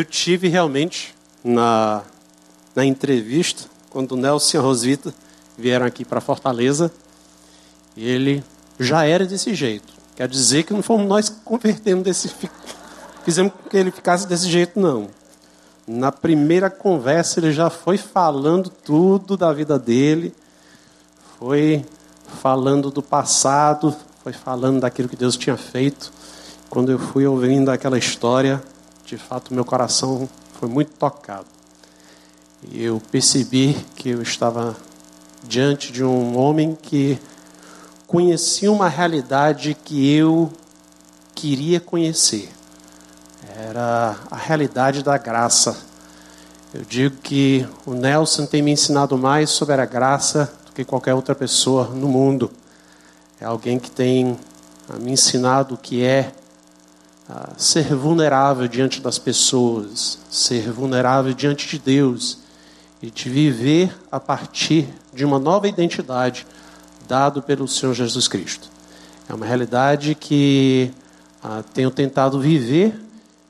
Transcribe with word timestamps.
eu 0.00 0.04
tive 0.04 0.48
realmente 0.48 1.14
na, 1.44 2.02
na 2.74 2.84
entrevista, 2.84 3.64
quando 3.90 4.12
o 4.12 4.16
Nelson 4.16 4.56
e 4.56 4.58
a 4.58 4.62
Rosvita 4.62 5.14
vieram 5.58 5.84
aqui 5.84 6.04
para 6.04 6.20
Fortaleza, 6.20 6.90
ele 7.96 8.42
já 8.78 9.04
era 9.04 9.26
desse 9.26 9.54
jeito. 9.54 9.92
Quer 10.16 10.26
dizer 10.26 10.62
que 10.62 10.72
não 10.72 10.82
fomos 10.82 11.06
nós 11.06 11.28
que 11.28 11.40
convertemos 11.44 12.02
desse. 12.04 12.30
Fizemos 13.24 13.52
que 13.68 13.76
ele 13.76 13.90
ficasse 13.90 14.26
desse 14.26 14.48
jeito, 14.48 14.80
não. 14.80 15.08
Na 15.86 16.10
primeira 16.10 16.70
conversa, 16.70 17.38
ele 17.38 17.52
já 17.52 17.68
foi 17.68 17.98
falando 17.98 18.70
tudo 18.70 19.36
da 19.36 19.52
vida 19.52 19.78
dele, 19.78 20.34
foi 21.38 21.84
falando 22.40 22.90
do 22.90 23.02
passado, 23.02 23.94
foi 24.22 24.32
falando 24.32 24.80
daquilo 24.80 25.08
que 25.08 25.16
Deus 25.16 25.36
tinha 25.36 25.56
feito. 25.58 26.10
Quando 26.70 26.90
eu 26.90 26.98
fui 26.98 27.26
ouvindo 27.26 27.70
aquela 27.70 27.98
história, 27.98 28.62
de 29.10 29.18
fato, 29.18 29.52
meu 29.52 29.64
coração 29.64 30.28
foi 30.60 30.68
muito 30.68 30.92
tocado. 30.92 31.46
E 32.70 32.80
eu 32.80 33.02
percebi 33.10 33.74
que 33.96 34.10
eu 34.10 34.22
estava 34.22 34.76
diante 35.42 35.90
de 35.90 36.04
um 36.04 36.38
homem 36.38 36.78
que 36.80 37.18
conhecia 38.06 38.70
uma 38.70 38.88
realidade 38.88 39.76
que 39.84 40.14
eu 40.14 40.52
queria 41.34 41.80
conhecer. 41.80 42.52
Era 43.56 44.16
a 44.30 44.36
realidade 44.36 45.02
da 45.02 45.18
graça. 45.18 45.76
Eu 46.72 46.84
digo 46.84 47.16
que 47.16 47.66
o 47.84 47.94
Nelson 47.94 48.46
tem 48.46 48.62
me 48.62 48.70
ensinado 48.70 49.18
mais 49.18 49.50
sobre 49.50 49.74
a 49.74 49.86
graça 49.86 50.52
do 50.66 50.70
que 50.70 50.84
qualquer 50.84 51.14
outra 51.14 51.34
pessoa 51.34 51.86
no 51.86 52.06
mundo. 52.06 52.48
É 53.40 53.44
alguém 53.44 53.76
que 53.76 53.90
tem 53.90 54.38
me 55.00 55.10
ensinado 55.10 55.74
o 55.74 55.78
que 55.78 56.04
é 56.04 56.32
ser 57.56 57.94
vulnerável 57.94 58.66
diante 58.66 59.00
das 59.00 59.18
pessoas, 59.18 60.18
ser 60.30 60.70
vulnerável 60.70 61.32
diante 61.32 61.68
de 61.68 61.78
Deus 61.78 62.38
e 63.02 63.10
de 63.10 63.28
viver 63.28 63.96
a 64.10 64.18
partir 64.18 64.88
de 65.12 65.24
uma 65.24 65.38
nova 65.38 65.68
identidade 65.68 66.46
dado 67.06 67.42
pelo 67.42 67.66
Senhor 67.66 67.94
Jesus 67.94 68.28
Cristo. 68.28 68.68
É 69.28 69.34
uma 69.34 69.46
realidade 69.46 70.14
que 70.14 70.90
uh, 71.44 71.62
tenho 71.72 71.90
tentado 71.90 72.40
viver 72.40 72.98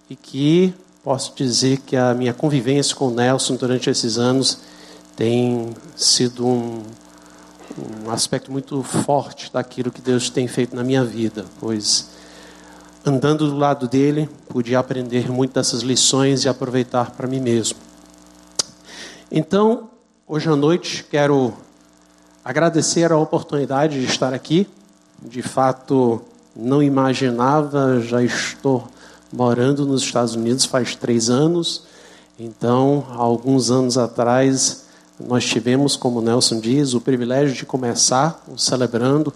e 0.08 0.16
que 0.16 0.74
posso 1.02 1.32
dizer 1.34 1.78
que 1.78 1.96
a 1.96 2.14
minha 2.14 2.34
convivência 2.34 2.94
com 2.94 3.08
o 3.08 3.10
Nelson 3.10 3.56
durante 3.56 3.88
esses 3.88 4.18
anos 4.18 4.58
tem 5.16 5.74
sido 5.96 6.46
um, 6.46 6.82
um 8.04 8.10
aspecto 8.10 8.50
muito 8.52 8.82
forte 8.82 9.50
daquilo 9.52 9.90
que 9.90 10.00
Deus 10.00 10.28
tem 10.28 10.46
feito 10.46 10.76
na 10.76 10.84
minha 10.84 11.04
vida, 11.04 11.46
pois 11.58 12.09
andando 13.04 13.48
do 13.48 13.56
lado 13.56 13.88
dele, 13.88 14.28
pude 14.48 14.74
aprender 14.76 15.30
muitas 15.30 15.68
dessas 15.68 15.82
lições 15.82 16.44
e 16.44 16.48
aproveitar 16.48 17.12
para 17.12 17.26
mim 17.26 17.40
mesmo. 17.40 17.78
Então, 19.30 19.90
hoje 20.26 20.48
à 20.48 20.56
noite 20.56 21.04
quero 21.04 21.52
agradecer 22.44 23.12
a 23.12 23.16
oportunidade 23.16 24.00
de 24.00 24.06
estar 24.06 24.34
aqui. 24.34 24.68
De 25.22 25.42
fato, 25.42 26.22
não 26.54 26.82
imaginava, 26.82 28.00
já 28.00 28.22
estou 28.22 28.88
morando 29.32 29.86
nos 29.86 30.02
Estados 30.02 30.34
Unidos 30.34 30.64
faz 30.64 30.96
três 30.96 31.30
anos. 31.30 31.84
Então, 32.38 33.06
há 33.10 33.16
alguns 33.16 33.70
anos 33.70 33.96
atrás, 33.96 34.84
nós 35.18 35.44
tivemos, 35.44 35.94
como 35.96 36.20
Nelson 36.20 36.58
diz, 36.58 36.94
o 36.94 37.00
privilégio 37.00 37.54
de 37.54 37.66
começar 37.66 38.42
celebrando 38.56 39.32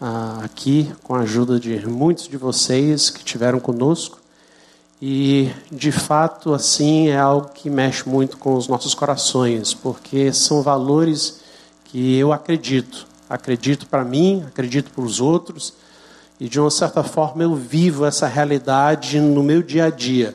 ah, 0.00 0.40
aqui 0.42 0.90
com 1.02 1.14
a 1.14 1.20
ajuda 1.20 1.60
de 1.60 1.86
muitos 1.86 2.26
de 2.26 2.38
vocês 2.38 3.10
que 3.10 3.22
tiveram 3.22 3.60
conosco. 3.60 4.18
E, 5.02 5.50
de 5.70 5.92
fato, 5.92 6.54
assim, 6.54 7.08
é 7.08 7.18
algo 7.18 7.48
que 7.48 7.68
mexe 7.68 8.08
muito 8.08 8.38
com 8.38 8.54
os 8.54 8.66
nossos 8.66 8.94
corações, 8.94 9.74
porque 9.74 10.32
são 10.32 10.62
valores 10.62 11.40
que 11.84 12.16
eu 12.16 12.32
acredito. 12.32 13.06
Acredito 13.28 13.86
para 13.86 14.02
mim, 14.04 14.42
acredito 14.46 14.90
para 14.90 15.04
os 15.04 15.20
outros, 15.20 15.74
e 16.38 16.48
de 16.48 16.58
uma 16.58 16.70
certa 16.70 17.02
forma 17.02 17.42
eu 17.42 17.54
vivo 17.54 18.06
essa 18.06 18.26
realidade 18.26 19.20
no 19.20 19.42
meu 19.42 19.62
dia 19.62 19.84
a 19.84 19.90
dia. 19.90 20.34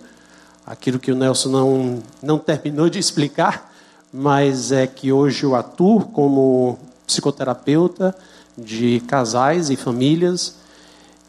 Aquilo 0.66 1.00
que 1.00 1.12
o 1.12 1.16
Nelson 1.16 1.50
não, 1.50 2.03
não 2.22 2.38
terminou 2.38 2.88
de 2.88 3.00
explicar, 3.00 3.74
mas 4.14 4.72
é 4.72 4.86
que 4.86 5.12
hoje 5.12 5.44
eu 5.44 5.56
atuo 5.56 6.02
como 6.02 6.78
psicoterapeuta 7.06 8.16
de 8.57 9.01
casais 9.01 9.69
e 9.69 9.75
famílias 9.75 10.55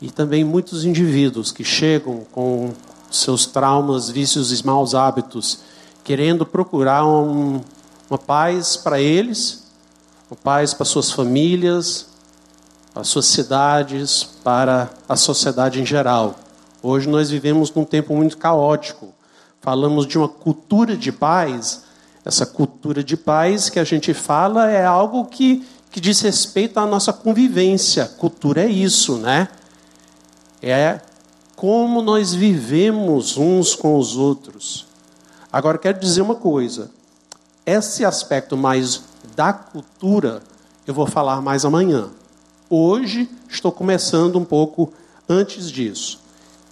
e 0.00 0.10
também 0.10 0.44
muitos 0.44 0.84
indivíduos 0.84 1.50
que 1.50 1.64
chegam 1.64 2.26
com 2.32 2.72
seus 3.10 3.46
traumas, 3.46 4.10
vícios 4.10 4.58
e 4.58 4.66
maus 4.66 4.94
hábitos, 4.94 5.60
querendo 6.04 6.44
procurar 6.44 7.06
um, 7.06 7.60
uma 8.08 8.18
paz 8.18 8.76
para 8.76 9.00
eles, 9.00 9.64
uma 10.30 10.36
paz 10.36 10.74
para 10.74 10.84
suas 10.84 11.10
famílias, 11.10 12.08
para 12.92 13.04
suas 13.04 13.26
cidades, 13.26 14.24
para 14.42 14.90
a 15.08 15.16
sociedade 15.16 15.80
em 15.80 15.86
geral. 15.86 16.36
Hoje 16.82 17.08
nós 17.08 17.30
vivemos 17.30 17.72
num 17.74 17.84
tempo 17.84 18.14
muito 18.14 18.38
caótico. 18.38 19.14
Falamos 19.60 20.06
de 20.06 20.16
uma 20.16 20.28
cultura 20.28 20.96
de 20.96 21.10
paz, 21.10 21.82
essa 22.24 22.46
cultura 22.46 23.02
de 23.04 23.16
paz 23.16 23.68
que 23.68 23.78
a 23.78 23.84
gente 23.84 24.14
fala 24.14 24.70
é 24.70 24.84
algo 24.84 25.24
que, 25.26 25.66
que 25.96 26.00
diz 26.02 26.20
respeito 26.20 26.78
à 26.78 26.84
nossa 26.84 27.10
convivência. 27.10 28.04
Cultura 28.18 28.64
é 28.64 28.68
isso, 28.68 29.16
né? 29.16 29.48
É 30.60 31.00
como 31.54 32.02
nós 32.02 32.34
vivemos 32.34 33.38
uns 33.38 33.74
com 33.74 33.98
os 33.98 34.14
outros. 34.14 34.86
Agora, 35.50 35.78
quero 35.78 35.98
dizer 35.98 36.20
uma 36.20 36.34
coisa: 36.34 36.90
esse 37.64 38.04
aspecto 38.04 38.58
mais 38.58 39.04
da 39.34 39.54
cultura 39.54 40.42
eu 40.86 40.92
vou 40.92 41.06
falar 41.06 41.40
mais 41.40 41.64
amanhã. 41.64 42.10
Hoje 42.68 43.26
estou 43.48 43.72
começando 43.72 44.38
um 44.38 44.44
pouco 44.44 44.92
antes 45.26 45.70
disso. 45.70 46.20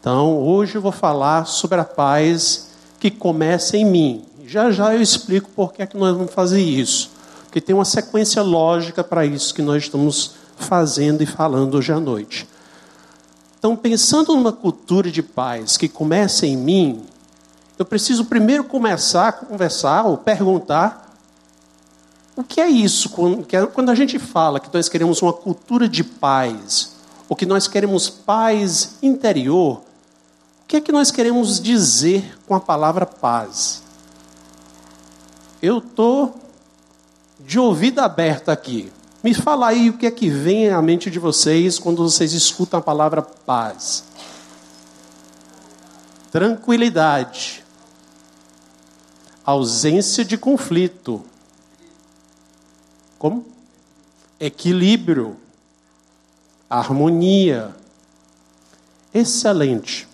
Então, 0.01 0.37
hoje 0.37 0.75
eu 0.75 0.83
vou 0.83 0.93
falar 0.93 1.47
sobre 1.47 1.81
a 1.81 1.85
paz 1.85 2.73
que 3.01 3.11
começa 3.11 3.75
em 3.75 3.87
mim, 3.87 4.23
já 4.47 4.71
já 4.71 4.95
eu 4.95 5.01
explico 5.01 5.49
por 5.57 5.73
que 5.73 5.81
é 5.81 5.87
que 5.87 5.97
nós 5.97 6.15
vamos 6.15 6.35
fazer 6.35 6.61
isso. 6.61 7.14
Porque 7.55 7.61
tem 7.61 7.73
uma 7.73 7.85
sequência 7.85 8.43
lógica 8.43 9.05
para 9.05 9.25
isso 9.25 9.55
que 9.55 9.63
nós 9.63 9.85
estamos 9.85 10.33
fazendo 10.57 11.23
e 11.23 11.27
falando 11.27 11.77
hoje 11.77 11.93
à 11.93 12.01
noite. 12.01 12.49
Então, 13.57 13.77
pensando 13.77 14.35
numa 14.35 14.51
cultura 14.51 15.09
de 15.09 15.23
paz 15.23 15.77
que 15.77 15.89
começa 15.89 16.49
em 16.49 16.57
mim, 16.57 17.05
eu 17.79 17.85
preciso 17.85 18.25
primeiro 18.25 18.65
começar 18.65 19.29
a 19.29 19.33
conversar 19.33 20.05
ou 20.05 20.19
perguntar 20.19 21.17
o 22.35 22.43
que 22.43 22.61
é 22.61 22.69
isso? 22.69 23.11
Quando 23.11 23.89
a 23.89 23.95
gente 23.95 24.19
fala 24.19 24.59
que 24.59 24.75
nós 24.75 24.89
queremos 24.89 25.23
uma 25.23 25.33
cultura 25.33 25.89
de 25.89 26.03
paz, 26.03 26.97
ou 27.29 27.37
que 27.37 27.47
nós 27.47 27.69
queremos 27.69 28.11
paz 28.11 28.97
interior, 29.01 29.77
o 30.65 30.67
que 30.67 30.79
é 30.79 30.81
que 30.81 30.91
nós 30.91 31.13
queremos 31.13 31.61
dizer 31.61 32.37
com 32.49 32.55
a 32.57 32.59
palavra 32.59 33.07
paz? 33.07 33.85
eu 35.65 35.79
estou 35.79 36.35
de 37.47 37.59
ouvido 37.59 38.01
aberto 38.01 38.49
aqui. 38.49 38.93
Me 39.23 39.35
fala 39.35 39.69
aí 39.69 39.89
o 39.89 39.99
que 39.99 40.07
é 40.07 40.11
que 40.11 40.29
vem 40.29 40.71
à 40.71 40.81
mente 40.83 41.11
de 41.11 41.19
vocês 41.19 41.79
quando 41.79 42.03
vocês 42.03 42.33
escutam 42.33 42.79
a 42.81 42.83
palavra 42.83 43.23
paz. 43.23 44.05
Tranquilidade. 46.31 47.65
Ausência 49.45 50.25
de 50.25 50.37
conflito. 50.37 51.25
Como? 53.19 53.47
Equilíbrio. 54.41 55.37
Harmonia. 56.69 57.75
Excelente. 59.13 60.09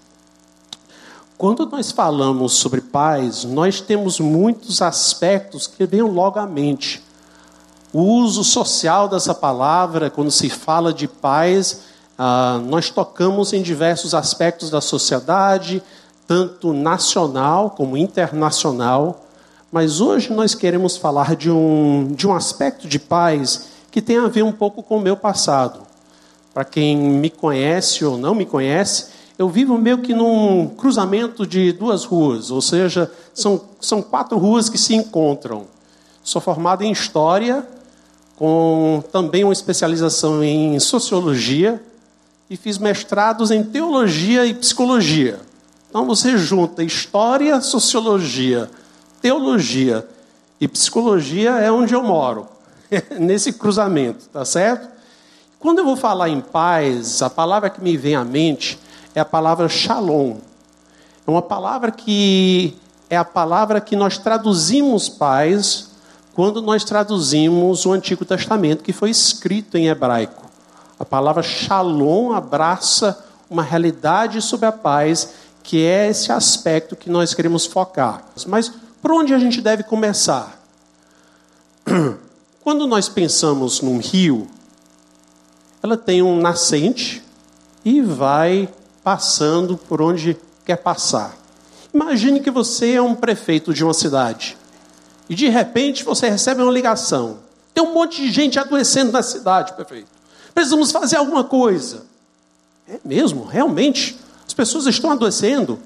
Quando 1.39 1.65
nós 1.65 1.91
falamos 1.91 2.53
sobre 2.53 2.83
paz, 2.83 3.45
nós 3.45 3.81
temos 3.81 4.21
muitos 4.21 4.83
aspectos 4.83 5.67
que 5.67 5.87
vêm 5.87 6.03
logo 6.03 6.39
à 6.39 6.47
mente. 6.47 7.03
O 7.93 8.03
uso 8.03 8.45
social 8.45 9.09
dessa 9.09 9.35
palavra, 9.35 10.11
quando 10.11 10.31
se 10.31 10.49
fala 10.49 10.95
de 10.95 11.09
paz, 11.09 11.83
ah, 12.17 12.61
nós 12.65 12.89
tocamos 12.89 13.53
em 13.53 13.63
diversos 13.63 14.15
aspectos 14.15 14.71
da 14.71 14.81
sociedade, 14.81 15.83
tanto 16.25 16.73
nacional 16.73 17.71
como 17.71 17.97
internacional. 17.97 19.25
Mas 19.73 20.01
hoje 20.01 20.33
nós 20.33 20.55
queremos 20.55 20.97
falar 20.97 21.35
de 21.35 21.51
um, 21.51 22.13
de 22.15 22.29
um 22.29 22.35
aspecto 22.35 22.87
de 22.87 22.99
paz 23.01 23.71
que 23.91 24.01
tem 24.01 24.19
a 24.19 24.29
ver 24.29 24.45
um 24.45 24.53
pouco 24.53 24.85
com 24.85 24.99
o 24.99 25.01
meu 25.01 25.17
passado. 25.17 25.81
Para 26.55 26.65
quem 26.65 26.97
me 26.97 27.29
conhece 27.29 28.05
ou 28.05 28.17
não 28.17 28.37
me 28.37 28.47
conhece, 28.47 29.07
eu 29.37 29.49
vivo 29.49 29.77
meio 29.77 29.99
que 29.99 30.15
num 30.15 30.69
cruzamento 30.69 31.45
de 31.45 31.73
duas 31.73 32.05
ruas, 32.05 32.53
ou 32.53 32.61
seja, 32.61 33.11
são, 33.35 33.61
são 33.81 34.01
quatro 34.01 34.39
ruas 34.39 34.69
que 34.69 34.79
se 34.79 34.95
encontram. 34.95 35.65
Sou 36.23 36.41
formado 36.41 36.83
em 36.83 36.93
História, 36.93 37.67
com 38.41 39.05
também 39.13 39.45
uma 39.45 39.53
especialização 39.53 40.43
em 40.43 40.81
Sociologia, 40.81 41.79
e 42.49 42.57
fiz 42.57 42.79
mestrados 42.79 43.51
em 43.51 43.63
Teologia 43.63 44.47
e 44.47 44.55
Psicologia. 44.55 45.39
Então 45.91 46.07
você 46.07 46.39
junta 46.39 46.83
história, 46.83 47.61
sociologia, 47.61 48.71
teologia 49.21 50.09
e 50.59 50.67
psicologia 50.67 51.51
é 51.51 51.71
onde 51.71 51.95
eu 51.95 52.03
moro, 52.03 52.49
nesse 53.21 53.53
cruzamento, 53.53 54.27
tá 54.33 54.43
certo? 54.43 54.89
Quando 55.59 55.81
eu 55.81 55.85
vou 55.85 55.97
falar 55.97 56.31
em 56.31 56.41
paz, 56.41 57.21
a 57.21 57.29
palavra 57.29 57.69
que 57.69 57.83
me 57.83 57.95
vem 57.95 58.15
à 58.15 58.25
mente 58.25 58.79
é 59.15 59.21
a 59.21 59.25
palavra 59.25 59.69
shalom. 59.69 60.39
É 61.27 61.31
uma 61.31 61.43
palavra 61.43 61.91
que 61.91 62.75
é 63.11 63.19
a 63.19 63.25
palavra 63.25 63.83
que 63.83 63.95
nós 63.95 64.17
traduzimos 64.17 65.11
paz 65.11 65.90
quando 66.41 66.63
nós 66.63 66.85
traduzimos 66.85 67.85
o 67.85 67.93
Antigo 67.93 68.25
Testamento, 68.25 68.83
que 68.83 68.95
foi 68.95 69.11
escrito 69.11 69.77
em 69.77 69.89
hebraico. 69.89 70.49
A 70.99 71.05
palavra 71.05 71.43
shalom 71.43 72.33
abraça 72.33 73.23
uma 73.51 73.63
realidade 73.63 74.41
sobre 74.41 74.65
a 74.65 74.73
paz, 74.73 75.35
que 75.63 75.85
é 75.85 76.09
esse 76.09 76.33
aspecto 76.33 76.97
que 76.97 77.11
nós 77.11 77.35
queremos 77.35 77.67
focar. 77.67 78.25
Mas 78.47 78.73
por 79.03 79.13
onde 79.13 79.35
a 79.35 79.39
gente 79.39 79.61
deve 79.61 79.83
começar? 79.83 80.59
Quando 82.65 82.87
nós 82.87 83.07
pensamos 83.07 83.83
num 83.83 83.99
rio, 83.99 84.49
ela 85.83 85.99
tem 85.99 86.23
um 86.23 86.41
nascente 86.41 87.23
e 87.85 88.01
vai 88.01 88.67
passando 89.05 89.77
por 89.77 90.01
onde 90.01 90.39
quer 90.65 90.77
passar. 90.77 91.37
Imagine 91.93 92.41
que 92.41 92.51
você 92.51 92.93
é 92.93 93.03
um 93.03 93.15
prefeito 93.15 93.75
de 93.75 93.85
uma 93.85 93.93
cidade 93.93 94.57
e 95.31 95.35
de 95.37 95.49
repente 95.49 96.03
você 96.03 96.29
recebe 96.29 96.61
uma 96.61 96.73
ligação. 96.73 97.39
Tem 97.73 97.85
um 97.85 97.95
monte 97.95 98.21
de 98.21 98.33
gente 98.33 98.59
adoecendo 98.59 99.13
na 99.13 99.23
cidade, 99.23 99.75
prefeito. 99.75 100.09
Precisamos 100.53 100.91
fazer 100.91 101.17
alguma 101.17 101.45
coisa. 101.45 102.03
É 102.89 102.99
mesmo? 103.05 103.45
Realmente? 103.45 104.19
As 104.45 104.53
pessoas 104.53 104.87
estão 104.87 105.09
adoecendo? 105.13 105.79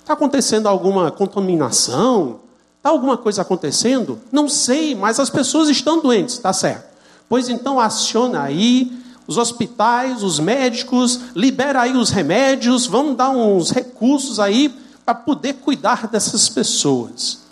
Está 0.00 0.14
acontecendo 0.14 0.66
alguma 0.66 1.10
contaminação? 1.10 2.40
Está 2.78 2.88
alguma 2.88 3.18
coisa 3.18 3.42
acontecendo? 3.42 4.18
Não 4.32 4.48
sei, 4.48 4.94
mas 4.94 5.20
as 5.20 5.28
pessoas 5.28 5.68
estão 5.68 6.00
doentes, 6.00 6.36
está 6.36 6.54
certo. 6.54 6.86
Pois 7.28 7.50
então 7.50 7.78
aciona 7.78 8.44
aí 8.44 8.90
os 9.26 9.36
hospitais, 9.36 10.22
os 10.22 10.38
médicos, 10.38 11.20
libera 11.34 11.82
aí 11.82 11.94
os 11.94 12.08
remédios, 12.08 12.86
vamos 12.86 13.14
dar 13.14 13.28
uns 13.28 13.70
recursos 13.70 14.40
aí 14.40 14.74
para 15.04 15.14
poder 15.14 15.54
cuidar 15.54 16.06
dessas 16.06 16.48
pessoas. 16.48 17.43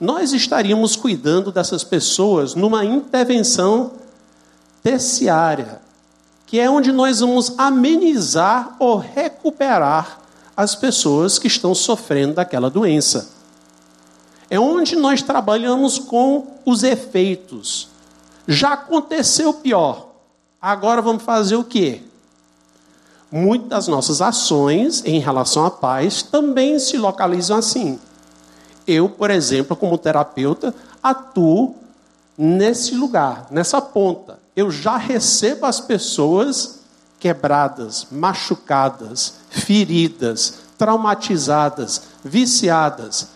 Nós 0.00 0.32
estaríamos 0.32 0.96
cuidando 0.96 1.52
dessas 1.52 1.84
pessoas 1.84 2.54
numa 2.54 2.84
intervenção 2.84 3.92
terciária, 4.82 5.80
que 6.46 6.58
é 6.58 6.68
onde 6.68 6.92
nós 6.92 7.20
vamos 7.20 7.54
amenizar 7.56 8.76
ou 8.78 8.98
recuperar 8.98 10.20
as 10.56 10.74
pessoas 10.74 11.38
que 11.38 11.46
estão 11.46 11.74
sofrendo 11.74 12.34
daquela 12.34 12.68
doença. 12.68 13.30
É 14.50 14.58
onde 14.58 14.94
nós 14.94 15.22
trabalhamos 15.22 15.98
com 15.98 16.46
os 16.64 16.82
efeitos. 16.82 17.88
Já 18.46 18.74
aconteceu 18.74 19.54
pior. 19.54 20.08
Agora 20.60 21.00
vamos 21.00 21.22
fazer 21.22 21.56
o 21.56 21.64
quê? 21.64 22.02
Muitas 23.32 23.68
das 23.68 23.88
nossas 23.88 24.22
ações 24.22 25.02
em 25.04 25.18
relação 25.18 25.64
à 25.64 25.70
paz 25.70 26.22
também 26.22 26.78
se 26.78 26.96
localizam 26.96 27.58
assim. 27.58 27.98
Eu, 28.86 29.08
por 29.08 29.30
exemplo, 29.30 29.76
como 29.76 29.98
terapeuta, 29.98 30.74
atuo 31.02 31.74
nesse 32.36 32.94
lugar, 32.94 33.46
nessa 33.50 33.80
ponta. 33.80 34.38
Eu 34.54 34.70
já 34.70 34.96
recebo 34.96 35.66
as 35.66 35.80
pessoas 35.80 36.80
quebradas, 37.18 38.06
machucadas, 38.10 39.34
feridas, 39.48 40.58
traumatizadas, 40.76 42.02
viciadas. 42.22 43.28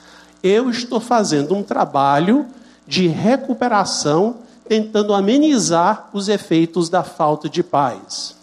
Eu 0.43 0.69
estou 0.71 1.01
fazendo 1.01 1.55
um 1.55 1.63
trabalho 1.63 2.47
de 2.87 3.07
recuperação, 3.07 4.37
tentando 4.69 5.15
amenizar 5.15 6.09
os 6.13 6.29
efeitos 6.29 6.89
da 6.89 7.03
falta 7.03 7.49
de 7.49 7.63
paz. 7.63 8.35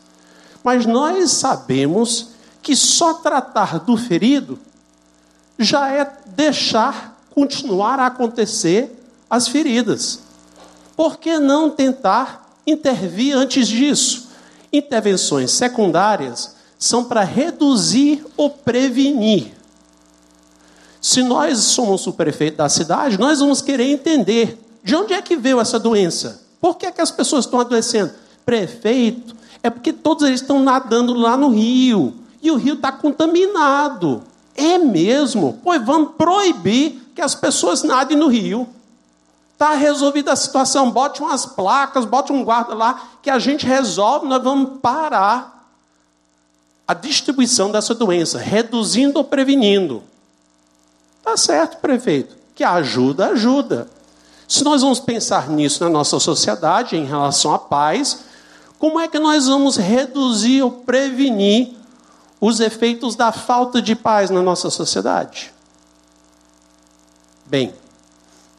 Mas 0.64 0.86
nós 0.86 1.32
sabemos 1.32 2.30
que 2.62 2.76
só 2.76 3.14
tratar 3.14 3.80
do 3.80 3.96
ferido 3.96 4.58
já 5.58 5.90
é 5.90 6.10
deixar 6.28 7.20
continuar 7.34 8.00
a 8.00 8.08
acontecer 8.08 8.92
as 9.30 9.48
feridas. 9.48 10.20
Por 10.96 11.18
que 11.18 11.38
não 11.40 11.70
tentar 11.70 12.58
intervir 12.66 13.36
antes 13.36 13.68
disso? 13.68 14.30
Intervenções 14.72 15.52
secundárias 15.52 16.56
são 16.80 17.04
para 17.04 17.24
reduzir 17.24 18.26
ou 18.38 18.50
prevenir. 18.50 19.54
Se 21.02 21.22
nós 21.22 21.60
somos 21.60 22.08
o 22.08 22.14
prefeito 22.14 22.58
da 22.58 22.70
cidade, 22.70 23.20
nós 23.20 23.40
vamos 23.40 23.62
querer 23.62 23.92
entender 23.92 24.60
de 24.84 24.96
onde 24.96 25.14
é 25.14 25.22
que 25.22 25.36
veio 25.36 25.60
essa 25.60 25.80
doença. 25.80 26.42
Por 26.60 26.78
que, 26.78 26.86
é 26.86 26.92
que 26.92 27.02
as 27.02 27.12
pessoas 27.12 27.46
estão 27.46 27.60
adoecendo? 27.60 28.12
Prefeito, 28.46 29.36
é 29.62 29.70
porque 29.70 29.94
todos 29.94 30.28
eles 30.28 30.42
estão 30.42 30.64
nadando 30.64 31.14
lá 31.14 31.38
no 31.38 31.50
rio. 31.50 32.14
E 32.42 32.50
o 32.50 32.56
rio 32.56 32.76
está 32.76 32.92
contaminado. 32.92 34.24
É 34.56 34.78
mesmo? 34.78 35.60
Pois 35.64 35.86
vamos 35.86 36.14
proibir 36.18 37.12
que 37.14 37.22
as 37.22 37.36
pessoas 37.36 37.84
nadem 37.84 38.18
no 38.18 38.28
rio. 38.28 38.68
Está 39.54 39.74
resolvida 39.74 40.34
a 40.34 40.36
situação, 40.36 40.92
bote 40.92 41.22
umas 41.22 41.46
placas, 41.46 42.04
bote 42.06 42.32
um 42.32 42.44
guarda 42.44 42.74
lá, 42.74 43.10
que 43.22 43.30
a 43.30 43.40
gente 43.40 43.66
resolve, 43.66 44.28
nós 44.28 44.44
vamos 44.44 44.80
parar 44.82 45.70
a 46.88 46.94
distribuição 46.94 47.72
dessa 47.72 47.96
doença, 47.96 48.38
reduzindo 48.38 49.18
ou 49.18 49.24
prevenindo. 49.24 50.04
Tá 51.24 51.36
certo, 51.36 51.78
prefeito. 51.78 52.36
Que 52.54 52.64
ajuda, 52.64 53.28
ajuda. 53.30 53.90
Se 54.48 54.64
nós 54.64 54.82
vamos 54.82 55.00
pensar 55.00 55.50
nisso 55.50 55.84
na 55.84 55.90
nossa 55.90 56.20
sociedade, 56.20 56.96
em 56.96 57.06
relação 57.06 57.54
à 57.54 57.58
paz, 57.58 58.20
como 58.78 59.00
é 59.00 59.08
que 59.08 59.18
nós 59.18 59.48
vamos 59.48 59.78
reduzir 59.78 60.62
ou 60.62 60.70
prevenir 60.70 61.74
os 62.40 62.60
efeitos 62.60 63.16
da 63.16 63.32
falta 63.32 63.82
de 63.82 63.96
paz 63.96 64.30
na 64.30 64.42
nossa 64.42 64.70
sociedade? 64.70 65.54
Bem, 67.46 67.74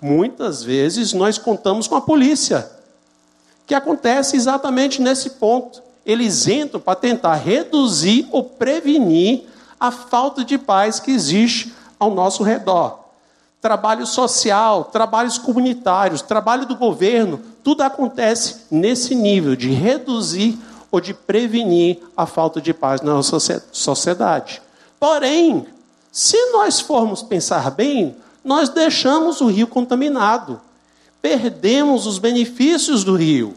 muitas 0.00 0.62
vezes 0.62 1.12
nós 1.12 1.38
contamos 1.38 1.88
com 1.88 1.96
a 1.96 2.00
polícia, 2.00 2.70
que 3.66 3.74
acontece 3.74 4.36
exatamente 4.36 5.02
nesse 5.02 5.30
ponto. 5.30 5.82
Eles 6.04 6.46
entram 6.46 6.80
para 6.80 6.94
tentar 6.94 7.34
reduzir 7.34 8.28
ou 8.30 8.44
prevenir 8.44 9.44
a 9.78 9.90
falta 9.90 10.44
de 10.44 10.56
paz 10.56 11.00
que 11.00 11.10
existe 11.10 11.74
ao 11.98 12.14
nosso 12.14 12.42
redor. 12.42 13.06
Trabalho 13.60 14.06
social, 14.06 14.84
trabalhos 14.84 15.38
comunitários, 15.38 16.22
trabalho 16.22 16.66
do 16.66 16.76
governo, 16.76 17.40
tudo 17.64 17.82
acontece 17.82 18.66
nesse 18.70 19.14
nível 19.14 19.56
de 19.56 19.70
reduzir 19.70 20.56
ou 20.90 21.00
de 21.00 21.12
prevenir 21.12 21.98
a 22.16 22.26
falta 22.26 22.60
de 22.60 22.72
paz 22.72 23.00
na 23.00 23.14
nossa 23.14 23.38
sociedade. 23.72 24.62
Porém, 24.98 25.66
se 26.10 26.50
nós 26.52 26.80
formos 26.80 27.22
pensar 27.22 27.70
bem, 27.70 28.16
nós 28.42 28.68
deixamos 28.68 29.40
o 29.40 29.46
rio 29.46 29.66
contaminado, 29.66 30.60
perdemos 31.20 32.06
os 32.06 32.18
benefícios 32.18 33.04
do 33.04 33.16
rio. 33.16 33.54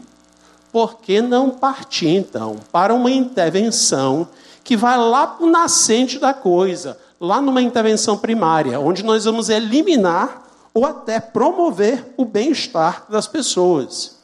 Por 0.72 0.98
que 0.98 1.22
não 1.22 1.50
partir, 1.50 2.08
então, 2.08 2.56
para 2.70 2.92
uma 2.92 3.10
intervenção 3.10 4.28
que 4.62 4.76
vai 4.76 4.98
lá 4.98 5.26
para 5.26 5.46
o 5.46 5.50
nascente 5.50 6.18
da 6.18 6.34
coisa, 6.34 6.98
lá 7.20 7.40
numa 7.40 7.62
intervenção 7.62 8.16
primária, 8.16 8.78
onde 8.78 9.02
nós 9.02 9.24
vamos 9.24 9.48
eliminar 9.48 10.42
ou 10.72 10.84
até 10.84 11.18
promover 11.18 12.12
o 12.16 12.24
bem-estar 12.24 13.04
das 13.08 13.26
pessoas? 13.26 14.19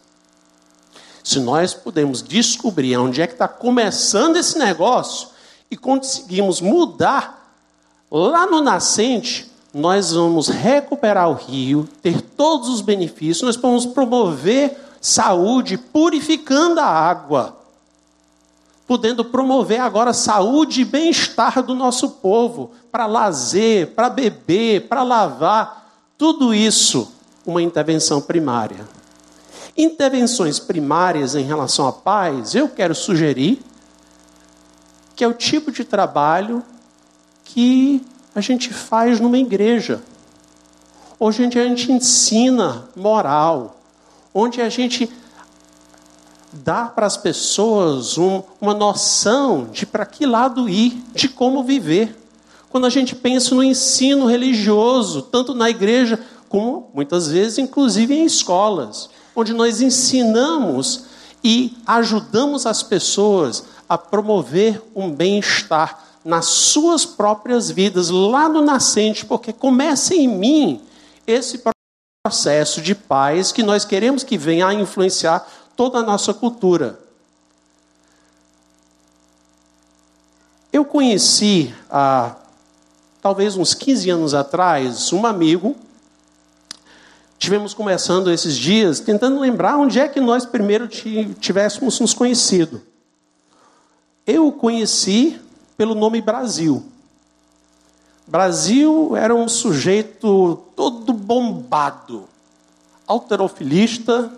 Se 1.26 1.40
nós 1.40 1.74
podemos 1.74 2.22
descobrir 2.22 2.96
onde 2.96 3.20
é 3.20 3.26
que 3.26 3.32
está 3.32 3.48
começando 3.48 4.36
esse 4.36 4.56
negócio 4.56 5.30
e 5.68 5.76
conseguimos 5.76 6.60
mudar 6.60 7.52
lá 8.08 8.46
no 8.46 8.60
nascente, 8.60 9.50
nós 9.74 10.12
vamos 10.12 10.46
recuperar 10.46 11.28
o 11.28 11.34
rio, 11.34 11.88
ter 12.00 12.20
todos 12.20 12.68
os 12.68 12.80
benefícios, 12.80 13.42
nós 13.42 13.56
vamos 13.56 13.86
promover 13.86 14.78
saúde 15.00 15.76
purificando 15.76 16.78
a 16.78 16.86
água, 16.86 17.56
podendo 18.86 19.24
promover 19.24 19.80
agora 19.80 20.12
saúde 20.12 20.82
e 20.82 20.84
bem-estar 20.84 21.60
do 21.60 21.74
nosso 21.74 22.08
povo, 22.08 22.70
para 22.92 23.04
lazer, 23.06 23.88
para 23.96 24.08
beber, 24.08 24.86
para 24.86 25.02
lavar, 25.02 25.90
tudo 26.16 26.54
isso 26.54 27.10
uma 27.44 27.60
intervenção 27.60 28.20
primária. 28.20 28.95
Intervenções 29.76 30.58
primárias 30.58 31.34
em 31.34 31.44
relação 31.44 31.86
à 31.86 31.92
paz, 31.92 32.54
eu 32.54 32.68
quero 32.68 32.94
sugerir 32.94 33.62
que 35.16 35.24
é 35.24 35.28
o 35.28 35.32
tipo 35.32 35.72
de 35.72 35.82
trabalho 35.82 36.62
que 37.42 38.04
a 38.34 38.40
gente 38.42 38.72
faz 38.72 39.18
numa 39.18 39.38
igreja. 39.38 40.02
Hoje 41.18 41.42
a 41.42 41.48
gente 41.48 41.90
ensina 41.90 42.86
moral, 42.94 43.80
onde 44.34 44.60
a 44.60 44.68
gente 44.68 45.10
dá 46.52 46.84
para 46.84 47.06
as 47.06 47.16
pessoas 47.16 48.18
um, 48.18 48.42
uma 48.60 48.74
noção 48.74 49.64
de 49.72 49.86
para 49.86 50.04
que 50.04 50.26
lado 50.26 50.68
ir, 50.68 51.02
de 51.14 51.30
como 51.30 51.64
viver. 51.64 52.14
Quando 52.68 52.86
a 52.86 52.90
gente 52.90 53.14
pensa 53.14 53.54
no 53.54 53.62
ensino 53.62 54.26
religioso, 54.26 55.22
tanto 55.22 55.54
na 55.54 55.70
igreja 55.70 56.20
como 56.46 56.90
muitas 56.92 57.28
vezes, 57.28 57.56
inclusive 57.56 58.14
em 58.14 58.26
escolas, 58.26 59.08
onde 59.36 59.52
nós 59.52 59.82
ensinamos 59.82 61.04
e 61.44 61.76
ajudamos 61.86 62.64
as 62.66 62.82
pessoas 62.82 63.64
a 63.88 63.96
promover 63.98 64.82
um 64.94 65.10
bem-estar 65.10 66.02
nas 66.24 66.46
suas 66.46 67.04
próprias 67.04 67.70
vidas, 67.70 68.10
lá 68.10 68.48
no 68.48 68.62
nascente, 68.62 69.24
porque 69.24 69.52
começa 69.52 70.14
em 70.14 70.26
mim 70.26 70.80
esse 71.24 71.62
processo 72.24 72.80
de 72.80 72.94
paz 72.94 73.52
que 73.52 73.62
nós 73.62 73.84
queremos 73.84 74.24
que 74.24 74.36
venha 74.36 74.66
a 74.66 74.74
influenciar 74.74 75.46
toda 75.76 75.98
a 75.98 76.02
nossa 76.02 76.34
cultura. 76.34 76.98
Eu 80.72 80.84
conheci 80.84 81.72
há 81.88 82.34
talvez 83.22 83.56
uns 83.56 83.72
15 83.72 84.10
anos 84.10 84.34
atrás 84.34 85.12
um 85.12 85.24
amigo. 85.24 85.76
Tivemos 87.38 87.74
conversando 87.74 88.30
esses 88.30 88.56
dias, 88.56 89.00
tentando 89.00 89.38
lembrar 89.40 89.76
onde 89.76 90.00
é 90.00 90.08
que 90.08 90.20
nós 90.20 90.46
primeiro 90.46 90.88
tivéssemos 90.88 92.00
nos 92.00 92.14
conhecido. 92.14 92.82
Eu 94.26 94.48
o 94.48 94.52
conheci 94.52 95.40
pelo 95.76 95.94
nome 95.94 96.20
Brasil. 96.20 96.84
Brasil 98.26 99.14
era 99.16 99.34
um 99.34 99.48
sujeito 99.48 100.64
todo 100.74 101.12
bombado, 101.12 102.28
alterofilista, 103.06 104.32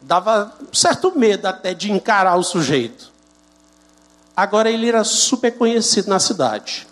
dava 0.00 0.56
certo 0.72 1.18
medo 1.18 1.46
até 1.46 1.74
de 1.74 1.90
encarar 1.90 2.36
o 2.36 2.44
sujeito. 2.44 3.10
Agora 4.36 4.70
ele 4.70 4.88
era 4.88 5.02
super 5.02 5.50
conhecido 5.56 6.08
na 6.08 6.20
cidade, 6.20 6.86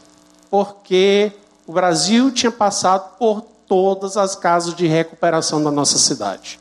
porque 0.51 1.33
o 1.67 1.73
Brasil 1.73 2.33
tinha 2.33 2.51
passado 2.51 3.17
por 3.17 3.47
todas 3.69 4.17
as 4.17 4.35
casas 4.35 4.75
de 4.75 4.87
recuperação 4.87 5.63
da 5.63 5.71
nossa 5.71 5.99
cidade. 5.99 6.59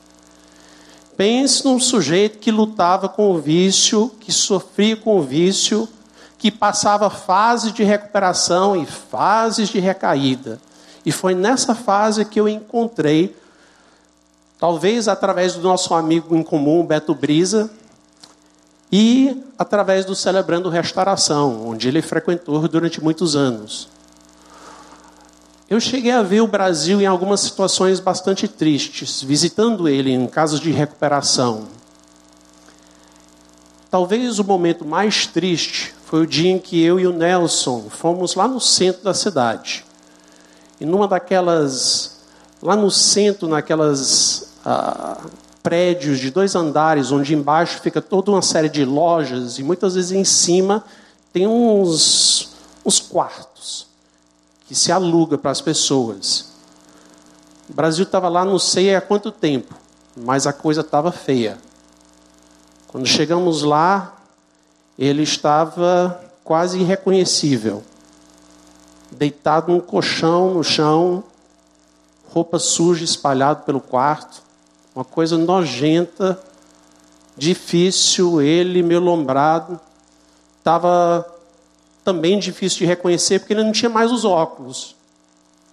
Pense 1.15 1.65
num 1.65 1.79
sujeito 1.79 2.37
que 2.37 2.51
lutava 2.51 3.09
com 3.09 3.31
o 3.31 3.39
vício, 3.39 4.11
que 4.19 4.31
sofria 4.31 4.95
com 4.95 5.17
o 5.17 5.23
vício, 5.23 5.89
que 6.37 6.51
passava 6.51 7.09
fases 7.09 7.73
de 7.73 7.83
recuperação 7.83 8.75
e 8.75 8.85
fases 8.85 9.69
de 9.69 9.79
recaída. 9.79 10.59
E 11.03 11.11
foi 11.11 11.33
nessa 11.33 11.73
fase 11.73 12.23
que 12.25 12.39
eu 12.39 12.47
encontrei, 12.47 13.35
talvez 14.59 15.07
através 15.07 15.55
do 15.55 15.61
nosso 15.61 15.95
amigo 15.95 16.35
em 16.35 16.43
comum, 16.43 16.85
Beto 16.85 17.15
Brisa, 17.15 17.71
e 18.91 19.43
através 19.57 20.05
do 20.05 20.15
Celebrando 20.15 20.69
Restauração, 20.69 21.67
onde 21.67 21.87
ele 21.87 22.01
frequentou 22.01 22.67
durante 22.67 23.03
muitos 23.03 23.35
anos. 23.35 23.89
Eu 25.69 25.81
cheguei 25.81 26.11
a 26.11 26.23
ver 26.23 26.39
o 26.39 26.47
Brasil 26.47 27.01
em 27.01 27.05
algumas 27.05 27.41
situações 27.41 27.99
bastante 27.99 28.47
tristes, 28.47 29.21
visitando 29.21 29.89
ele 29.89 30.11
em 30.11 30.25
casos 30.25 30.61
de 30.61 30.71
recuperação. 30.71 31.67
Talvez 33.91 34.39
o 34.39 34.45
momento 34.45 34.85
mais 34.85 35.27
triste 35.27 35.93
foi 36.05 36.21
o 36.21 36.27
dia 36.27 36.49
em 36.49 36.57
que 36.57 36.81
eu 36.81 36.97
e 36.97 37.05
o 37.05 37.11
Nelson 37.11 37.89
fomos 37.89 38.33
lá 38.33 38.47
no 38.47 38.61
centro 38.61 39.03
da 39.03 39.13
cidade. 39.13 39.83
E 40.79 40.85
numa 40.85 41.05
daquelas, 41.05 42.21
lá 42.61 42.77
no 42.77 42.89
centro, 42.89 43.45
naquelas 43.45 44.53
ah, 44.63 45.17
prédios 45.61 46.19
de 46.19 46.31
dois 46.31 46.55
andares, 46.55 47.11
onde 47.11 47.35
embaixo 47.35 47.81
fica 47.81 48.01
toda 48.01 48.31
uma 48.31 48.41
série 48.41 48.69
de 48.69 48.85
lojas, 48.85 49.59
e 49.59 49.63
muitas 49.63 49.95
vezes 49.95 50.13
em 50.13 50.23
cima 50.23 50.81
tem 51.33 51.45
uns, 51.45 52.51
uns 52.85 53.01
quartos 53.01 53.56
que 54.67 54.75
se 54.75 54.91
aluga 54.91 55.37
para 55.37 55.51
as 55.51 55.61
pessoas. 55.61 56.51
O 57.69 57.73
Brasil 57.73 58.03
estava 58.03 58.27
lá, 58.27 58.43
não 58.43 58.59
sei 58.59 58.93
há 58.93 59.01
quanto 59.01 59.31
tempo, 59.31 59.73
mas 60.15 60.45
a 60.45 60.53
coisa 60.53 60.81
estava 60.81 61.11
feia. 61.11 61.57
Quando 62.87 63.05
chegamos 63.05 63.63
lá, 63.63 64.15
ele 64.99 65.23
estava 65.23 66.21
quase 66.43 66.79
irreconhecível. 66.79 67.83
Deitado 69.11 69.71
num 69.71 69.79
colchão 69.79 70.53
no 70.53 70.63
chão, 70.63 71.23
roupa 72.29 72.59
suja 72.59 73.03
espalhada 73.03 73.61
pelo 73.61 73.79
quarto, 73.79 74.41
uma 74.93 75.05
coisa 75.05 75.37
nojenta, 75.37 76.39
difícil, 77.37 78.41
ele 78.41 78.83
meio 78.83 78.99
lombrado, 78.99 79.79
estava 80.57 81.25
também 82.07 82.39
difícil 82.39 82.77
de 82.79 82.85
reconhecer 82.85 83.39
porque 83.39 83.51
ele 83.51 83.65
não 83.65 83.73
tinha 83.73 83.89
mais 83.89 84.13
os 84.13 84.23
óculos. 84.23 84.95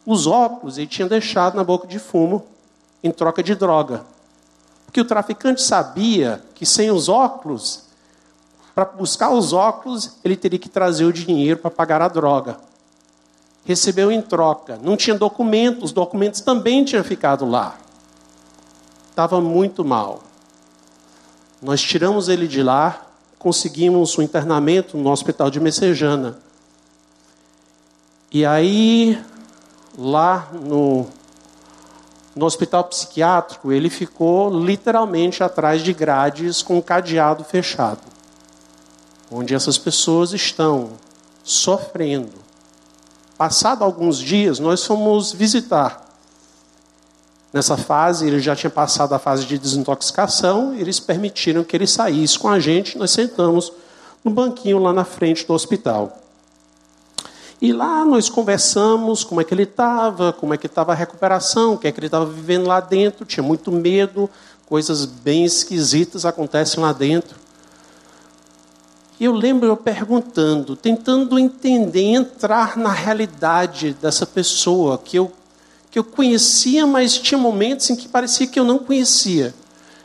Os 0.05 0.27
óculos 0.27 0.79
ele 0.79 0.89
tinha 0.89 1.09
deixado 1.09 1.55
na 1.55 1.63
boca 1.63 1.87
de 1.87 2.01
fumo 2.01 2.45
em 3.05 3.13
troca 3.13 3.41
de 3.41 3.55
droga. 3.55 4.05
Porque 4.85 5.01
o 5.01 5.05
traficante 5.05 5.63
sabia 5.63 6.43
que 6.57 6.67
sem 6.67 6.91
os 6.91 7.09
óculos 7.09 7.85
para 8.75 8.85
buscar 8.85 9.31
os 9.31 9.53
óculos, 9.53 10.17
ele 10.25 10.35
teria 10.35 10.59
que 10.59 10.69
trazer 10.69 11.05
o 11.05 11.13
dinheiro 11.13 11.61
para 11.61 11.71
pagar 11.71 12.03
a 12.03 12.09
droga. 12.09 12.57
Recebeu 13.65 14.11
em 14.11 14.21
troca. 14.21 14.77
Não 14.83 14.97
tinha 14.97 15.17
documentos, 15.17 15.85
os 15.85 15.93
documentos 15.93 16.41
também 16.41 16.85
tinham 16.85 17.05
ficado 17.05 17.49
lá. 17.49 17.77
Estava 19.09 19.41
muito 19.41 19.85
mal. 19.85 20.25
Nós 21.63 21.81
tiramos 21.81 22.29
ele 22.29 22.49
de 22.49 22.61
lá, 22.61 23.04
conseguimos 23.45 24.17
o 24.17 24.21
um 24.21 24.25
internamento 24.25 24.97
no 24.97 25.11
hospital 25.11 25.51
de 25.51 25.61
Messejana. 25.61 26.39
E 28.33 28.45
aí, 28.45 29.23
lá 29.97 30.49
no, 30.53 31.07
no 32.35 32.47
hospital 32.47 32.83
psiquiátrico, 32.85 33.71
ele 33.71 33.89
ficou 33.89 34.51
literalmente 34.51 35.45
atrás 35.45 35.83
de 35.83 35.93
grades 35.93 36.63
com 36.63 36.79
um 36.79 36.83
cadeado 36.83 37.45
fechado 37.45 38.15
onde 39.31 39.55
essas 39.55 39.77
pessoas 39.77 40.33
estão 40.33 40.93
sofrendo. 41.43 42.33
Passado 43.37 43.83
alguns 43.83 44.19
dias, 44.19 44.59
nós 44.59 44.85
fomos 44.85 45.33
visitar. 45.33 46.04
Nessa 47.55 47.77
fase, 47.77 48.27
ele 48.27 48.41
já 48.41 48.57
tinha 48.57 48.69
passado 48.69 49.13
a 49.13 49.19
fase 49.21 49.47
de 49.47 49.57
desintoxicação, 49.57 50.75
eles 50.75 50.99
permitiram 50.99 51.63
que 51.63 51.77
ele 51.77 51.87
saísse 51.87 52.37
com 52.37 52.49
a 52.49 52.59
gente, 52.59 52.99
nós 52.99 53.13
sentamos 53.13 53.73
no 54.25 54.31
banquinho 54.33 54.81
lá 54.81 54.93
na 54.93 55.05
frente 55.05 55.47
do 55.47 55.53
hospital. 55.53 56.19
E 57.63 57.73
lá 57.73 58.05
nós 58.05 58.29
conversamos 58.29 59.23
como 59.23 59.41
é 59.41 59.45
que 59.45 59.55
ele 59.55 59.63
estava, 59.63 60.33
como 60.33 60.53
é 60.53 60.57
que 60.57 60.67
estava 60.67 60.91
a 60.91 60.97
recuperação, 60.97 61.75
o 61.75 61.79
que 61.79 61.87
é 61.87 61.93
que 61.93 62.01
ele 62.01 62.09
estava 62.09 62.27
vivendo 62.27 62.67
lá 62.67 62.81
dentro, 62.81 63.25
tinha 63.25 63.45
muito 63.45 63.71
medo, 63.71 64.29
coisas 64.67 65.05
bem 65.07 65.45
esquisitas 65.45 66.27
acontecem 66.27 66.83
lá 66.83 66.93
dentro. 66.93 67.39
E 69.21 69.27
eu 69.27 69.33
lembro 69.33 69.69
eu 69.69 69.77
perguntando, 69.77 70.75
tentando 70.75 71.39
entender, 71.39 72.03
entrar 72.03 72.77
na 72.77 72.91
realidade 72.91 73.97
dessa 74.03 74.27
pessoa 74.27 74.99
que 74.99 75.17
eu, 75.17 75.31
que 75.95 75.99
eu 76.01 76.03
conhecia, 76.03 76.89
mas 76.89 77.17
tinha 77.17 77.39
momentos 77.39 77.89
em 77.89 77.95
que 77.95 78.09
parecia 78.09 78.49
que 78.49 78.59
eu 78.59 78.65
não 78.65 78.81
conhecia. 78.81 79.55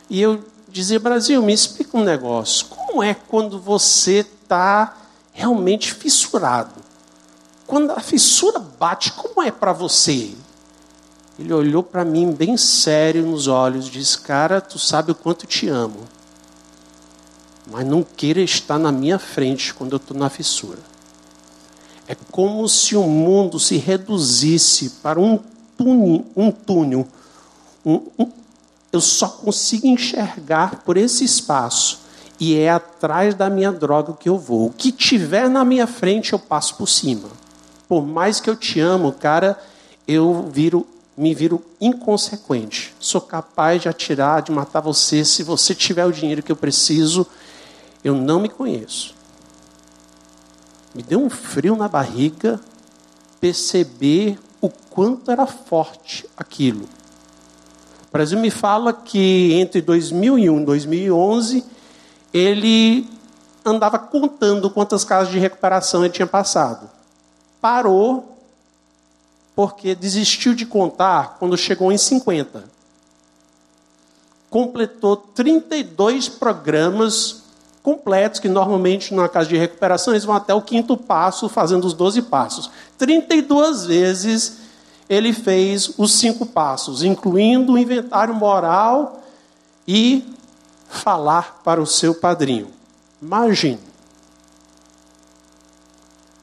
E 0.08 0.22
eu 0.22 0.40
dizia, 0.68 1.00
Brasil, 1.00 1.42
me 1.42 1.52
explica 1.52 1.98
um 1.98 2.04
negócio. 2.04 2.66
Como 2.66 3.02
é 3.02 3.12
quando 3.12 3.58
você 3.58 4.20
está 4.20 4.96
realmente 5.32 5.92
fissurado? 5.92 6.76
Quando 7.66 7.90
a 7.90 7.98
fissura 7.98 8.60
bate, 8.60 9.10
como 9.10 9.42
é 9.42 9.50
para 9.50 9.72
você? 9.72 10.32
Ele 11.36 11.52
olhou 11.52 11.82
para 11.82 12.04
mim 12.04 12.30
bem 12.30 12.56
sério 12.56 13.26
nos 13.26 13.48
olhos, 13.48 13.86
disse: 13.86 14.20
Cara, 14.20 14.60
tu 14.60 14.78
sabe 14.78 15.10
o 15.10 15.14
quanto 15.16 15.44
te 15.44 15.68
amo 15.68 16.06
mas 17.66 17.86
não 17.86 18.02
queira 18.02 18.40
estar 18.40 18.78
na 18.78 18.90
minha 18.90 19.18
frente 19.18 19.72
quando 19.74 19.92
eu 19.92 19.96
estou 19.96 20.16
na 20.16 20.28
fissura. 20.28 20.80
É 22.08 22.16
como 22.32 22.68
se 22.68 22.96
o 22.96 23.02
mundo 23.04 23.60
se 23.60 23.76
reduzisse 23.76 24.90
para 25.02 25.20
um 25.20 25.38
túnel, 25.82 26.24
um 26.36 26.50
túnel. 26.50 27.08
Um, 27.84 28.02
um, 28.18 28.30
eu 28.92 29.00
só 29.00 29.28
consigo 29.28 29.86
enxergar 29.86 30.82
por 30.84 30.98
esse 30.98 31.24
espaço 31.24 32.00
e 32.38 32.56
é 32.56 32.68
atrás 32.68 33.34
da 33.34 33.48
minha 33.48 33.72
droga 33.72 34.12
que 34.12 34.28
eu 34.28 34.36
vou. 34.36 34.66
O 34.66 34.72
que 34.72 34.92
tiver 34.92 35.48
na 35.48 35.64
minha 35.64 35.86
frente 35.86 36.34
eu 36.34 36.38
passo 36.38 36.76
por 36.76 36.86
cima. 36.86 37.28
Por 37.88 38.06
mais 38.06 38.40
que 38.40 38.50
eu 38.50 38.56
te 38.56 38.78
amo, 38.80 39.12
cara, 39.12 39.58
eu 40.06 40.50
viro, 40.52 40.86
me 41.16 41.34
viro 41.34 41.64
inconsequente. 41.80 42.94
Sou 43.00 43.20
capaz 43.20 43.80
de 43.80 43.88
atirar, 43.88 44.42
de 44.42 44.52
matar 44.52 44.80
você 44.80 45.24
se 45.24 45.42
você 45.42 45.74
tiver 45.74 46.04
o 46.04 46.12
dinheiro 46.12 46.42
que 46.42 46.52
eu 46.52 46.56
preciso 46.56 47.26
eu 48.02 48.14
não 48.14 48.40
me 48.40 48.48
conheço. 48.48 49.14
Me 50.94 51.02
deu 51.02 51.22
um 51.22 51.30
frio 51.30 51.76
na 51.76 51.88
barriga 51.88 52.60
perceber 53.40 54.38
quanto 54.90 55.30
era 55.30 55.46
forte 55.46 56.28
aquilo. 56.36 56.88
O 58.08 58.12
Brasil 58.12 58.38
me 58.38 58.50
fala 58.50 58.92
que 58.92 59.54
entre 59.54 59.80
2001 59.80 60.60
e 60.60 60.64
2011 60.64 61.64
ele 62.34 63.08
andava 63.64 63.98
contando 63.98 64.70
quantas 64.70 65.04
casas 65.04 65.32
de 65.32 65.38
recuperação 65.38 66.04
ele 66.04 66.12
tinha 66.12 66.26
passado. 66.26 66.90
parou 67.60 68.36
porque 69.54 69.94
desistiu 69.94 70.54
de 70.54 70.64
contar 70.64 71.36
quando 71.38 71.56
chegou 71.56 71.92
em 71.92 71.98
50. 71.98 72.64
Completou 74.48 75.16
32 75.16 76.28
programas 76.28 77.42
completos, 77.82 78.40
que 78.40 78.48
normalmente 78.48 79.12
numa 79.12 79.28
casa 79.28 79.48
de 79.48 79.56
recuperação 79.56 80.14
eles 80.14 80.24
vão 80.24 80.34
até 80.34 80.54
o 80.54 80.62
quinto 80.62 80.96
passo, 80.96 81.48
fazendo 81.48 81.84
os 81.84 81.92
12 81.92 82.22
passos. 82.22 82.70
32 82.96 83.86
vezes 83.86 84.59
ele 85.10 85.32
fez 85.32 85.92
os 85.98 86.12
cinco 86.12 86.46
passos, 86.46 87.02
incluindo 87.02 87.72
o 87.72 87.78
inventário 87.78 88.32
moral 88.32 89.24
e 89.86 90.24
falar 90.88 91.60
para 91.64 91.82
o 91.82 91.86
seu 91.86 92.14
padrinho. 92.14 92.68
Imagine. 93.20 93.80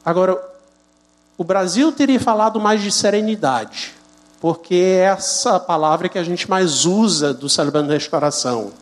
Agora, 0.04 0.38
o 1.38 1.46
Brasil 1.46 1.94
teria 1.94 2.20
falado 2.20 2.60
mais 2.60 2.82
de 2.82 2.92
serenidade, 2.92 3.94
porque 4.42 4.76
é 4.76 5.04
essa 5.04 5.58
palavra 5.62 6.10
que 6.10 6.20
a 6.20 6.24
gente 6.24 6.50
mais 6.50 6.84
usa 6.84 7.34
do 7.34 7.48
celebrando 7.48 7.94
restauração. 7.94 8.74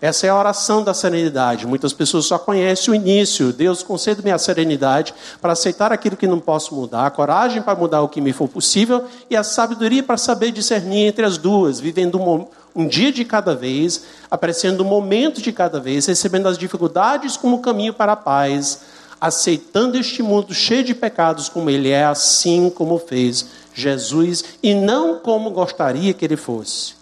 Essa 0.00 0.26
é 0.26 0.30
a 0.30 0.36
oração 0.36 0.82
da 0.82 0.94
serenidade. 0.94 1.66
Muitas 1.66 1.92
pessoas 1.92 2.24
só 2.24 2.38
conhecem 2.38 2.90
o 2.90 2.94
início. 2.94 3.52
Deus 3.52 3.82
concede-me 3.82 4.30
a 4.30 4.38
serenidade 4.38 5.12
para 5.42 5.52
aceitar 5.52 5.92
aquilo 5.92 6.16
que 6.16 6.26
não 6.26 6.40
posso 6.40 6.74
mudar, 6.74 7.04
a 7.04 7.10
coragem 7.10 7.60
para 7.60 7.78
mudar 7.78 8.00
o 8.00 8.08
que 8.08 8.20
me 8.20 8.32
for 8.32 8.48
possível 8.48 9.04
e 9.28 9.36
a 9.36 9.42
sabedoria 9.42 10.02
para 10.02 10.16
saber 10.16 10.52
discernir 10.52 11.06
entre 11.06 11.26
as 11.26 11.36
duas, 11.36 11.78
vivendo 11.78 12.18
um, 12.18 12.46
um 12.74 12.88
dia 12.88 13.12
de 13.12 13.26
cada 13.26 13.54
vez, 13.54 14.04
apreciando 14.30 14.82
o 14.82 14.86
momento 14.86 15.42
de 15.42 15.52
cada 15.52 15.78
vez, 15.78 16.06
recebendo 16.06 16.48
as 16.48 16.56
dificuldades 16.56 17.36
como 17.36 17.60
caminho 17.60 17.92
para 17.92 18.12
a 18.12 18.16
paz, 18.16 18.80
aceitando 19.20 19.98
este 19.98 20.22
mundo 20.22 20.54
cheio 20.54 20.82
de 20.82 20.94
pecados 20.94 21.50
como 21.50 21.68
ele 21.68 21.90
é, 21.90 22.04
assim 22.04 22.70
como 22.70 22.98
fez 22.98 23.44
Jesus 23.74 24.44
e 24.62 24.72
não 24.72 25.18
como 25.18 25.50
gostaria 25.50 26.14
que 26.14 26.24
ele 26.24 26.38
fosse 26.38 26.99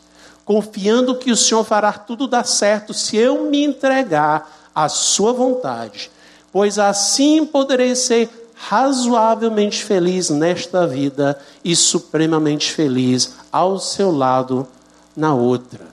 confiando 0.48 1.14
que 1.14 1.30
o 1.30 1.36
Senhor 1.36 1.62
fará 1.62 1.92
tudo 1.92 2.26
dar 2.26 2.46
certo 2.46 2.94
se 2.94 3.18
eu 3.18 3.50
me 3.50 3.62
entregar 3.62 4.50
à 4.74 4.88
sua 4.88 5.30
vontade, 5.30 6.10
pois 6.50 6.78
assim 6.78 7.44
poderei 7.44 7.94
ser 7.94 8.30
razoavelmente 8.54 9.84
feliz 9.84 10.30
nesta 10.30 10.86
vida 10.86 11.38
e 11.62 11.76
supremamente 11.76 12.72
feliz 12.72 13.34
ao 13.52 13.78
seu 13.78 14.10
lado 14.10 14.66
na 15.14 15.34
outra. 15.34 15.86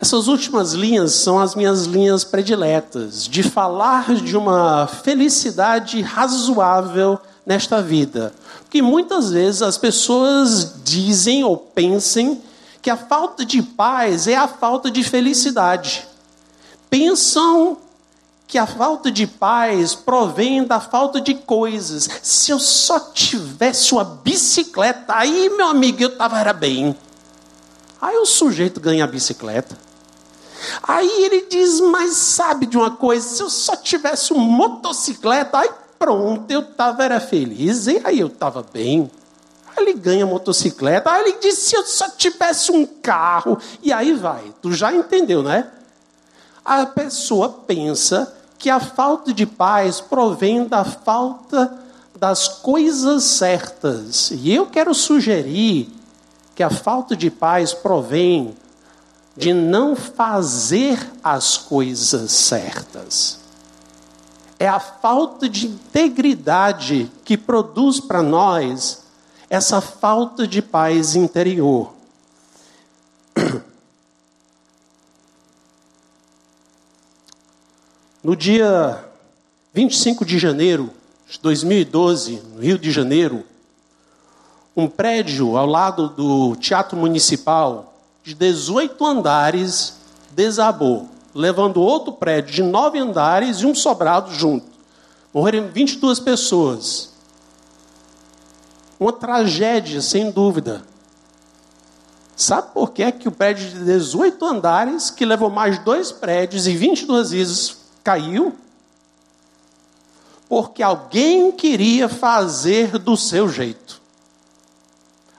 Essas 0.00 0.26
últimas 0.26 0.72
linhas 0.72 1.12
são 1.12 1.38
as 1.38 1.54
minhas 1.54 1.84
linhas 1.84 2.24
prediletas, 2.24 3.28
de 3.28 3.42
falar 3.42 4.14
de 4.14 4.38
uma 4.38 4.86
felicidade 4.86 6.00
razoável 6.00 7.20
nesta 7.50 7.82
vida. 7.82 8.32
Porque 8.60 8.80
muitas 8.80 9.32
vezes 9.32 9.60
as 9.60 9.76
pessoas 9.76 10.72
dizem 10.84 11.42
ou 11.42 11.56
pensem 11.56 12.40
que 12.80 12.88
a 12.88 12.96
falta 12.96 13.44
de 13.44 13.60
paz 13.60 14.28
é 14.28 14.36
a 14.36 14.46
falta 14.46 14.88
de 14.88 15.02
felicidade. 15.02 16.06
Pensam 16.88 17.76
que 18.46 18.56
a 18.56 18.68
falta 18.68 19.10
de 19.10 19.26
paz 19.26 19.96
provém 19.96 20.62
da 20.62 20.78
falta 20.78 21.20
de 21.20 21.34
coisas. 21.34 22.08
Se 22.22 22.52
eu 22.52 22.60
só 22.60 23.00
tivesse 23.00 23.94
uma 23.94 24.04
bicicleta, 24.04 25.12
aí, 25.16 25.50
meu 25.50 25.66
amigo, 25.66 26.00
eu 26.00 26.10
estava 26.10 26.38
era 26.38 26.52
bem. 26.52 26.96
Aí 28.00 28.16
o 28.16 28.26
sujeito 28.26 28.80
ganha 28.80 29.02
a 29.02 29.08
bicicleta. 29.08 29.76
Aí 30.84 31.24
ele 31.24 31.46
diz, 31.50 31.80
mas 31.80 32.14
sabe 32.14 32.66
de 32.66 32.76
uma 32.78 32.92
coisa, 32.92 33.28
se 33.28 33.42
eu 33.42 33.50
só 33.50 33.74
tivesse 33.74 34.32
uma 34.32 34.44
motocicleta, 34.44 35.58
aí 35.58 35.70
pronto, 36.00 36.50
eu 36.50 36.60
estava 36.60 37.04
era 37.04 37.20
feliz, 37.20 37.86
e 37.86 38.00
aí 38.02 38.20
eu 38.20 38.28
estava 38.28 38.62
bem. 38.72 39.10
Aí 39.76 39.84
ele 39.84 39.92
ganha 39.92 40.26
motocicleta, 40.26 41.10
aí 41.10 41.28
ele 41.28 41.38
diz, 41.38 41.58
se 41.58 41.76
eu 41.76 41.84
só 41.84 42.08
tivesse 42.08 42.72
um 42.72 42.86
carro, 42.86 43.58
e 43.82 43.92
aí 43.92 44.14
vai. 44.14 44.52
Tu 44.62 44.72
já 44.72 44.92
entendeu, 44.94 45.42
né? 45.42 45.70
A 46.64 46.86
pessoa 46.86 47.50
pensa 47.50 48.34
que 48.58 48.70
a 48.70 48.80
falta 48.80 49.32
de 49.32 49.44
paz 49.44 50.00
provém 50.00 50.64
da 50.64 50.84
falta 50.84 51.78
das 52.18 52.48
coisas 52.48 53.22
certas. 53.24 54.30
E 54.30 54.54
eu 54.54 54.66
quero 54.66 54.94
sugerir 54.94 55.90
que 56.54 56.62
a 56.62 56.70
falta 56.70 57.14
de 57.14 57.30
paz 57.30 57.74
provém 57.74 58.56
de 59.36 59.52
não 59.52 59.94
fazer 59.94 60.98
as 61.22 61.56
coisas 61.56 62.32
certas 62.32 63.40
é 64.60 64.68
a 64.68 64.78
falta 64.78 65.48
de 65.48 65.66
integridade 65.66 67.10
que 67.24 67.38
produz 67.38 67.98
para 67.98 68.22
nós 68.22 69.04
essa 69.48 69.80
falta 69.80 70.46
de 70.46 70.60
paz 70.60 71.16
interior. 71.16 71.94
No 78.22 78.36
dia 78.36 79.02
25 79.72 80.26
de 80.26 80.38
janeiro 80.38 80.90
de 81.26 81.40
2012, 81.40 82.42
no 82.54 82.60
Rio 82.60 82.78
de 82.78 82.90
Janeiro, 82.90 83.42
um 84.76 84.86
prédio 84.86 85.56
ao 85.56 85.64
lado 85.64 86.10
do 86.10 86.54
Teatro 86.56 86.98
Municipal, 86.98 87.94
de 88.22 88.34
18 88.34 89.06
andares, 89.06 89.96
desabou 90.32 91.08
levando 91.34 91.80
outro 91.80 92.12
prédio 92.12 92.52
de 92.52 92.62
nove 92.62 92.98
andares 92.98 93.58
e 93.58 93.66
um 93.66 93.74
sobrado 93.74 94.32
junto. 94.32 94.66
Morreram 95.32 95.68
22 95.68 96.18
pessoas. 96.20 97.10
Uma 98.98 99.12
tragédia, 99.12 100.00
sem 100.00 100.30
dúvida. 100.30 100.82
Sabe 102.36 102.72
por 102.72 102.90
que, 102.90 103.02
é 103.02 103.12
que 103.12 103.28
o 103.28 103.32
prédio 103.32 103.68
de 103.68 103.84
18 103.84 104.44
andares, 104.44 105.10
que 105.10 105.24
levou 105.24 105.50
mais 105.50 105.78
dois 105.78 106.10
prédios 106.10 106.66
e 106.66 106.74
22 106.74 107.30
vezes 107.30 107.76
caiu? 108.02 108.54
Porque 110.48 110.82
alguém 110.82 111.52
queria 111.52 112.08
fazer 112.08 112.98
do 112.98 113.16
seu 113.16 113.48
jeito. 113.48 114.00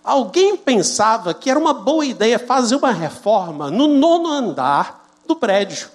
Alguém 0.04 0.56
pensava 0.56 1.34
que 1.34 1.50
era 1.50 1.60
uma 1.60 1.74
boa 1.74 2.06
ideia 2.06 2.40
fazer 2.40 2.76
uma 2.76 2.92
reforma 2.92 3.70
no 3.70 3.88
nono 3.88 4.30
andar 4.30 5.01
do 5.32 5.36
prédio. 5.36 5.90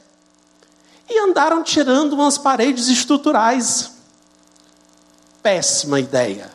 E 1.09 1.19
andaram 1.21 1.63
tirando 1.63 2.15
umas 2.15 2.39
paredes 2.39 2.89
estruturais. 2.89 3.93
Péssima 5.43 6.01
ideia. 6.01 6.51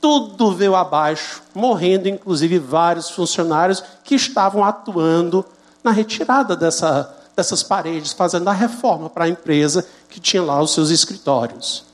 Tudo 0.00 0.52
veio 0.54 0.74
abaixo, 0.74 1.42
morrendo 1.54 2.08
inclusive 2.08 2.58
vários 2.58 3.10
funcionários 3.10 3.82
que 4.02 4.14
estavam 4.14 4.64
atuando 4.64 5.44
na 5.82 5.90
retirada 5.90 6.56
dessa, 6.56 7.14
dessas 7.36 7.62
paredes, 7.62 8.12
fazendo 8.12 8.48
a 8.48 8.52
reforma 8.52 9.10
para 9.10 9.24
a 9.24 9.28
empresa 9.28 9.86
que 10.08 10.20
tinha 10.20 10.42
lá 10.42 10.60
os 10.60 10.72
seus 10.72 10.90
escritórios. 10.90 11.84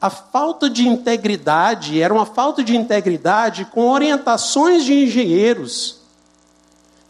A 0.00 0.10
falta 0.10 0.68
de 0.68 0.86
integridade 0.86 2.00
era 2.00 2.12
uma 2.12 2.26
falta 2.26 2.62
de 2.62 2.76
integridade 2.76 3.64
com 3.66 3.88
orientações 3.88 4.84
de 4.84 4.92
engenheiros 4.92 6.03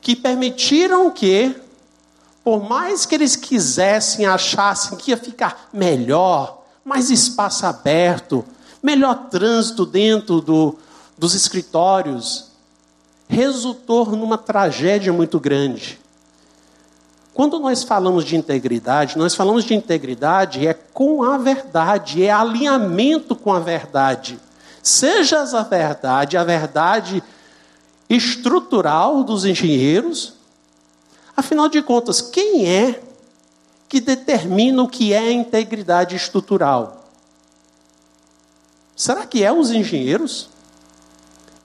que 0.04 0.14
permitiram 0.14 1.10
que, 1.10 1.56
por 2.44 2.62
mais 2.62 3.06
que 3.06 3.14
eles 3.14 3.36
quisessem, 3.36 4.26
achassem 4.26 4.98
que 4.98 5.10
ia 5.10 5.16
ficar 5.16 5.70
melhor, 5.72 6.62
mais 6.84 7.10
espaço 7.10 7.64
aberto, 7.64 8.44
melhor 8.82 9.30
trânsito 9.30 9.86
dentro 9.86 10.42
do, 10.42 10.76
dos 11.16 11.34
escritórios, 11.34 12.50
resultou 13.26 14.14
numa 14.14 14.36
tragédia 14.36 15.10
muito 15.10 15.40
grande. 15.40 15.98
Quando 17.32 17.58
nós 17.58 17.82
falamos 17.82 18.26
de 18.26 18.36
integridade, 18.36 19.16
nós 19.16 19.34
falamos 19.34 19.64
de 19.64 19.72
integridade 19.72 20.66
é 20.66 20.74
com 20.74 21.24
a 21.24 21.38
verdade, 21.38 22.22
é 22.22 22.30
alinhamento 22.30 23.34
com 23.34 23.54
a 23.54 23.58
verdade. 23.58 24.38
Seja 24.82 25.40
a 25.40 25.62
verdade, 25.62 26.36
a 26.36 26.44
verdade 26.44 27.22
estrutural 28.08 29.24
dos 29.24 29.44
engenheiros. 29.44 30.34
Afinal 31.36 31.68
de 31.68 31.82
contas, 31.82 32.20
quem 32.20 32.66
é 32.66 33.02
que 33.88 34.00
determina 34.00 34.82
o 34.82 34.88
que 34.88 35.12
é 35.12 35.32
integridade 35.32 36.16
estrutural? 36.16 37.04
Será 38.96 39.26
que 39.26 39.42
é 39.42 39.52
os 39.52 39.70
engenheiros? 39.70 40.48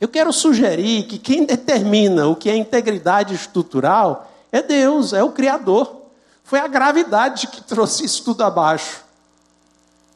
Eu 0.02 0.08
quero 0.08 0.32
sugerir 0.32 1.04
que 1.04 1.17
quem 1.17 1.45
determina 1.45 2.28
o 2.28 2.36
que 2.36 2.49
é 2.49 2.56
integridade 2.56 3.36
estrutural 3.36 4.32
é 4.52 4.62
Deus, 4.62 5.13
é 5.13 5.23
o 5.23 5.32
Criador. 5.32 6.02
Foi 6.43 6.60
a 6.60 6.67
gravidade 6.67 7.47
que 7.47 7.62
trouxe 7.62 8.06
isso 8.06 8.23
tudo 8.23 8.43
abaixo. 8.43 9.04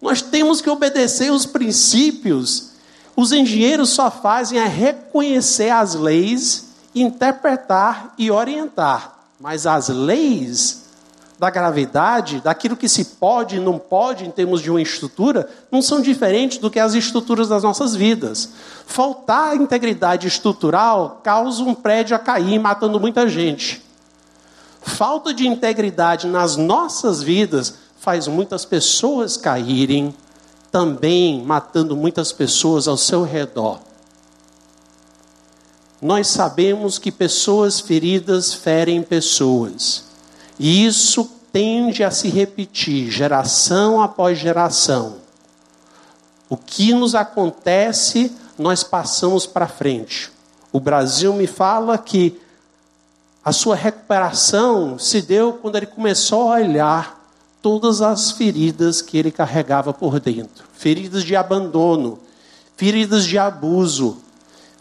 Nós 0.01 0.21
temos 0.21 0.62
que 0.62 0.69
obedecer 0.69 1.31
os 1.31 1.45
princípios 1.45 2.72
os 3.15 3.32
engenheiros 3.32 3.89
só 3.89 4.10
fazem 4.10 4.60
é 4.60 4.67
reconhecer 4.67 5.69
as 5.69 5.93
leis, 5.93 6.69
interpretar 6.95 8.13
e 8.17 8.32
orientar. 8.32 9.13
Mas 9.39 9.67
as 9.67 9.89
leis 9.89 10.84
da 11.38 11.49
gravidade, 11.49 12.39
daquilo 12.39 12.78
que 12.78 12.88
se 12.88 13.04
pode 13.04 13.58
e 13.58 13.60
não 13.60 13.78
pode 13.78 14.26
em 14.26 14.32
termos 14.32 14.62
de 14.62 14.69
uma 14.71 14.82
estrutura, 14.82 15.49
não 15.69 15.82
são 15.82 16.02
diferentes 16.02 16.58
do 16.58 16.71
que 16.71 16.80
as 16.80 16.93
estruturas 16.93 17.49
das 17.49 17.63
nossas 17.63 17.95
vidas. 17.95 18.49
Faltar 18.86 19.56
integridade 19.56 20.28
estrutural 20.28 21.19
causa 21.23 21.62
um 21.63 21.76
prédio 21.76 22.15
a 22.15 22.19
cair, 22.19 22.60
matando 22.60 22.99
muita 22.99 23.28
gente. 23.28 23.84
Falta 24.82 25.34
de 25.34 25.47
integridade 25.47 26.28
nas 26.28 26.56
nossas 26.56 27.21
vidas 27.21 27.76
faz 27.99 28.28
muitas 28.28 28.65
pessoas 28.65 29.38
caírem, 29.38 30.13
também 30.73 31.39
matando 31.43 31.95
muitas 31.95 32.31
pessoas 32.31 32.88
ao 32.88 32.97
seu 32.97 33.21
redor. 33.21 33.79
Nós 36.01 36.29
sabemos 36.29 36.97
que 36.97 37.12
pessoas 37.12 37.79
feridas 37.79 38.55
ferem 38.55 39.03
pessoas. 39.03 40.05
E 40.57 40.83
isso 40.83 41.29
tende 41.51 42.03
a 42.03 42.09
se 42.09 42.27
repetir 42.27 43.12
geração 43.12 44.01
após 44.01 44.39
geração. 44.39 45.17
O 46.49 46.57
que 46.57 46.91
nos 46.91 47.13
acontece, 47.13 48.36
nós 48.57 48.83
passamos 48.83 49.45
para 49.45 49.67
frente. 49.67 50.31
O 50.71 50.79
Brasil 50.79 51.33
me 51.33 51.45
fala 51.45 51.99
que 51.99 52.41
a 53.45 53.51
sua 53.51 53.75
recuperação 53.75 54.97
se 54.97 55.21
deu 55.21 55.53
quando 55.53 55.75
ele 55.75 55.86
começou 55.86 56.51
a 56.51 56.55
olhar 56.55 57.22
todas 57.63 58.02
as 58.02 58.30
feridas 58.30 59.02
que 59.02 59.17
ele 59.17 59.32
carregava 59.32 59.91
por 59.91 60.19
dentro 60.19 60.65
feridas 60.84 61.23
de 61.23 61.34
abandono, 61.34 62.19
feridas 62.76 63.23
de 63.23 63.38
abuso, 63.38 64.17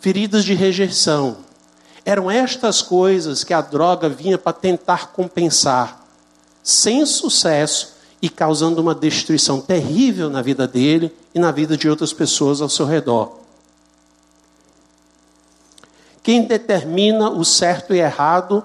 feridas 0.01 0.45
de 0.45 0.53
rejeição. 0.53 1.37
Eram 2.05 2.29
estas 2.29 2.83
coisas 2.83 3.45
que 3.45 3.55
a 3.55 3.61
droga 3.61 4.09
vinha 4.09 4.37
para 4.37 4.53
tentar 4.53 5.13
compensar, 5.13 6.05
sem 6.61 7.07
sucesso 7.07 7.93
e 8.21 8.29
causando 8.29 8.81
uma 8.81 8.97
destruição 8.97 9.61
terrível 9.61 10.29
na 10.29 10.43
vida 10.43 10.67
dele 10.67 11.15
e 11.33 11.39
na 11.39 11.53
vida 11.53 11.77
de 11.77 11.89
outras 11.89 12.13
pessoas 12.13 12.61
ao 12.61 12.69
seu 12.69 12.85
redor. 12.85 13.39
Quem 16.21 16.43
determina 16.43 17.31
o 17.31 17.45
certo 17.45 17.95
e 17.95 18.01
errado, 18.01 18.65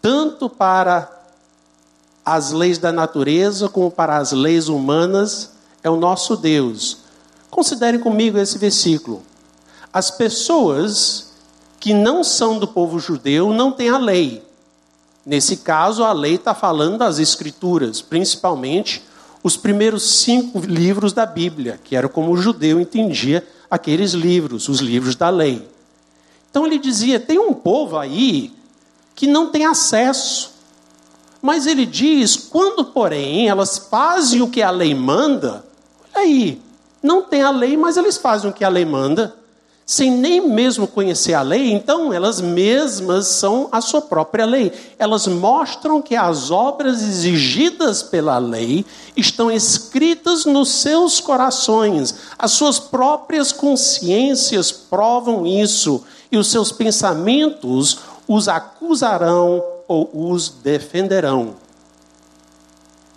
tanto 0.00 0.48
para 0.48 1.19
as 2.24 2.52
leis 2.52 2.78
da 2.78 2.92
natureza 2.92 3.68
como 3.68 3.90
para 3.90 4.16
as 4.16 4.32
leis 4.32 4.68
humanas, 4.68 5.52
é 5.82 5.90
o 5.90 5.96
nosso 5.96 6.36
Deus. 6.36 6.98
Considerem 7.50 7.98
comigo 8.00 8.38
esse 8.38 8.58
versículo. 8.58 9.22
As 9.92 10.10
pessoas 10.10 11.32
que 11.80 11.94
não 11.94 12.22
são 12.22 12.58
do 12.58 12.68
povo 12.68 12.98
judeu 12.98 13.52
não 13.52 13.72
têm 13.72 13.88
a 13.88 13.98
lei. 13.98 14.42
Nesse 15.24 15.58
caso, 15.58 16.04
a 16.04 16.12
lei 16.12 16.34
está 16.34 16.54
falando 16.54 16.98
das 16.98 17.18
Escrituras, 17.18 18.00
principalmente 18.00 19.02
os 19.42 19.56
primeiros 19.56 20.02
cinco 20.20 20.58
livros 20.60 21.12
da 21.12 21.24
Bíblia, 21.24 21.80
que 21.82 21.96
era 21.96 22.08
como 22.08 22.30
o 22.32 22.36
judeu 22.36 22.78
entendia 22.78 23.46
aqueles 23.70 24.12
livros, 24.12 24.68
os 24.68 24.80
livros 24.80 25.16
da 25.16 25.30
lei. 25.30 25.66
Então 26.50 26.66
ele 26.66 26.78
dizia: 26.78 27.18
tem 27.18 27.38
um 27.38 27.54
povo 27.54 27.96
aí 27.96 28.52
que 29.14 29.26
não 29.26 29.50
tem 29.50 29.64
acesso. 29.64 30.52
Mas 31.40 31.66
ele 31.66 31.86
diz: 31.86 32.36
quando, 32.36 32.84
porém, 32.84 33.48
elas 33.48 33.78
fazem 33.78 34.42
o 34.42 34.48
que 34.50 34.62
a 34.62 34.70
lei 34.70 34.94
manda, 34.94 35.64
olha 36.14 36.24
aí, 36.24 36.62
não 37.02 37.22
tem 37.22 37.42
a 37.42 37.50
lei, 37.50 37.76
mas 37.76 37.96
eles 37.96 38.16
fazem 38.16 38.50
o 38.50 38.52
que 38.52 38.64
a 38.64 38.68
lei 38.68 38.84
manda 38.84 39.34
sem 39.90 40.08
nem 40.08 40.40
mesmo 40.40 40.86
conhecer 40.86 41.34
a 41.34 41.42
lei, 41.42 41.72
então 41.72 42.12
elas 42.12 42.40
mesmas 42.40 43.26
são 43.26 43.68
a 43.72 43.80
sua 43.80 44.00
própria 44.00 44.46
lei. 44.46 44.72
Elas 44.96 45.26
mostram 45.26 46.00
que 46.00 46.14
as 46.14 46.52
obras 46.52 47.02
exigidas 47.02 48.00
pela 48.00 48.38
lei 48.38 48.86
estão 49.16 49.50
escritas 49.50 50.44
nos 50.44 50.68
seus 50.74 51.18
corações. 51.18 52.14
As 52.38 52.52
suas 52.52 52.78
próprias 52.78 53.50
consciências 53.50 54.70
provam 54.70 55.44
isso, 55.44 56.04
e 56.30 56.38
os 56.38 56.46
seus 56.46 56.70
pensamentos 56.70 57.98
os 58.28 58.46
acusarão 58.46 59.60
ou 59.90 60.08
os 60.14 60.48
defenderão. 60.48 61.56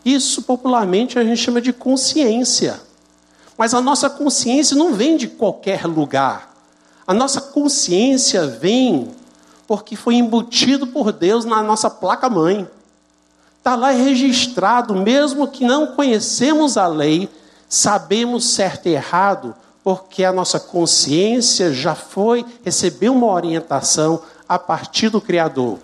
Isso 0.04 0.42
popularmente 0.42 1.20
a 1.20 1.24
gente 1.24 1.38
chama 1.38 1.62
de 1.62 1.72
consciência. 1.72 2.82
Mas 3.56 3.76
a 3.76 3.80
nossa 3.80 4.10
consciência 4.10 4.76
não 4.76 4.92
vem 4.92 5.16
de 5.16 5.28
qualquer 5.28 5.86
lugar. 5.86 6.52
A 7.06 7.14
nossa 7.14 7.40
consciência 7.40 8.48
vem 8.48 9.12
porque 9.68 9.96
foi 9.96 10.16
embutido 10.16 10.88
por 10.88 11.12
Deus 11.12 11.46
na 11.46 11.62
nossa 11.62 11.92
placa-mãe. 11.92 12.68
Está 13.60 13.76
lá 13.76 13.92
registrado, 13.92 14.96
mesmo 14.96 15.48
que 15.48 15.66
não 15.66 15.86
conhecemos 15.96 16.76
a 16.76 16.88
lei, 16.88 17.30
sabemos 17.70 18.46
certo 18.50 18.88
e 18.88 18.96
errado, 18.96 19.54
porque 19.84 20.24
a 20.24 20.34
nossa 20.34 20.60
consciência 20.60 21.72
já 21.72 21.94
foi, 21.94 22.44
recebeu 22.66 23.14
uma 23.14 23.28
orientação 23.28 24.24
a 24.50 24.58
partir 24.58 25.10
do 25.10 25.22
Criador. 25.22 25.78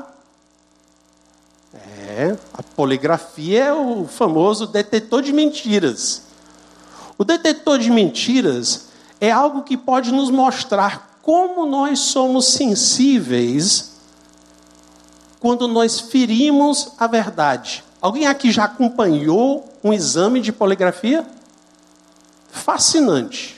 É, 2.10 2.38
a 2.54 2.64
poligrafia 2.64 3.66
é 3.66 3.74
o 3.74 4.08
famoso 4.08 4.66
detetor 4.66 5.22
de 5.22 5.34
mentiras. 5.34 6.22
O 7.18 7.26
detetor 7.26 7.78
de 7.80 7.92
mentiras 7.92 8.88
é 9.20 9.30
algo 9.30 9.64
que 9.64 9.76
pode 9.76 10.14
nos 10.14 10.30
mostrar 10.32 11.20
como 11.22 11.66
nós 11.66 12.00
somos 12.00 12.46
sensíveis 12.46 13.98
quando 15.42 15.68
nós 15.68 16.00
ferimos 16.00 16.94
a 16.98 17.08
verdade. 17.08 17.84
Alguém 18.02 18.26
aqui 18.26 18.54
já 18.54 18.64
acompanhou 18.64 19.68
um 19.84 19.92
exame 19.92 20.40
de 20.40 20.54
poligrafia? 20.54 21.28
Fascinante. 22.50 23.58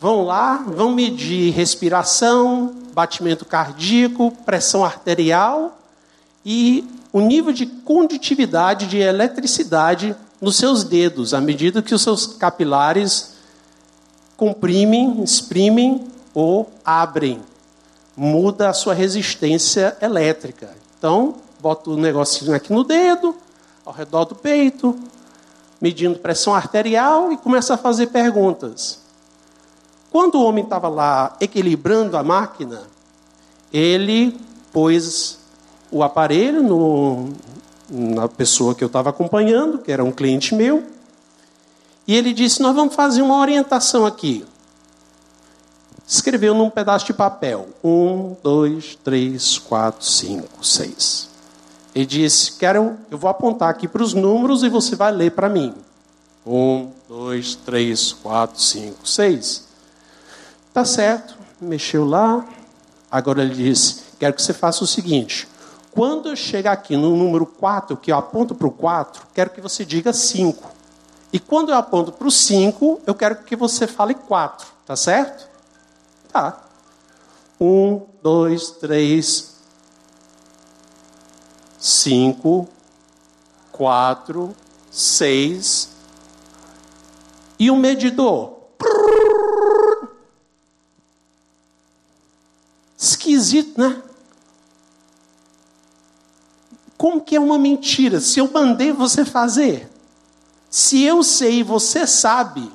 Vão 0.00 0.24
lá, 0.24 0.64
vão 0.66 0.92
medir 0.92 1.52
respiração, 1.52 2.74
batimento 2.94 3.44
cardíaco, 3.44 4.30
pressão 4.46 4.82
arterial 4.82 5.76
e 6.44 6.84
o 7.12 7.20
nível 7.20 7.52
de 7.52 7.66
condutividade 7.66 8.86
de 8.86 8.98
eletricidade 8.98 10.14
nos 10.40 10.56
seus 10.56 10.84
dedos, 10.84 11.34
à 11.34 11.40
medida 11.40 11.82
que 11.82 11.94
os 11.94 12.02
seus 12.02 12.26
capilares 12.26 13.34
comprimem, 14.36 15.22
exprimem 15.22 16.06
ou 16.32 16.70
abrem 16.84 17.42
muda 18.20 18.68
a 18.68 18.74
sua 18.74 18.92
resistência 18.92 19.96
elétrica. 19.98 20.76
Então, 20.98 21.36
bota 21.58 21.88
o 21.88 21.96
negocinho 21.96 22.54
aqui 22.54 22.70
no 22.70 22.84
dedo, 22.84 23.34
ao 23.82 23.94
redor 23.94 24.26
do 24.26 24.34
peito, 24.34 24.94
medindo 25.80 26.18
pressão 26.18 26.54
arterial 26.54 27.32
e 27.32 27.38
começa 27.38 27.72
a 27.72 27.78
fazer 27.78 28.08
perguntas. 28.08 29.00
Quando 30.10 30.34
o 30.34 30.44
homem 30.44 30.62
estava 30.62 30.86
lá 30.86 31.34
equilibrando 31.40 32.14
a 32.14 32.22
máquina, 32.22 32.82
ele 33.72 34.38
pôs 34.70 35.38
o 35.90 36.02
aparelho 36.02 36.62
no, 36.62 37.30
na 37.88 38.28
pessoa 38.28 38.74
que 38.74 38.84
eu 38.84 38.86
estava 38.86 39.10
acompanhando, 39.10 39.78
que 39.78 39.90
era 39.90 40.04
um 40.04 40.12
cliente 40.12 40.54
meu, 40.54 40.84
e 42.06 42.16
ele 42.16 42.32
disse: 42.32 42.62
Nós 42.62 42.74
vamos 42.74 42.94
fazer 42.94 43.22
uma 43.22 43.38
orientação 43.38 44.06
aqui 44.06 44.44
escreveu 46.10 46.52
num 46.54 46.68
pedaço 46.68 47.06
de 47.06 47.12
papel: 47.12 47.68
um, 47.82 48.34
dois, 48.42 48.96
três, 48.96 49.58
quatro, 49.58 50.04
cinco, 50.04 50.64
seis. 50.64 51.28
Ele 51.94 52.06
disse: 52.06 52.52
Quero, 52.52 52.98
eu 53.10 53.16
vou 53.16 53.30
apontar 53.30 53.70
aqui 53.70 53.86
para 53.86 54.02
os 54.02 54.12
números 54.12 54.62
e 54.62 54.68
você 54.68 54.96
vai 54.96 55.12
ler 55.12 55.30
para 55.32 55.48
mim. 55.48 55.74
Um, 56.44 56.90
dois, 57.08 57.54
três, 57.54 58.12
quatro, 58.12 58.60
cinco, 58.60 59.06
seis. 59.06 59.68
Tá 60.74 60.84
certo. 60.84 61.38
Mexeu 61.60 62.04
lá. 62.04 62.44
Agora 63.10 63.42
ele 63.42 63.54
disse: 63.54 64.02
Quero 64.18 64.34
que 64.34 64.42
você 64.42 64.52
faça 64.52 64.82
o 64.82 64.86
seguinte. 64.86 65.46
Quando 65.92 66.28
eu 66.28 66.36
chegar 66.36 66.72
aqui 66.72 66.96
no 66.96 67.16
número 67.16 67.44
4, 67.44 67.96
que 67.96 68.12
eu 68.12 68.16
aponto 68.16 68.54
para 68.54 68.66
o 68.66 68.70
4, 68.70 69.26
quero 69.34 69.50
que 69.50 69.60
você 69.60 69.84
diga 69.84 70.12
5. 70.12 70.70
E 71.32 71.38
quando 71.38 71.70
eu 71.70 71.76
aponto 71.76 72.12
para 72.12 72.26
o 72.26 72.30
5, 72.30 73.02
eu 73.06 73.14
quero 73.14 73.36
que 73.36 73.56
você 73.56 73.86
fale 73.86 74.14
4. 74.14 74.66
Tá 74.86 74.96
certo? 74.96 75.48
Tá. 76.32 76.64
Um, 77.60 78.00
dois, 78.22 78.70
três, 78.70 79.56
cinco, 81.78 82.68
quatro, 83.72 84.54
seis, 84.90 85.88
E 87.58 87.70
o 87.70 87.76
medidor? 87.76 88.58
Esquisito, 92.96 93.78
né? 93.78 94.02
Como 97.00 97.22
que 97.22 97.34
é 97.34 97.40
uma 97.40 97.56
mentira? 97.56 98.20
Se 98.20 98.40
eu 98.40 98.50
mandei 98.52 98.92
você 98.92 99.24
fazer, 99.24 99.90
se 100.68 101.02
eu 101.02 101.22
sei 101.22 101.60
e 101.60 101.62
você 101.62 102.06
sabe, 102.06 102.70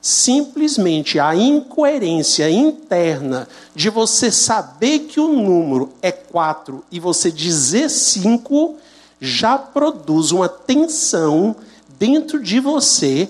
simplesmente 0.00 1.18
a 1.18 1.34
incoerência 1.34 2.48
interna 2.48 3.48
de 3.74 3.90
você 3.90 4.30
saber 4.30 5.00
que 5.00 5.18
o 5.18 5.26
número 5.26 5.90
é 6.00 6.12
4 6.12 6.84
e 6.92 7.00
você 7.00 7.28
dizer 7.28 7.90
5 7.90 8.76
já 9.20 9.58
produz 9.58 10.30
uma 10.30 10.48
tensão 10.48 11.56
dentro 11.98 12.40
de 12.40 12.60
você 12.60 13.28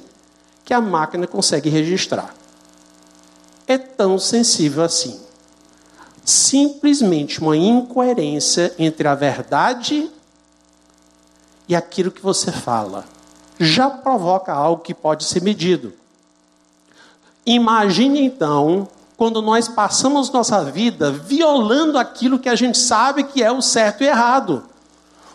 que 0.67 0.75
a 0.75 0.83
máquina 0.83 1.27
consegue 1.27 1.71
registrar. 1.71 2.35
É 3.67 3.79
tão 3.79 4.19
sensível 4.19 4.83
assim 4.83 5.30
simplesmente 6.25 7.41
uma 7.41 7.57
incoerência 7.57 8.75
entre 8.79 9.07
a 9.09 9.15
verdade 9.15 10.11
e 11.69 11.75
aquilo 11.75 12.11
que 12.11 12.23
você 12.23 12.51
fala. 12.51 13.05
Já 13.59 13.91
provoca 13.91 14.53
algo 14.53 14.83
que 14.83 14.95
pode 14.95 15.25
ser 15.25 15.43
medido. 15.43 15.93
Imagine 17.45 18.23
então 18.23 18.89
quando 19.17 19.43
nós 19.43 19.69
passamos 19.69 20.31
nossa 20.31 20.65
vida 20.65 21.11
violando 21.13 21.99
aquilo 21.99 22.39
que 22.39 22.49
a 22.49 22.55
gente 22.55 22.79
sabe 22.79 23.25
que 23.25 23.43
é 23.43 23.53
o 23.53 23.61
certo 23.61 24.03
e 24.03 24.07
errado. 24.07 24.65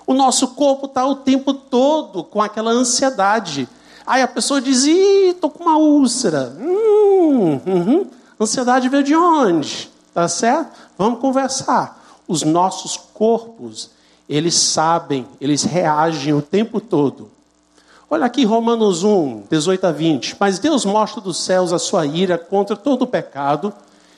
O 0.08 0.14
nosso 0.14 0.50
corpo 0.50 0.86
está 0.86 1.06
o 1.06 1.16
tempo 1.16 1.54
todo 1.54 2.24
com 2.24 2.42
aquela 2.42 2.72
ansiedade. 2.72 3.68
Aí 4.06 4.22
a 4.22 4.28
pessoa 4.28 4.62
diz: 4.62 4.86
Ih, 4.86 5.30
estou 5.30 5.50
com 5.50 5.64
uma 5.64 5.78
úlcera. 5.78 6.56
Hum, 6.60 7.60
uhum. 7.66 8.08
Ansiedade 8.40 8.90
veio 8.90 9.04
de 9.04 9.16
onde? 9.16 9.90
Tá 10.16 10.30
certo? 10.30 10.72
Vamos 10.98 11.20
conversar. 11.20 12.02
Os 12.26 12.42
nossos 12.42 12.96
corpos, 12.96 13.90
eles 14.30 14.56
sabem, 14.56 15.28
eles 15.42 15.64
reagem 15.64 16.34
o 16.34 16.42
tempo 16.42 16.80
todo. 16.80 17.30
Olha 18.10 18.26
aqui 18.26 18.46
Romanos 18.46 19.04
1, 19.04 19.44
18 19.52 19.88
a 19.88 19.92
20. 19.92 20.38
Mas 20.40 20.58
Deus 20.58 20.86
mostra 20.86 21.20
dos 21.20 21.44
céus 21.44 21.74
a 21.74 21.78
sua 21.78 22.06
ira 22.06 22.38
contra 22.38 22.78
todo 22.78 23.02
o 23.02 23.08
pecado 23.08 23.74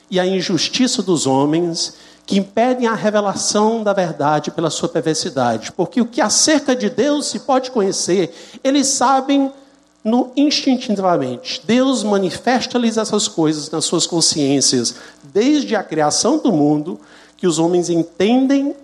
e 0.08 0.20
a 0.20 0.26
injustiça 0.26 1.02
dos 1.02 1.26
homens 1.26 1.96
que 2.24 2.38
impedem 2.38 2.86
a 2.86 2.94
revelação 2.94 3.82
da 3.82 3.92
verdade 3.92 4.52
pela 4.52 4.70
sua 4.70 4.88
perversidade. 4.88 5.72
Porque 5.72 6.00
o 6.00 6.06
que 6.06 6.20
acerca 6.20 6.76
de 6.76 6.88
Deus 6.88 7.26
se 7.26 7.40
pode 7.40 7.72
conhecer, 7.72 8.60
eles 8.62 8.86
sabem 8.86 9.52
no 10.08 10.32
instintivamente. 10.36 11.62
Deus 11.64 12.02
manifesta-lhes 12.02 12.96
essas 12.96 13.28
coisas 13.28 13.70
nas 13.70 13.84
suas 13.84 14.06
consciências 14.06 14.94
desde 15.32 15.76
a 15.76 15.84
criação 15.84 16.38
do 16.38 16.50
mundo, 16.50 16.98
que 17.36 17.46
os 17.46 17.58
homens 17.58 17.90
entendem 17.90 18.74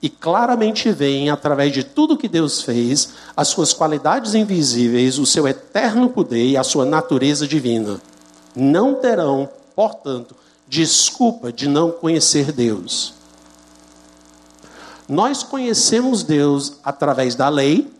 e 0.00 0.08
claramente 0.10 0.90
veem 0.90 1.30
através 1.30 1.72
de 1.72 1.82
tudo 1.82 2.16
que 2.16 2.28
Deus 2.28 2.60
fez, 2.60 3.14
as 3.34 3.48
suas 3.48 3.72
qualidades 3.72 4.34
invisíveis, 4.34 5.18
o 5.18 5.24
seu 5.24 5.48
eterno 5.48 6.10
poder 6.10 6.46
e 6.46 6.56
a 6.56 6.62
sua 6.62 6.84
natureza 6.84 7.48
divina. 7.48 8.00
Não 8.54 8.94
terão, 8.94 9.48
portanto, 9.74 10.36
desculpa 10.68 11.50
de 11.50 11.68
não 11.68 11.90
conhecer 11.90 12.52
Deus. 12.52 13.14
Nós 15.08 15.42
conhecemos 15.42 16.22
Deus 16.22 16.74
através 16.84 17.34
da 17.34 17.48
lei, 17.48 17.90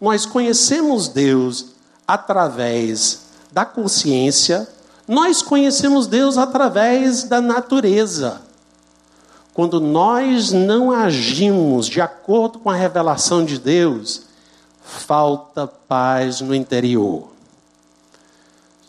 nós 0.00 0.26
conhecemos 0.26 1.08
Deus 1.08 1.75
através 2.06 3.26
da 3.52 3.64
consciência, 3.64 4.68
nós 5.08 5.42
conhecemos 5.42 6.06
Deus 6.06 6.36
através 6.36 7.24
da 7.24 7.40
natureza. 7.40 8.42
Quando 9.54 9.80
nós 9.80 10.52
não 10.52 10.90
agimos 10.90 11.86
de 11.86 12.00
acordo 12.00 12.58
com 12.58 12.68
a 12.68 12.74
revelação 12.74 13.44
de 13.44 13.58
Deus, 13.58 14.22
falta 14.82 15.66
paz 15.66 16.40
no 16.40 16.54
interior. 16.54 17.28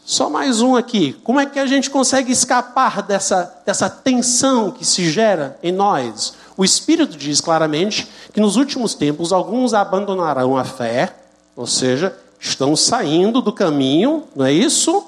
Só 0.05 0.29
mais 0.29 0.61
um 0.61 0.75
aqui. 0.75 1.13
Como 1.23 1.39
é 1.39 1.45
que 1.45 1.59
a 1.59 1.65
gente 1.65 1.89
consegue 1.89 2.31
escapar 2.31 3.01
dessa, 3.01 3.61
dessa 3.65 3.89
tensão 3.89 4.71
que 4.71 4.85
se 4.85 5.09
gera 5.09 5.59
em 5.61 5.71
nós? 5.71 6.33
O 6.55 6.63
Espírito 6.63 7.17
diz 7.17 7.41
claramente 7.41 8.07
que 8.33 8.39
nos 8.39 8.55
últimos 8.55 8.93
tempos 8.93 9.31
alguns 9.31 9.73
abandonarão 9.73 10.57
a 10.57 10.63
fé, 10.63 11.13
ou 11.55 11.67
seja, 11.67 12.17
estão 12.39 12.75
saindo 12.75 13.41
do 13.41 13.51
caminho, 13.51 14.23
não 14.35 14.45
é 14.45 14.51
isso? 14.51 15.03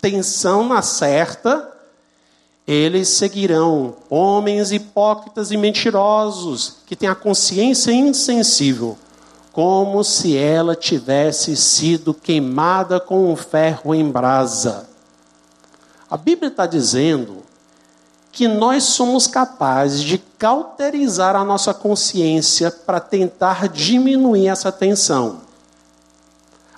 Tensão 0.00 0.66
na 0.66 0.82
certa. 0.82 1.72
Eles 2.66 3.08
seguirão 3.08 3.96
homens 4.10 4.72
hipócritas 4.72 5.50
e 5.50 5.56
mentirosos 5.56 6.76
que 6.86 6.94
têm 6.94 7.08
a 7.08 7.14
consciência 7.14 7.90
insensível, 7.90 8.98
como 9.52 10.04
se 10.04 10.36
ela 10.36 10.76
tivesse 10.76 11.56
sido 11.56 12.12
queimada 12.12 13.00
com 13.00 13.32
um 13.32 13.36
ferro 13.36 13.94
em 13.94 14.08
brasa. 14.10 14.86
A 16.10 16.16
Bíblia 16.16 16.48
está 16.48 16.66
dizendo 16.66 17.38
que 18.30 18.46
nós 18.46 18.84
somos 18.84 19.26
capazes 19.26 20.02
de 20.02 20.18
cauterizar 20.18 21.34
a 21.34 21.44
nossa 21.44 21.72
consciência 21.72 22.70
para 22.70 23.00
tentar 23.00 23.66
diminuir 23.68 24.46
essa 24.46 24.70
tensão 24.70 25.47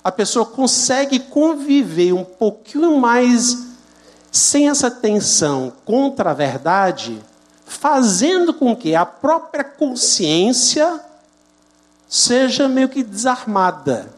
a 0.03 0.11
pessoa 0.11 0.45
consegue 0.45 1.19
conviver 1.19 2.13
um 2.13 2.23
pouquinho 2.23 2.99
mais 2.99 3.67
sem 4.31 4.69
essa 4.69 4.89
tensão 4.89 5.71
contra 5.85 6.31
a 6.31 6.33
verdade, 6.33 7.21
fazendo 7.65 8.53
com 8.53 8.75
que 8.75 8.95
a 8.95 9.05
própria 9.05 9.63
consciência 9.63 10.99
seja 12.07 12.67
meio 12.67 12.89
que 12.89 13.03
desarmada. 13.03 14.09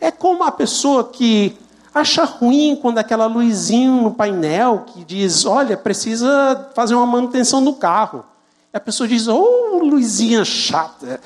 É 0.00 0.10
como 0.10 0.44
a 0.44 0.50
pessoa 0.50 1.04
que 1.04 1.56
acha 1.94 2.24
ruim 2.24 2.78
quando 2.80 2.98
aquela 2.98 3.26
luzinha 3.26 3.90
no 3.90 4.12
painel 4.12 4.84
que 4.86 5.04
diz: 5.04 5.44
olha, 5.44 5.76
precisa 5.76 6.70
fazer 6.74 6.94
uma 6.94 7.06
manutenção 7.06 7.60
no 7.60 7.74
carro. 7.74 8.24
E 8.72 8.76
a 8.76 8.80
pessoa 8.80 9.08
diz: 9.08 9.28
oh, 9.28 9.80
luzinha 9.82 10.44
chata. 10.44 11.20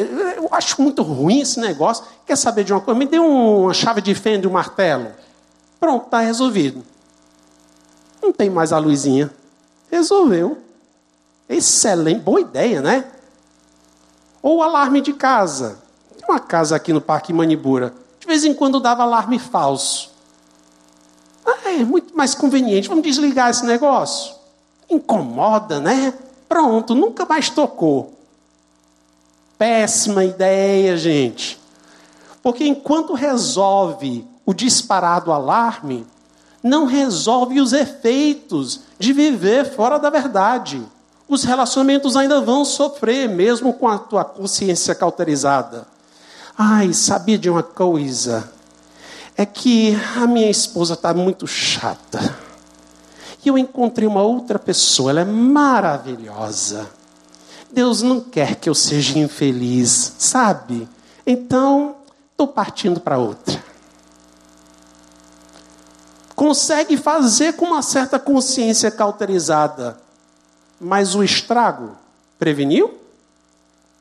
Eu 0.00 0.48
acho 0.52 0.80
muito 0.80 1.02
ruim 1.02 1.40
esse 1.40 1.58
negócio. 1.58 2.04
Quer 2.24 2.36
saber 2.36 2.62
de 2.62 2.72
uma 2.72 2.80
coisa? 2.80 2.96
Me 2.96 3.06
dê 3.06 3.18
uma 3.18 3.74
chave 3.74 4.00
de 4.00 4.14
fenda 4.14 4.46
e 4.46 4.48
um 4.48 4.52
martelo. 4.52 5.08
Pronto, 5.80 6.04
está 6.04 6.20
resolvido. 6.20 6.84
Não 8.22 8.32
tem 8.32 8.48
mais 8.48 8.72
a 8.72 8.78
luzinha. 8.78 9.28
Resolveu. 9.90 10.58
Excelente, 11.48 12.20
boa 12.20 12.40
ideia, 12.40 12.80
né? 12.80 13.06
Ou 14.40 14.62
alarme 14.62 15.00
de 15.00 15.12
casa. 15.12 15.78
Tem 16.16 16.28
uma 16.28 16.38
casa 16.38 16.76
aqui 16.76 16.92
no 16.92 17.00
Parque 17.00 17.32
Manibura. 17.32 17.92
De 18.20 18.26
vez 18.26 18.44
em 18.44 18.54
quando 18.54 18.78
dava 18.78 19.02
alarme 19.02 19.38
falso. 19.38 20.12
Ah, 21.44 21.70
é 21.70 21.84
muito 21.84 22.16
mais 22.16 22.36
conveniente. 22.36 22.88
Vamos 22.88 23.02
desligar 23.02 23.50
esse 23.50 23.66
negócio. 23.66 24.34
Incomoda, 24.88 25.80
né? 25.80 26.14
Pronto, 26.48 26.94
nunca 26.94 27.24
mais 27.24 27.50
tocou. 27.50 28.17
Péssima 29.58 30.24
ideia, 30.24 30.96
gente. 30.96 31.60
Porque 32.42 32.64
enquanto 32.64 33.12
resolve 33.12 34.24
o 34.46 34.54
disparar 34.54 35.22
do 35.22 35.32
alarme, 35.32 36.06
não 36.62 36.86
resolve 36.86 37.60
os 37.60 37.72
efeitos 37.72 38.80
de 38.98 39.12
viver 39.12 39.74
fora 39.74 39.98
da 39.98 40.08
verdade. 40.08 40.82
Os 41.28 41.44
relacionamentos 41.44 42.16
ainda 42.16 42.40
vão 42.40 42.64
sofrer, 42.64 43.28
mesmo 43.28 43.74
com 43.74 43.88
a 43.88 43.98
tua 43.98 44.24
consciência 44.24 44.94
cauterizada. 44.94 45.86
Ai, 46.56 46.92
sabia 46.94 47.36
de 47.36 47.50
uma 47.50 47.62
coisa? 47.62 48.50
É 49.36 49.44
que 49.44 49.96
a 50.16 50.26
minha 50.26 50.50
esposa 50.50 50.94
está 50.94 51.12
muito 51.12 51.46
chata. 51.46 52.36
E 53.44 53.48
eu 53.48 53.58
encontrei 53.58 54.08
uma 54.08 54.22
outra 54.22 54.58
pessoa, 54.58 55.10
ela 55.10 55.20
é 55.20 55.24
maravilhosa. 55.24 56.97
Deus 57.70 58.02
não 58.02 58.20
quer 58.20 58.56
que 58.56 58.68
eu 58.68 58.74
seja 58.74 59.18
infeliz, 59.18 60.14
sabe? 60.18 60.88
Então, 61.26 61.96
estou 62.30 62.48
partindo 62.48 63.00
para 63.00 63.18
outra. 63.18 63.62
Consegue 66.34 66.96
fazer 66.96 67.54
com 67.54 67.66
uma 67.66 67.82
certa 67.82 68.18
consciência 68.18 68.90
cauterizada, 68.90 70.00
mas 70.80 71.14
o 71.14 71.22
estrago 71.22 71.96
preveniu? 72.38 72.98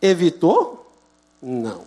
Evitou? 0.02 0.88
Não. 1.42 1.82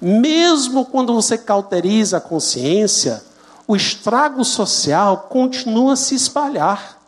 Mesmo 0.00 0.84
quando 0.84 1.14
você 1.14 1.36
cauteriza 1.36 2.18
a 2.18 2.20
consciência, 2.20 3.22
o 3.66 3.74
estrago 3.76 4.44
social 4.44 5.28
continua 5.28 5.94
a 5.94 5.96
se 5.96 6.14
espalhar. 6.14 6.98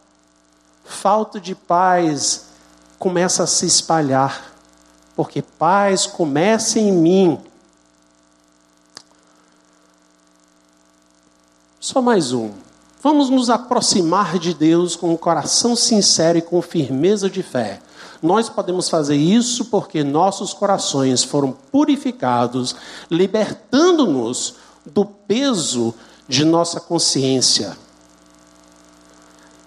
Falta 0.85 1.41
de 1.41 1.55
paz, 1.55 2.47
começa 3.03 3.43
a 3.43 3.49
se 3.49 3.67
espalhar, 3.67 4.53
porque 5.17 5.43
paz 5.43 6.07
começa 6.07 6.79
em 6.79 6.93
mim. 6.93 7.37
Só 11.81 12.01
mais 12.01 12.33
um. 12.33 12.53
Vamos 13.03 13.29
nos 13.29 13.51
aproximar 13.51 14.39
de 14.39 14.55
Deus 14.55 14.95
com 14.95 15.11
um 15.11 15.17
coração 15.17 15.75
sincero 15.75 16.39
e 16.39 16.43
com 16.43 16.63
firmeza 16.63 17.29
de 17.29 17.43
fé. 17.43 17.83
Nós 18.23 18.49
podemos 18.49 18.89
fazer 18.89 19.17
isso 19.17 19.65
porque 19.65 20.05
nossos 20.05 20.55
corações 20.55 21.25
foram 21.25 21.51
purificados, 21.51 22.77
libertando-nos 23.11 24.55
do 24.87 25.05
peso 25.05 25.93
de 26.29 26.45
nossa 26.45 26.79
consciência. 26.79 27.77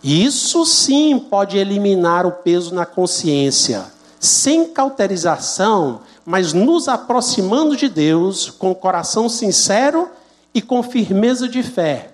Isso 0.07 0.67
sim 0.67 1.17
pode 1.17 1.57
eliminar 1.57 2.27
o 2.27 2.31
peso 2.31 2.75
na 2.75 2.85
consciência, 2.85 3.87
sem 4.19 4.67
cauterização, 4.67 6.01
mas 6.23 6.53
nos 6.53 6.87
aproximando 6.87 7.75
de 7.75 7.89
Deus 7.89 8.51
com 8.51 8.69
o 8.69 8.75
coração 8.75 9.27
sincero 9.27 10.07
e 10.53 10.61
com 10.61 10.83
firmeza 10.83 11.49
de 11.49 11.63
fé. 11.63 12.11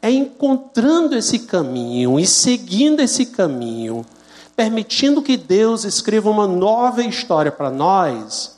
É 0.00 0.10
encontrando 0.10 1.14
esse 1.14 1.40
caminho 1.40 2.18
e 2.18 2.26
seguindo 2.26 3.00
esse 3.00 3.26
caminho, 3.26 4.06
permitindo 4.56 5.20
que 5.20 5.36
Deus 5.36 5.84
escreva 5.84 6.30
uma 6.30 6.48
nova 6.48 7.02
história 7.02 7.52
para 7.52 7.70
nós, 7.70 8.56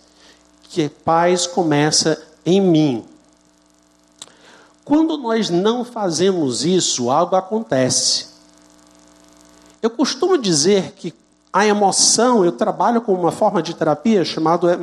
que 0.68 0.88
paz 0.88 1.48
começa 1.48 2.16
em 2.44 2.60
mim. 2.60 3.04
Quando 4.84 5.18
nós 5.18 5.50
não 5.50 5.84
fazemos 5.84 6.64
isso, 6.64 7.10
algo 7.10 7.34
acontece. 7.34 8.25
Eu 9.86 9.90
costumo 9.90 10.36
dizer 10.36 10.94
que 10.96 11.14
a 11.52 11.64
emoção, 11.64 12.44
eu 12.44 12.50
trabalho 12.50 13.00
com 13.00 13.14
uma 13.14 13.30
forma 13.30 13.62
de 13.62 13.72
terapia 13.72 14.24
chamada 14.24 14.76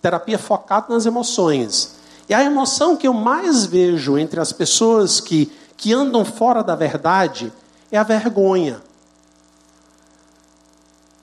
terapia 0.00 0.38
focada 0.38 0.86
nas 0.88 1.04
emoções. 1.04 1.96
E 2.26 2.32
a 2.32 2.42
emoção 2.42 2.96
que 2.96 3.06
eu 3.06 3.12
mais 3.12 3.66
vejo 3.66 4.16
entre 4.16 4.40
as 4.40 4.50
pessoas 4.50 5.20
que, 5.20 5.52
que 5.76 5.92
andam 5.92 6.24
fora 6.24 6.62
da 6.62 6.74
verdade 6.74 7.52
é 7.92 7.98
a 7.98 8.02
vergonha. 8.02 8.80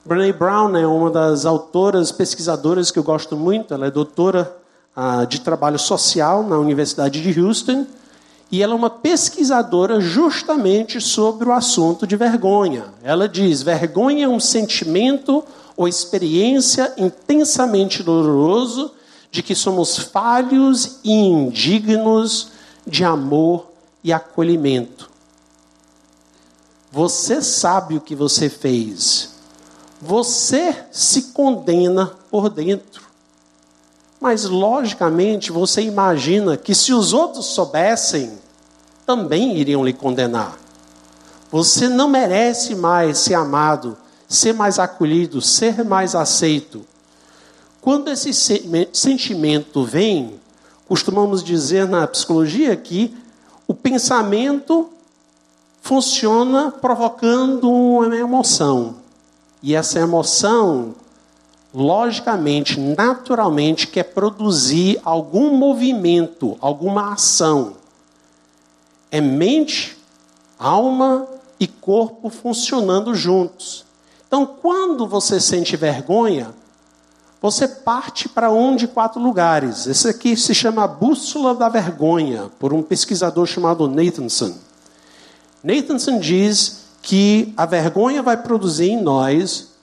Brené 0.04 0.32
Brown 0.32 0.76
é 0.76 0.86
uma 0.86 1.10
das 1.10 1.44
autoras 1.44 2.12
pesquisadoras 2.12 2.92
que 2.92 2.98
eu 3.00 3.02
gosto 3.02 3.36
muito. 3.36 3.74
Ela 3.74 3.88
é 3.88 3.90
doutora 3.90 4.56
ah, 4.94 5.24
de 5.24 5.40
trabalho 5.40 5.80
social 5.80 6.44
na 6.44 6.58
Universidade 6.58 7.20
de 7.20 7.40
Houston. 7.40 7.88
E 8.50 8.62
ela 8.62 8.72
é 8.72 8.76
uma 8.76 8.90
pesquisadora 8.90 10.00
justamente 10.00 11.00
sobre 11.00 11.48
o 11.48 11.52
assunto 11.52 12.06
de 12.06 12.16
vergonha. 12.16 12.86
Ela 13.02 13.28
diz: 13.28 13.62
vergonha 13.62 14.26
é 14.26 14.28
um 14.28 14.40
sentimento 14.40 15.44
ou 15.76 15.88
experiência 15.88 16.92
intensamente 16.96 18.02
doloroso 18.02 18.92
de 19.30 19.42
que 19.42 19.54
somos 19.54 19.98
falhos 19.98 21.00
e 21.04 21.12
indignos 21.12 22.48
de 22.86 23.04
amor 23.04 23.66
e 24.02 24.12
acolhimento. 24.12 25.10
Você 26.90 27.42
sabe 27.42 27.96
o 27.96 28.00
que 28.00 28.14
você 28.14 28.48
fez. 28.48 29.34
Você 30.00 30.84
se 30.90 31.32
condena 31.32 32.06
por 32.30 32.48
dentro. 32.48 32.95
Mas, 34.20 34.44
logicamente, 34.44 35.52
você 35.52 35.82
imagina 35.82 36.56
que 36.56 36.74
se 36.74 36.92
os 36.92 37.12
outros 37.12 37.46
soubessem, 37.46 38.32
também 39.04 39.56
iriam 39.56 39.84
lhe 39.84 39.92
condenar. 39.92 40.56
Você 41.50 41.88
não 41.88 42.08
merece 42.08 42.74
mais 42.74 43.18
ser 43.18 43.34
amado, 43.34 43.96
ser 44.28 44.52
mais 44.52 44.78
acolhido, 44.78 45.40
ser 45.40 45.84
mais 45.84 46.14
aceito. 46.14 46.84
Quando 47.80 48.10
esse 48.10 48.32
sentimento 48.92 49.84
vem, 49.84 50.40
costumamos 50.88 51.44
dizer 51.44 51.86
na 51.86 52.06
psicologia 52.06 52.74
que 52.74 53.16
o 53.68 53.74
pensamento 53.74 54.90
funciona 55.80 56.72
provocando 56.72 57.70
uma 57.70 58.16
emoção. 58.16 58.96
E 59.62 59.74
essa 59.74 60.00
emoção 60.00 60.96
logicamente, 61.76 62.80
naturalmente, 62.80 63.86
quer 63.86 64.04
produzir 64.04 64.98
algum 65.04 65.54
movimento, 65.54 66.56
alguma 66.58 67.12
ação. 67.12 67.74
É 69.10 69.20
mente, 69.20 69.94
alma 70.58 71.28
e 71.60 71.66
corpo 71.66 72.30
funcionando 72.30 73.14
juntos. 73.14 73.84
Então, 74.26 74.46
quando 74.46 75.06
você 75.06 75.38
sente 75.38 75.76
vergonha, 75.76 76.54
você 77.42 77.68
parte 77.68 78.26
para 78.26 78.50
um 78.50 78.74
de 78.74 78.88
quatro 78.88 79.20
lugares. 79.20 79.86
Esse 79.86 80.08
aqui 80.08 80.34
se 80.34 80.54
chama 80.54 80.88
Bússola 80.88 81.54
da 81.54 81.68
Vergonha, 81.68 82.50
por 82.58 82.72
um 82.72 82.82
pesquisador 82.82 83.44
chamado 83.46 83.86
Nathanson. 83.86 84.54
Nathanson 85.62 86.18
diz 86.18 86.86
que 87.02 87.52
a 87.54 87.66
vergonha 87.66 88.22
vai 88.22 88.38
produzir 88.38 88.92
em 88.92 89.02
nós 89.02 89.75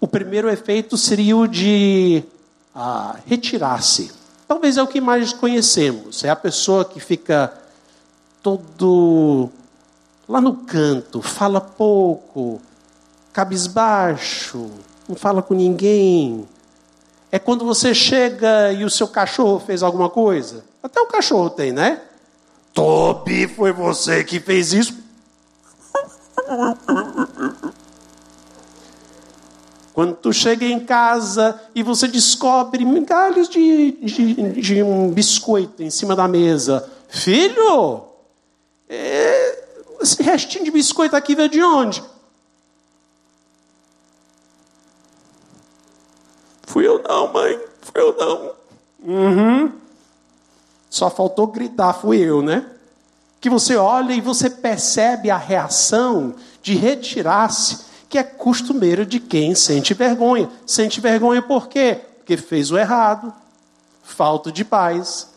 o 0.00 0.06
primeiro 0.06 0.48
efeito 0.48 0.96
seria 0.96 1.36
o 1.36 1.46
de 1.46 2.22
ah, 2.74 3.16
retirar-se. 3.26 4.12
Talvez 4.46 4.76
é 4.76 4.82
o 4.82 4.86
que 4.86 5.00
mais 5.00 5.32
conhecemos. 5.32 6.24
É 6.24 6.30
a 6.30 6.36
pessoa 6.36 6.84
que 6.84 7.00
fica 7.00 7.52
todo 8.42 9.50
lá 10.28 10.40
no 10.40 10.54
canto, 10.54 11.20
fala 11.20 11.60
pouco, 11.60 12.60
cabisbaixo, 13.32 14.70
não 15.08 15.16
fala 15.16 15.42
com 15.42 15.54
ninguém. 15.54 16.48
É 17.30 17.38
quando 17.38 17.64
você 17.64 17.94
chega 17.94 18.72
e 18.72 18.84
o 18.84 18.90
seu 18.90 19.08
cachorro 19.08 19.58
fez 19.60 19.82
alguma 19.82 20.08
coisa. 20.08 20.64
Até 20.82 21.00
o 21.00 21.06
cachorro 21.06 21.50
tem, 21.50 21.72
né? 21.72 22.00
Toby, 22.72 23.48
foi 23.48 23.72
você 23.72 24.22
que 24.22 24.38
fez 24.38 24.72
isso. 24.72 24.94
Quando 29.98 30.14
tu 30.14 30.32
chega 30.32 30.64
em 30.64 30.78
casa 30.78 31.60
e 31.74 31.82
você 31.82 32.06
descobre 32.06 32.84
migalhos 32.84 33.48
de, 33.48 33.90
de, 34.00 34.52
de 34.52 34.80
um 34.80 35.10
biscoito 35.10 35.82
em 35.82 35.90
cima 35.90 36.14
da 36.14 36.28
mesa. 36.28 36.88
Filho, 37.08 38.04
é, 38.88 39.64
esse 40.00 40.22
restinho 40.22 40.66
de 40.66 40.70
biscoito 40.70 41.16
aqui 41.16 41.34
veio 41.34 41.48
de 41.48 41.60
onde? 41.60 42.00
Fui 46.62 46.86
eu 46.86 47.02
não, 47.02 47.32
mãe. 47.32 47.58
Fui 47.80 48.00
eu 48.00 48.16
não. 48.16 48.52
Uhum. 49.02 49.72
Só 50.88 51.10
faltou 51.10 51.48
gritar, 51.48 51.92
fui 51.94 52.18
eu, 52.18 52.40
né? 52.40 52.70
Que 53.40 53.50
você 53.50 53.74
olha 53.74 54.12
e 54.12 54.20
você 54.20 54.48
percebe 54.48 55.28
a 55.28 55.36
reação 55.36 56.36
de 56.62 56.76
retirar-se 56.76 57.87
que 58.08 58.18
é 58.18 58.22
costumeiro 58.22 59.04
de 59.04 59.20
quem 59.20 59.54
sente 59.54 59.92
vergonha. 59.94 60.48
Sente 60.66 61.00
vergonha 61.00 61.42
por 61.42 61.68
quê? 61.68 62.00
Porque 62.18 62.36
fez 62.36 62.70
o 62.70 62.78
errado, 62.78 63.32
falta 64.02 64.50
de 64.50 64.64
paz. 64.64 65.28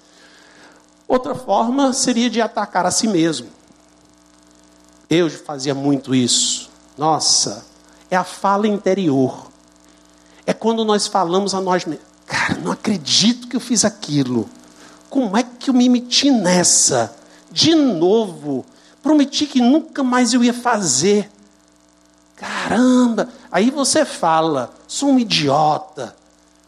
Outra 1.07 1.35
forma 1.35 1.91
seria 1.91 2.29
de 2.29 2.41
atacar 2.41 2.85
a 2.85 2.91
si 2.91 3.07
mesmo. 3.07 3.49
Eu 5.09 5.29
fazia 5.29 5.75
muito 5.75 6.15
isso. 6.15 6.69
Nossa, 6.97 7.65
é 8.09 8.15
a 8.15 8.23
fala 8.23 8.67
interior. 8.67 9.51
É 10.45 10.53
quando 10.53 10.85
nós 10.85 11.07
falamos 11.07 11.53
a 11.53 11.59
nós 11.59 11.85
mesmos: 11.85 12.05
Cara, 12.25 12.55
não 12.59 12.71
acredito 12.71 13.49
que 13.49 13.57
eu 13.57 13.59
fiz 13.59 13.83
aquilo. 13.83 14.49
Como 15.09 15.35
é 15.35 15.43
que 15.43 15.69
eu 15.69 15.73
me 15.73 15.89
meti 15.89 16.31
nessa? 16.31 17.13
De 17.51 17.75
novo. 17.75 18.65
Prometi 19.03 19.45
que 19.45 19.59
nunca 19.59 20.01
mais 20.03 20.33
eu 20.33 20.41
ia 20.41 20.53
fazer. 20.53 21.29
Caramba! 22.71 23.27
Aí 23.51 23.69
você 23.69 24.05
fala, 24.05 24.73
sou 24.87 25.09
um 25.09 25.19
idiota, 25.19 26.15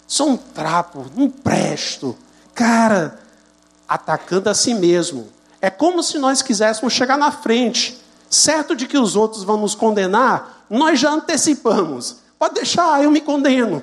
sou 0.05 0.31
um 0.31 0.37
trapo, 0.37 1.05
não 1.15 1.29
presto. 1.29 2.13
Cara, 2.53 3.17
atacando 3.87 4.49
a 4.49 4.53
si 4.53 4.73
mesmo. 4.73 5.29
É 5.61 5.69
como 5.69 6.03
se 6.03 6.17
nós 6.19 6.41
quiséssemos 6.41 6.91
chegar 6.91 7.17
na 7.17 7.31
frente, 7.31 7.97
certo 8.29 8.75
de 8.75 8.85
que 8.85 8.97
os 8.97 9.15
outros 9.15 9.45
vão 9.45 9.55
nos 9.55 9.75
condenar, 9.75 10.65
nós 10.69 10.99
já 10.99 11.09
antecipamos. 11.09 12.17
Pode 12.37 12.55
deixar, 12.55 13.01
eu 13.01 13.09
me 13.09 13.21
condeno. 13.21 13.81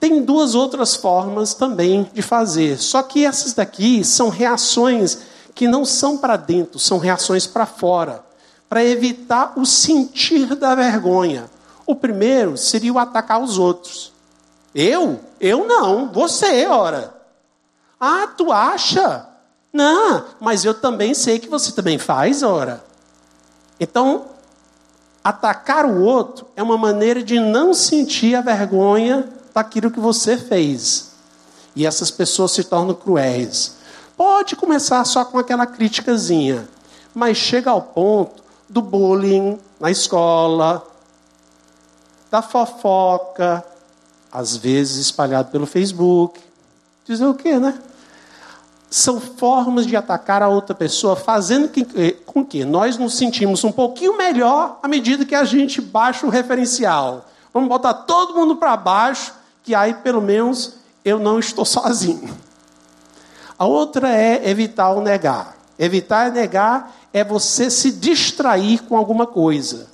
Tem 0.00 0.20
duas 0.24 0.56
outras 0.56 0.96
formas 0.96 1.54
também 1.54 2.10
de 2.12 2.20
fazer, 2.20 2.78
só 2.78 3.00
que 3.00 3.24
essas 3.24 3.52
daqui 3.52 4.02
são 4.02 4.28
reações 4.28 5.18
que 5.54 5.68
não 5.68 5.84
são 5.84 6.18
para 6.18 6.36
dentro, 6.36 6.80
são 6.80 6.98
reações 6.98 7.46
para 7.46 7.64
fora 7.64 8.28
para 8.70 8.84
evitar 8.84 9.54
o 9.56 9.66
sentir 9.66 10.54
da 10.54 10.76
vergonha. 10.76 11.50
O 11.84 11.96
primeiro 11.96 12.56
seria 12.56 12.92
o 12.92 13.00
atacar 13.00 13.42
os 13.42 13.58
outros. 13.58 14.12
Eu? 14.72 15.18
Eu 15.40 15.66
não, 15.66 16.12
você, 16.12 16.68
ora. 16.68 17.12
Ah, 17.98 18.28
tu 18.28 18.52
acha? 18.52 19.26
Não, 19.72 20.24
mas 20.38 20.64
eu 20.64 20.72
também 20.72 21.14
sei 21.14 21.40
que 21.40 21.48
você 21.48 21.72
também 21.72 21.98
faz, 21.98 22.44
ora. 22.44 22.84
Então, 23.80 24.26
atacar 25.24 25.84
o 25.84 26.02
outro 26.04 26.46
é 26.54 26.62
uma 26.62 26.78
maneira 26.78 27.24
de 27.24 27.40
não 27.40 27.74
sentir 27.74 28.36
a 28.36 28.40
vergonha 28.40 29.28
daquilo 29.52 29.90
que 29.90 29.98
você 29.98 30.36
fez. 30.38 31.10
E 31.74 31.84
essas 31.84 32.10
pessoas 32.12 32.52
se 32.52 32.62
tornam 32.62 32.94
cruéis. 32.94 33.78
Pode 34.16 34.54
começar 34.54 35.04
só 35.04 35.24
com 35.24 35.38
aquela 35.40 35.66
criticazinha, 35.66 36.68
mas 37.12 37.36
chega 37.36 37.68
ao 37.68 37.82
ponto 37.82 38.40
do 38.70 38.80
bullying 38.80 39.58
na 39.80 39.90
escola, 39.90 40.86
da 42.30 42.40
fofoca, 42.40 43.64
às 44.30 44.56
vezes 44.56 44.96
espalhado 44.98 45.50
pelo 45.50 45.66
Facebook. 45.66 46.40
Dizer 47.04 47.26
o 47.26 47.34
quê, 47.34 47.58
né? 47.58 47.76
São 48.88 49.20
formas 49.20 49.86
de 49.86 49.96
atacar 49.96 50.42
a 50.42 50.48
outra 50.48 50.74
pessoa, 50.74 51.16
fazendo 51.16 51.68
que, 51.68 51.86
eh, 51.96 52.12
com 52.24 52.44
que 52.44 52.64
nós 52.64 52.96
nos 52.96 53.16
sentimos 53.16 53.64
um 53.64 53.72
pouquinho 53.72 54.16
melhor 54.16 54.78
à 54.82 54.86
medida 54.86 55.24
que 55.24 55.34
a 55.34 55.44
gente 55.44 55.80
baixa 55.80 56.24
o 56.24 56.30
referencial. 56.30 57.26
Vamos 57.52 57.68
botar 57.68 57.92
todo 57.92 58.34
mundo 58.34 58.56
para 58.56 58.76
baixo, 58.76 59.34
que 59.64 59.74
aí 59.74 59.94
pelo 59.94 60.20
menos 60.20 60.74
eu 61.04 61.18
não 61.18 61.40
estou 61.40 61.64
sozinho. 61.66 62.36
A 63.58 63.66
outra 63.66 64.08
é 64.08 64.48
evitar 64.48 64.90
o 64.92 65.00
negar. 65.00 65.56
Evitar 65.78 66.28
e 66.28 66.30
negar 66.30 66.99
é 67.12 67.24
você 67.24 67.70
se 67.70 67.90
distrair 67.90 68.82
com 68.84 68.96
alguma 68.96 69.26
coisa. 69.26 69.88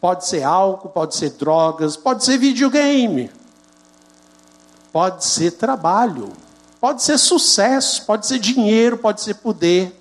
Pode 0.00 0.26
ser 0.26 0.42
álcool, 0.42 0.90
pode 0.90 1.14
ser 1.16 1.30
drogas, 1.30 1.96
pode 1.96 2.24
ser 2.24 2.36
videogame, 2.36 3.30
pode 4.92 5.24
ser 5.24 5.52
trabalho, 5.52 6.32
pode 6.80 7.02
ser 7.02 7.16
sucesso, 7.16 8.04
pode 8.04 8.26
ser 8.26 8.38
dinheiro, 8.38 8.98
pode 8.98 9.22
ser 9.22 9.34
poder. 9.36 9.98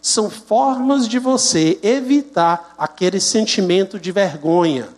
São 0.00 0.30
formas 0.30 1.06
de 1.06 1.18
você 1.18 1.78
evitar 1.82 2.74
aquele 2.78 3.20
sentimento 3.20 4.00
de 4.00 4.10
vergonha. 4.10 4.88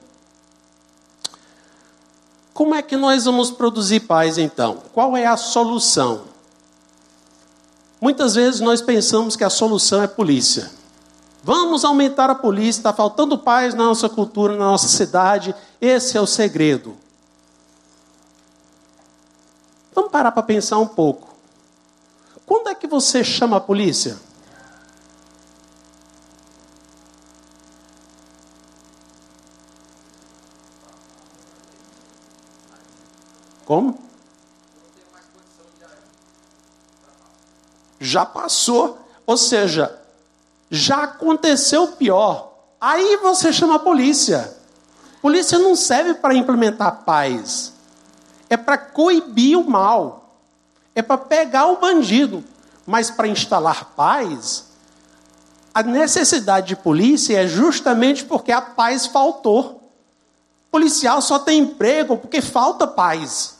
Como 2.54 2.74
é 2.74 2.80
que 2.80 2.96
nós 2.96 3.24
vamos 3.24 3.50
produzir 3.50 4.00
paz 4.00 4.38
então? 4.38 4.78
Qual 4.92 5.16
é 5.16 5.26
a 5.26 5.36
solução? 5.36 6.22
Muitas 8.00 8.36
vezes 8.36 8.60
nós 8.60 8.80
pensamos 8.80 9.34
que 9.34 9.42
a 9.42 9.50
solução 9.50 10.00
é 10.00 10.06
polícia. 10.06 10.70
Vamos 11.44 11.84
aumentar 11.84 12.30
a 12.30 12.34
polícia, 12.34 12.80
está 12.80 12.90
faltando 12.90 13.36
paz 13.36 13.74
na 13.74 13.84
nossa 13.84 14.08
cultura, 14.08 14.56
na 14.56 14.64
nossa 14.64 14.88
cidade. 14.88 15.54
Esse 15.78 16.16
é 16.16 16.20
o 16.20 16.26
segredo. 16.26 16.96
Vamos 19.94 20.10
parar 20.10 20.32
para 20.32 20.42
pensar 20.42 20.78
um 20.78 20.86
pouco. 20.86 21.28
Quando 22.46 22.70
é 22.70 22.74
que 22.74 22.86
você 22.86 23.22
chama 23.22 23.58
a 23.58 23.60
polícia? 23.60 24.16
Como? 33.66 33.98
Já 38.00 38.24
passou. 38.24 38.98
Ou 39.26 39.36
seja, 39.36 40.03
já 40.74 41.04
aconteceu 41.04 41.84
o 41.84 41.92
pior. 41.92 42.52
Aí 42.80 43.16
você 43.18 43.52
chama 43.52 43.76
a 43.76 43.78
polícia. 43.78 44.54
Polícia 45.22 45.58
não 45.58 45.74
serve 45.74 46.14
para 46.14 46.34
implementar 46.34 47.04
paz. 47.04 47.72
É 48.50 48.56
para 48.56 48.76
coibir 48.76 49.58
o 49.58 49.68
mal. 49.70 50.36
É 50.94 51.00
para 51.00 51.16
pegar 51.16 51.66
o 51.66 51.78
bandido. 51.78 52.44
Mas 52.86 53.10
para 53.10 53.28
instalar 53.28 53.92
paz, 53.96 54.66
a 55.72 55.82
necessidade 55.82 56.68
de 56.68 56.76
polícia 56.76 57.42
é 57.42 57.46
justamente 57.46 58.24
porque 58.24 58.52
a 58.52 58.60
paz 58.60 59.06
faltou. 59.06 59.80
O 60.66 60.70
policial 60.70 61.22
só 61.22 61.38
tem 61.38 61.60
emprego 61.60 62.18
porque 62.18 62.42
falta 62.42 62.86
paz. 62.86 63.54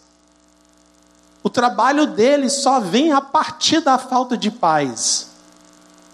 O 1.43 1.49
trabalho 1.49 2.07
dele 2.07 2.51
só 2.51 2.81
vem 2.81 3.13
a 3.13 3.21
partir 3.21 3.81
da 3.81 3.99
falta 3.99 4.37
de 4.37 4.51
paz. 4.51 5.29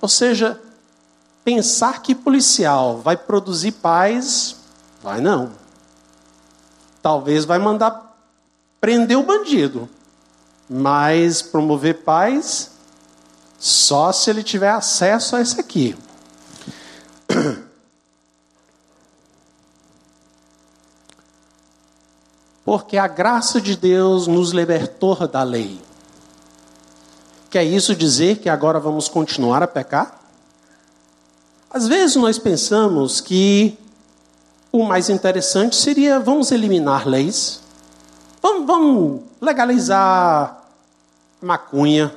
Ou 0.00 0.08
seja, 0.08 0.60
Pensar 1.44 2.02
que 2.02 2.14
policial 2.14 2.98
vai 2.98 3.16
produzir 3.16 3.72
paz, 3.72 4.56
vai 5.02 5.20
não. 5.20 5.52
Talvez 7.02 7.44
vai 7.44 7.58
mandar 7.58 8.10
prender 8.80 9.18
o 9.18 9.22
bandido, 9.22 9.88
mas 10.68 11.42
promover 11.42 12.02
paz 12.02 12.70
só 13.58 14.12
se 14.12 14.30
ele 14.30 14.42
tiver 14.42 14.70
acesso 14.70 15.36
a 15.36 15.40
esse 15.40 15.58
aqui. 15.60 15.96
Porque 22.64 22.96
a 22.96 23.08
graça 23.08 23.60
de 23.60 23.76
Deus 23.76 24.26
nos 24.26 24.52
libertou 24.52 25.26
da 25.26 25.42
lei. 25.42 25.80
Quer 27.50 27.64
isso 27.64 27.96
dizer 27.96 28.38
que 28.38 28.48
agora 28.48 28.78
vamos 28.78 29.08
continuar 29.08 29.62
a 29.62 29.66
pecar? 29.66 30.19
Às 31.72 31.86
vezes 31.86 32.16
nós 32.16 32.36
pensamos 32.36 33.20
que 33.20 33.78
o 34.72 34.82
mais 34.82 35.08
interessante 35.08 35.76
seria 35.76 36.18
vamos 36.18 36.50
eliminar 36.50 37.06
leis, 37.06 37.60
vamos, 38.42 38.66
vamos 38.66 39.20
legalizar 39.40 40.64
maconha, 41.40 42.12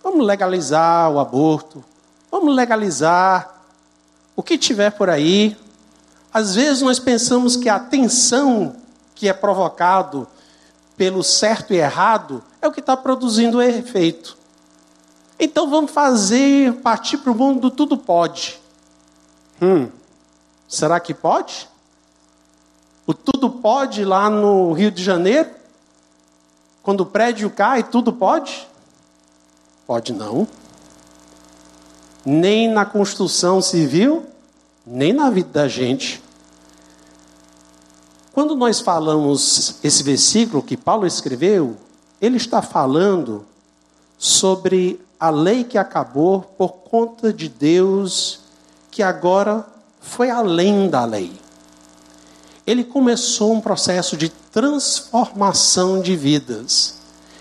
vamos 0.00 0.24
legalizar 0.24 1.10
o 1.10 1.18
aborto, 1.18 1.84
vamos 2.30 2.54
legalizar 2.54 3.52
o 4.36 4.44
que 4.44 4.56
tiver 4.56 4.92
por 4.92 5.10
aí. 5.10 5.56
Às 6.32 6.54
vezes 6.54 6.80
nós 6.80 7.00
pensamos 7.00 7.56
que 7.56 7.68
a 7.68 7.80
tensão 7.80 8.76
que 9.12 9.28
é 9.28 9.32
provocado 9.32 10.24
pelo 10.96 11.24
certo 11.24 11.74
e 11.74 11.78
errado 11.78 12.44
é 12.62 12.68
o 12.68 12.72
que 12.72 12.78
está 12.78 12.96
produzindo 12.96 13.58
o 13.58 13.62
efeito. 13.62 14.38
Então 15.36 15.68
vamos 15.68 15.90
fazer 15.90 16.74
partir 16.74 17.18
para 17.18 17.32
o 17.32 17.34
mundo 17.34 17.62
do 17.62 17.70
tudo 17.72 17.96
pode. 17.98 18.67
Hum, 19.60 19.88
será 20.68 21.00
que 21.00 21.12
pode? 21.12 21.68
O 23.06 23.14
tudo 23.14 23.50
pode 23.50 24.04
lá 24.04 24.30
no 24.30 24.72
Rio 24.72 24.90
de 24.90 25.02
Janeiro? 25.02 25.50
Quando 26.82 27.00
o 27.00 27.06
prédio 27.06 27.50
cai, 27.50 27.82
tudo 27.82 28.12
pode? 28.12 28.68
Pode 29.86 30.12
não. 30.12 30.46
Nem 32.24 32.70
na 32.70 32.84
construção 32.84 33.60
civil, 33.60 34.26
nem 34.86 35.12
na 35.12 35.30
vida 35.30 35.48
da 35.62 35.68
gente. 35.68 36.22
Quando 38.32 38.54
nós 38.54 38.78
falamos 38.80 39.76
esse 39.82 40.02
versículo 40.02 40.62
que 40.62 40.76
Paulo 40.76 41.06
escreveu, 41.06 41.76
ele 42.20 42.36
está 42.36 42.62
falando 42.62 43.44
sobre 44.16 45.00
a 45.18 45.30
lei 45.30 45.64
que 45.64 45.76
acabou 45.76 46.42
por 46.42 46.68
conta 46.68 47.32
de 47.32 47.48
Deus 47.48 48.40
que 48.90 49.02
agora 49.02 49.64
foi 50.00 50.30
além 50.30 50.88
da 50.88 51.04
lei. 51.04 51.32
Ele 52.66 52.84
começou 52.84 53.52
um 53.52 53.60
processo 53.60 54.16
de 54.16 54.28
transformação 54.28 56.00
de 56.00 56.14
vidas. 56.14 56.94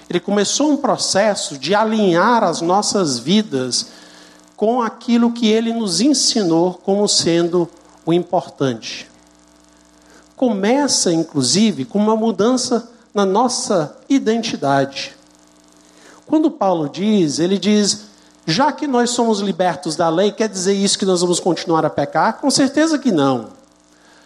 Ele 0.10 0.20
começou 0.20 0.72
um 0.72 0.78
processo 0.78 1.58
de 1.58 1.76
alinhar 1.76 2.44
as 2.44 2.62
nossas 2.62 3.20
vidas 3.20 3.88
com 4.56 4.82
aquilo 4.82 5.32
que 5.32 5.48
ele 5.48 5.74
nos 5.74 6.02
ensinou 6.02 6.74
como 6.74 7.08
sendo 7.08 7.70
o 8.06 8.14
importante. 8.14 9.10
Começa, 10.36 11.12
inclusive, 11.12 11.84
com 11.84 12.00
uma 12.00 12.16
mudança 12.16 12.90
na 13.14 13.26
nossa 13.26 13.98
identidade. 14.08 15.16
Quando 16.26 16.52
Paulo 16.52 16.88
diz, 16.90 17.40
ele 17.40 17.58
diz: 17.58 18.07
já 18.50 18.72
que 18.72 18.88
nós 18.88 19.10
somos 19.10 19.42
libertos 19.42 19.98
da 19.98 20.08
lei, 20.08 20.32
quer 20.32 20.48
dizer 20.48 20.72
isso 20.72 20.98
que 20.98 21.06
nós 21.06 21.20
vamos 21.20 21.38
continuar 21.38 21.86
a 21.86 21.90
pecar? 21.90 22.40
Com 22.40 22.50
certeza 22.50 22.98
que 22.98 23.12
não. 23.12 23.50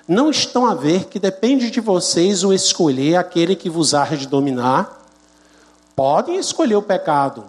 Não 0.07 0.30
estão 0.30 0.67
a 0.67 0.76
ver 0.76 1.05
que 1.05 1.17
depende 1.17 1.72
de 1.72 1.82
vocês 1.82 2.43
o 2.43 2.53
escolher 2.53 3.15
aquele 3.15 3.55
que 3.55 3.67
vos 3.67 3.95
há 3.95 4.05
de 4.05 4.28
dominar. 4.28 5.01
Podem 5.95 6.38
escolher 6.38 6.76
o 6.76 6.84
pecado, 6.84 7.45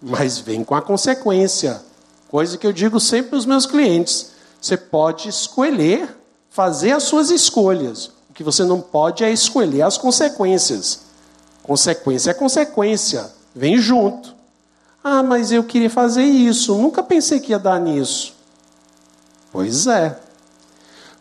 mas 0.00 0.38
vem 0.38 0.62
com 0.62 0.76
a 0.76 0.82
consequência. 0.82 1.82
Coisa 2.28 2.56
que 2.56 2.68
eu 2.68 2.72
digo 2.72 3.00
sempre 3.00 3.34
aos 3.34 3.44
meus 3.44 3.66
clientes. 3.66 4.30
Você 4.60 4.76
pode 4.76 5.28
escolher 5.28 6.16
fazer 6.50 6.92
as 6.92 7.02
suas 7.02 7.30
escolhas. 7.30 8.12
O 8.28 8.32
que 8.32 8.44
você 8.44 8.62
não 8.62 8.80
pode 8.80 9.24
é 9.24 9.32
escolher 9.32 9.82
as 9.82 9.98
consequências. 9.98 11.00
Consequência 11.64 12.30
é 12.30 12.34
consequência, 12.34 13.28
vem 13.52 13.76
junto. 13.76 14.38
Ah, 15.02 15.22
mas 15.22 15.50
eu 15.50 15.64
queria 15.64 15.88
fazer 15.88 16.24
isso, 16.24 16.76
nunca 16.76 17.02
pensei 17.02 17.40
que 17.40 17.52
ia 17.52 17.58
dar 17.58 17.80
nisso. 17.80 18.34
Pois 19.50 19.86
é. 19.86 20.18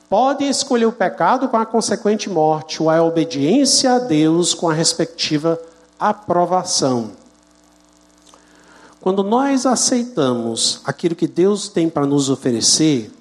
Podem 0.10 0.50
escolher 0.50 0.86
o 0.86 0.92
pecado 0.92 1.48
com 1.48 1.58
a 1.58 1.66
consequente 1.66 2.30
morte, 2.30 2.82
ou 2.82 2.90
a 2.90 3.02
obediência 3.02 3.94
a 3.94 4.00
Deus 4.00 4.54
com 4.54 4.70
a 4.70 4.74
respectiva 4.74 5.60
aprovação. 6.00 7.12
Quando 9.00 9.24
nós 9.24 9.66
aceitamos 9.66 10.82
aquilo 10.84 11.16
que 11.16 11.28
Deus 11.28 11.70
tem 11.70 11.90
para 11.90 12.06
nos 12.06 12.30
oferecer, 12.30 13.12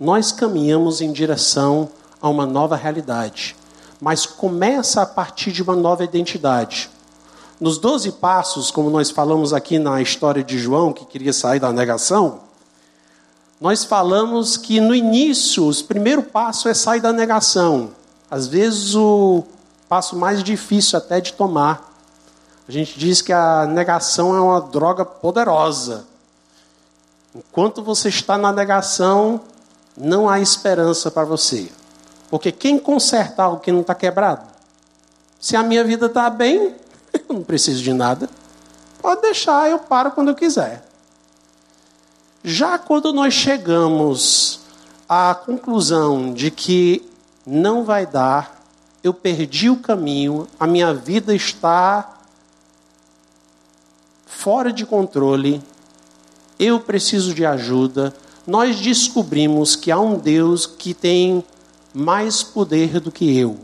nós 0.00 0.32
caminhamos 0.32 1.00
em 1.00 1.12
direção 1.12 1.88
a 2.20 2.28
uma 2.28 2.44
nova 2.44 2.74
realidade. 2.76 3.54
Mas 4.00 4.26
começa 4.26 5.02
a 5.02 5.06
partir 5.06 5.52
de 5.52 5.62
uma 5.62 5.76
nova 5.76 6.02
identidade. 6.02 6.90
Nos 7.58 7.78
doze 7.78 8.12
passos, 8.12 8.70
como 8.70 8.90
nós 8.90 9.10
falamos 9.10 9.54
aqui 9.54 9.78
na 9.78 10.02
história 10.02 10.44
de 10.44 10.58
João, 10.58 10.92
que 10.92 11.06
queria 11.06 11.32
sair 11.32 11.58
da 11.58 11.72
negação, 11.72 12.40
nós 13.58 13.82
falamos 13.82 14.58
que 14.58 14.78
no 14.78 14.94
início, 14.94 15.66
o 15.66 15.84
primeiro 15.84 16.22
passo 16.22 16.68
é 16.68 16.74
sair 16.74 17.00
da 17.00 17.14
negação. 17.14 17.92
Às 18.30 18.46
vezes, 18.46 18.94
o 18.94 19.42
passo 19.88 20.16
mais 20.16 20.44
difícil 20.44 20.98
até 20.98 21.18
de 21.18 21.32
tomar. 21.32 21.94
A 22.68 22.72
gente 22.72 22.98
diz 22.98 23.22
que 23.22 23.32
a 23.32 23.64
negação 23.66 24.36
é 24.36 24.40
uma 24.40 24.60
droga 24.60 25.06
poderosa. 25.06 26.04
Enquanto 27.34 27.82
você 27.82 28.10
está 28.10 28.36
na 28.36 28.52
negação, 28.52 29.40
não 29.96 30.28
há 30.28 30.40
esperança 30.40 31.10
para 31.10 31.24
você. 31.24 31.72
Porque 32.28 32.52
quem 32.52 32.78
consertar 32.78 33.48
o 33.48 33.60
que 33.60 33.72
não 33.72 33.80
está 33.80 33.94
quebrado? 33.94 34.46
Se 35.40 35.56
a 35.56 35.62
minha 35.62 35.84
vida 35.84 36.04
está 36.06 36.28
bem, 36.28 36.74
eu 37.16 37.24
não 37.36 37.42
preciso 37.42 37.82
de 37.82 37.92
nada. 37.92 38.28
Pode 39.00 39.22
deixar, 39.22 39.68
eu 39.70 39.78
paro 39.78 40.10
quando 40.10 40.28
eu 40.28 40.34
quiser. 40.34 40.86
Já 42.42 42.78
quando 42.78 43.12
nós 43.12 43.34
chegamos 43.34 44.60
à 45.08 45.34
conclusão 45.34 46.32
de 46.32 46.50
que 46.50 47.08
não 47.44 47.84
vai 47.84 48.06
dar, 48.06 48.62
eu 49.02 49.12
perdi 49.12 49.70
o 49.70 49.76
caminho, 49.76 50.48
a 50.58 50.66
minha 50.66 50.92
vida 50.94 51.34
está 51.34 52.18
fora 54.26 54.72
de 54.72 54.86
controle, 54.86 55.62
eu 56.58 56.80
preciso 56.80 57.34
de 57.34 57.44
ajuda, 57.44 58.14
nós 58.46 58.80
descobrimos 58.80 59.74
que 59.74 59.90
há 59.90 59.98
um 59.98 60.18
Deus 60.18 60.66
que 60.66 60.94
tem 60.94 61.44
mais 61.92 62.42
poder 62.42 63.00
do 63.00 63.10
que 63.10 63.36
eu. 63.36 63.58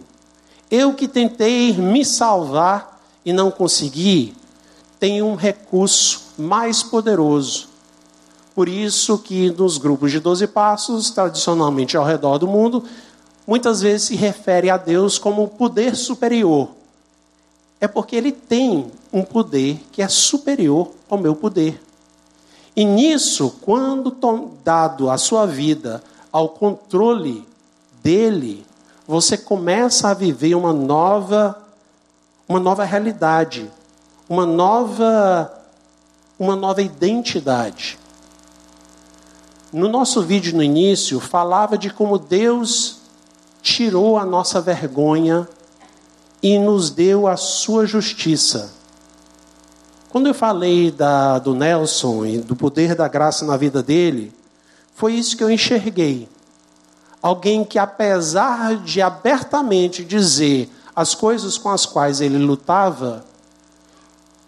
Eu 0.70 0.94
que 0.94 1.06
tentei 1.06 1.72
me 1.74 2.04
salvar 2.04 2.91
e 3.24 3.32
não 3.32 3.50
consegui, 3.50 4.34
tenho 4.98 5.26
um 5.26 5.34
recurso 5.34 6.22
mais 6.38 6.82
poderoso. 6.82 7.68
Por 8.54 8.68
isso 8.68 9.18
que 9.18 9.50
nos 9.50 9.78
grupos 9.78 10.12
de 10.12 10.20
12 10.20 10.46
passos, 10.48 11.10
tradicionalmente 11.10 11.96
ao 11.96 12.04
redor 12.04 12.38
do 12.38 12.46
mundo, 12.46 12.84
muitas 13.46 13.80
vezes 13.80 14.08
se 14.08 14.16
refere 14.16 14.68
a 14.70 14.76
Deus 14.76 15.18
como 15.18 15.48
poder 15.48 15.96
superior. 15.96 16.68
É 17.80 17.88
porque 17.88 18.14
ele 18.14 18.30
tem 18.30 18.92
um 19.12 19.22
poder 19.22 19.80
que 19.90 20.02
é 20.02 20.08
superior 20.08 20.90
ao 21.08 21.18
meu 21.18 21.34
poder. 21.34 21.82
E 22.76 22.84
nisso, 22.84 23.56
quando 23.62 24.16
dado 24.64 25.10
a 25.10 25.18
sua 25.18 25.46
vida 25.46 26.02
ao 26.30 26.50
controle 26.50 27.46
dele, 28.02 28.64
você 29.06 29.36
começa 29.36 30.08
a 30.08 30.14
viver 30.14 30.54
uma 30.54 30.72
nova 30.72 31.61
uma 32.48 32.60
nova 32.60 32.84
realidade, 32.84 33.70
uma 34.28 34.46
nova 34.46 35.52
uma 36.38 36.56
nova 36.56 36.82
identidade. 36.82 37.98
No 39.72 39.88
nosso 39.88 40.22
vídeo 40.22 40.56
no 40.56 40.62
início, 40.62 41.20
falava 41.20 41.78
de 41.78 41.88
como 41.88 42.18
Deus 42.18 42.98
tirou 43.62 44.18
a 44.18 44.26
nossa 44.26 44.60
vergonha 44.60 45.48
e 46.42 46.58
nos 46.58 46.90
deu 46.90 47.28
a 47.28 47.36
sua 47.36 47.86
justiça. 47.86 48.72
Quando 50.10 50.26
eu 50.26 50.34
falei 50.34 50.90
da, 50.90 51.38
do 51.38 51.54
Nelson 51.54 52.26
e 52.26 52.38
do 52.38 52.56
poder 52.56 52.94
da 52.94 53.08
graça 53.08 53.46
na 53.46 53.56
vida 53.56 53.82
dele, 53.82 54.32
foi 54.94 55.14
isso 55.14 55.36
que 55.36 55.44
eu 55.44 55.50
enxerguei. 55.50 56.28
Alguém 57.22 57.64
que, 57.64 57.78
apesar 57.78 58.76
de 58.76 59.00
abertamente 59.00 60.04
dizer 60.04 60.68
as 60.94 61.14
coisas 61.14 61.56
com 61.58 61.70
as 61.70 61.86
quais 61.86 62.20
ele 62.20 62.38
lutava, 62.38 63.24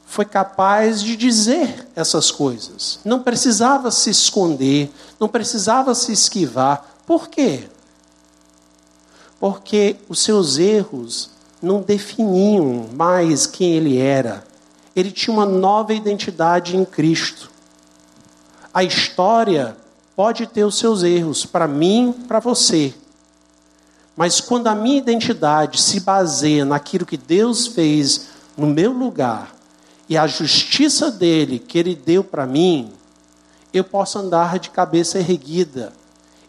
foi 0.06 0.24
capaz 0.24 1.02
de 1.02 1.16
dizer 1.16 1.88
essas 1.96 2.30
coisas. 2.30 3.00
Não 3.04 3.20
precisava 3.20 3.90
se 3.90 4.10
esconder, 4.10 4.92
não 5.18 5.28
precisava 5.28 5.94
se 5.94 6.12
esquivar. 6.12 6.86
Por 7.06 7.28
quê? 7.28 7.68
Porque 9.40 9.96
os 10.08 10.20
seus 10.20 10.58
erros 10.58 11.30
não 11.60 11.80
definiam 11.80 12.88
mais 12.94 13.46
quem 13.46 13.74
ele 13.74 13.98
era 13.98 14.44
ele 14.94 15.10
tinha 15.10 15.34
uma 15.34 15.46
nova 15.46 15.92
identidade 15.92 16.76
em 16.76 16.84
Cristo. 16.84 17.50
A 18.72 18.84
história 18.84 19.76
pode 20.14 20.46
ter 20.46 20.64
os 20.64 20.78
seus 20.78 21.02
erros, 21.02 21.44
para 21.44 21.66
mim, 21.66 22.12
para 22.28 22.38
você. 22.38 22.94
Mas 24.16 24.40
quando 24.40 24.68
a 24.68 24.74
minha 24.74 24.98
identidade 24.98 25.80
se 25.80 26.00
baseia 26.00 26.64
naquilo 26.64 27.06
que 27.06 27.16
Deus 27.16 27.66
fez 27.66 28.28
no 28.56 28.66
meu 28.66 28.92
lugar 28.92 29.54
e 30.08 30.16
a 30.16 30.26
justiça 30.26 31.10
dele 31.10 31.58
que 31.58 31.78
ele 31.78 31.94
deu 31.94 32.22
para 32.22 32.46
mim, 32.46 32.92
eu 33.72 33.82
posso 33.82 34.18
andar 34.18 34.58
de 34.58 34.70
cabeça 34.70 35.18
erguida. 35.18 35.92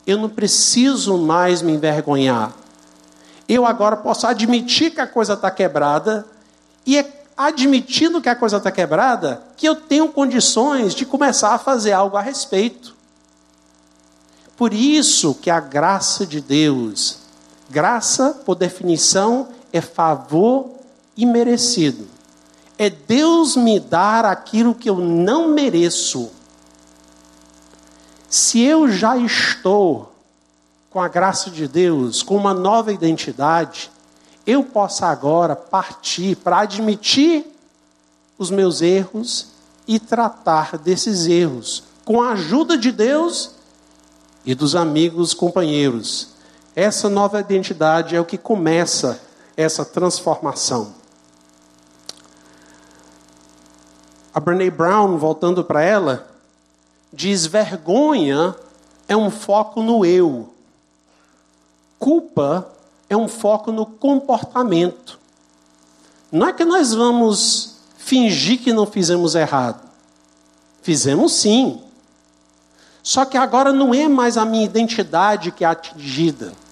Eu 0.06 0.20
não 0.20 0.30
preciso 0.30 1.18
mais 1.18 1.64
me 1.64 1.72
envergonhar. 1.72 2.54
Eu 3.50 3.66
agora 3.66 3.98
posso 3.98 4.28
admitir 4.28 4.92
que 4.92 5.02
a 5.02 5.08
coisa 5.08 5.34
está 5.34 5.50
quebrada 5.50 6.26
e 6.86 6.98
é 6.98 7.26
admitindo 7.36 8.22
que 8.22 8.30
a 8.30 8.36
coisa 8.36 8.58
está 8.58 8.72
quebrada, 8.72 9.42
que 9.58 9.68
eu 9.68 9.76
tenho 9.76 10.08
condições 10.10 10.94
de 10.94 11.06
começar 11.06 11.54
a 11.54 11.58
fazer 11.58 11.92
algo 11.92 12.16
a 12.16 12.22
respeito. 12.22 12.96
Por 14.56 14.74
isso 14.74 15.36
que 15.36 15.50
a 15.50 15.60
graça 15.60 16.26
de 16.26 16.40
Deus, 16.40 17.25
graça, 17.70 18.42
por 18.46 18.56
definição, 18.56 19.50
é 19.72 19.82
favor 19.82 20.72
imerecido. 21.18 22.08
É 22.78 22.90
Deus 22.90 23.56
me 23.56 23.80
dar 23.80 24.26
aquilo 24.26 24.76
que 24.76 24.90
eu 24.90 24.98
não 24.98 25.50
mereço. 25.50 26.30
Se 28.30 28.62
eu 28.62 28.90
já 28.92 29.18
estou 29.18 30.14
com 30.90 31.00
a 31.00 31.08
graça 31.08 31.50
de 31.50 31.68
Deus, 31.68 32.22
com 32.22 32.36
uma 32.36 32.54
nova 32.54 32.92
identidade, 32.92 33.92
eu 34.46 34.64
possa 34.64 35.08
agora 35.08 35.56
partir 35.56 36.36
para 36.36 36.60
admitir 36.60 37.46
os 38.38 38.52
meus 38.52 38.82
erros 38.82 39.48
e 39.88 40.00
tratar 40.00 40.78
desses 40.78 41.28
erros 41.28 41.84
com 42.04 42.22
a 42.22 42.32
ajuda 42.32 42.78
de 42.78 42.92
Deus 42.92 43.52
e 44.46 44.54
dos 44.54 44.76
amigos, 44.76 45.34
companheiros. 45.34 46.35
Essa 46.76 47.08
nova 47.08 47.40
identidade 47.40 48.16
é 48.16 48.20
o 48.20 48.26
que 48.26 48.38
começa 48.38 49.22
essa 49.56 49.86
transformação. 49.86 50.94
A 54.34 54.40
Brené 54.42 54.70
Brown, 54.70 55.18
voltando 55.18 55.64
para 55.64 55.82
ela, 55.82 56.28
diz: 57.14 57.46
vergonha 57.46 58.54
é 59.08 59.16
um 59.16 59.32
foco 59.32 59.82
no 59.82 60.06
eu, 60.06 60.54
culpa 61.98 62.70
é 63.10 63.16
um 63.16 63.30
foco 63.30 63.72
no 63.72 63.86
comportamento. 63.86 65.18
Não 66.30 66.48
é 66.48 66.52
que 66.54 66.66
nós 66.66 66.94
vamos 66.94 67.78
fingir 67.98 68.62
que 68.62 68.74
não 68.74 68.86
fizemos 68.86 69.36
errado. 69.36 69.82
Fizemos 70.82 71.34
sim. 71.34 71.82
Só 73.02 73.24
que 73.24 73.38
agora 73.38 73.72
não 73.72 73.94
é 73.94 74.08
mais 74.10 74.36
a 74.36 74.44
minha 74.44 74.66
identidade 74.66 75.52
que 75.52 75.64
é 75.64 75.68
atingida. 75.68 76.65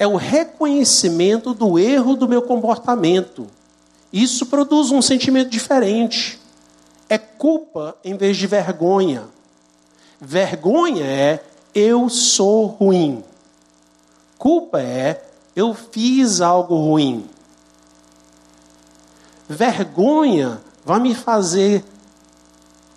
É 0.00 0.06
o 0.06 0.16
reconhecimento 0.16 1.52
do 1.52 1.78
erro 1.78 2.16
do 2.16 2.26
meu 2.26 2.40
comportamento. 2.40 3.46
Isso 4.10 4.46
produz 4.46 4.90
um 4.90 5.02
sentimento 5.02 5.50
diferente. 5.50 6.40
É 7.06 7.18
culpa 7.18 7.94
em 8.02 8.16
vez 8.16 8.38
de 8.38 8.46
vergonha. 8.46 9.24
Vergonha 10.18 11.04
é 11.04 11.44
eu 11.74 12.08
sou 12.08 12.64
ruim. 12.64 13.22
Culpa 14.38 14.80
é 14.80 15.22
eu 15.54 15.74
fiz 15.74 16.40
algo 16.40 16.76
ruim. 16.76 17.28
Vergonha 19.46 20.62
vai 20.82 20.98
me 20.98 21.14
fazer 21.14 21.84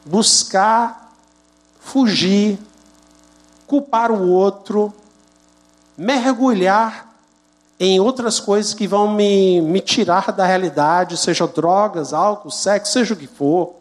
buscar, 0.05 1.13
fugir, 1.81 2.57
culpar 3.67 4.09
o 4.09 4.29
outro, 4.29 4.93
mergulhar 5.97 7.13
em 7.79 7.99
outras 7.99 8.39
coisas 8.39 8.73
que 8.73 8.87
vão 8.87 9.13
me, 9.13 9.61
me 9.61 9.79
tirar 9.79 10.31
da 10.31 10.45
realidade, 10.45 11.17
seja 11.17 11.47
drogas, 11.47 12.13
álcool, 12.13 12.51
sexo, 12.51 12.93
seja 12.93 13.13
o 13.13 13.17
que 13.17 13.27
for. 13.27 13.73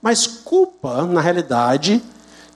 Mas 0.00 0.26
culpa, 0.26 1.02
na 1.04 1.20
realidade, 1.20 2.02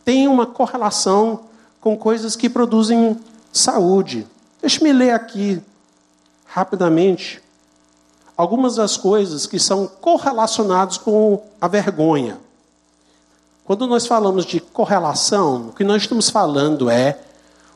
tem 0.05 0.27
uma 0.29 0.47
correlação 0.47 1.41
com 1.81 1.97
coisas 1.97 2.37
que 2.37 2.49
produzem 2.49 3.19
saúde. 3.53 4.27
Deixe-me 4.61 4.93
ler 4.93 5.11
aqui 5.11 5.63
rapidamente 6.47 7.43
algumas 8.37 8.77
das 8.77 8.97
coisas 8.97 9.47
que 9.47 9.59
são 9.59 9.87
correlacionadas 9.87 10.97
com 10.97 11.43
a 11.61 11.69
vergonha. 11.69 12.39
Quando 13.65 13.87
nós 13.87 14.07
falamos 14.07 14.45
de 14.45 14.61
correlação, 14.61 15.69
o 15.69 15.73
que 15.73 15.85
nós 15.85 16.03
estamos 16.03 16.29
falando 16.29 16.91
é 16.91 17.19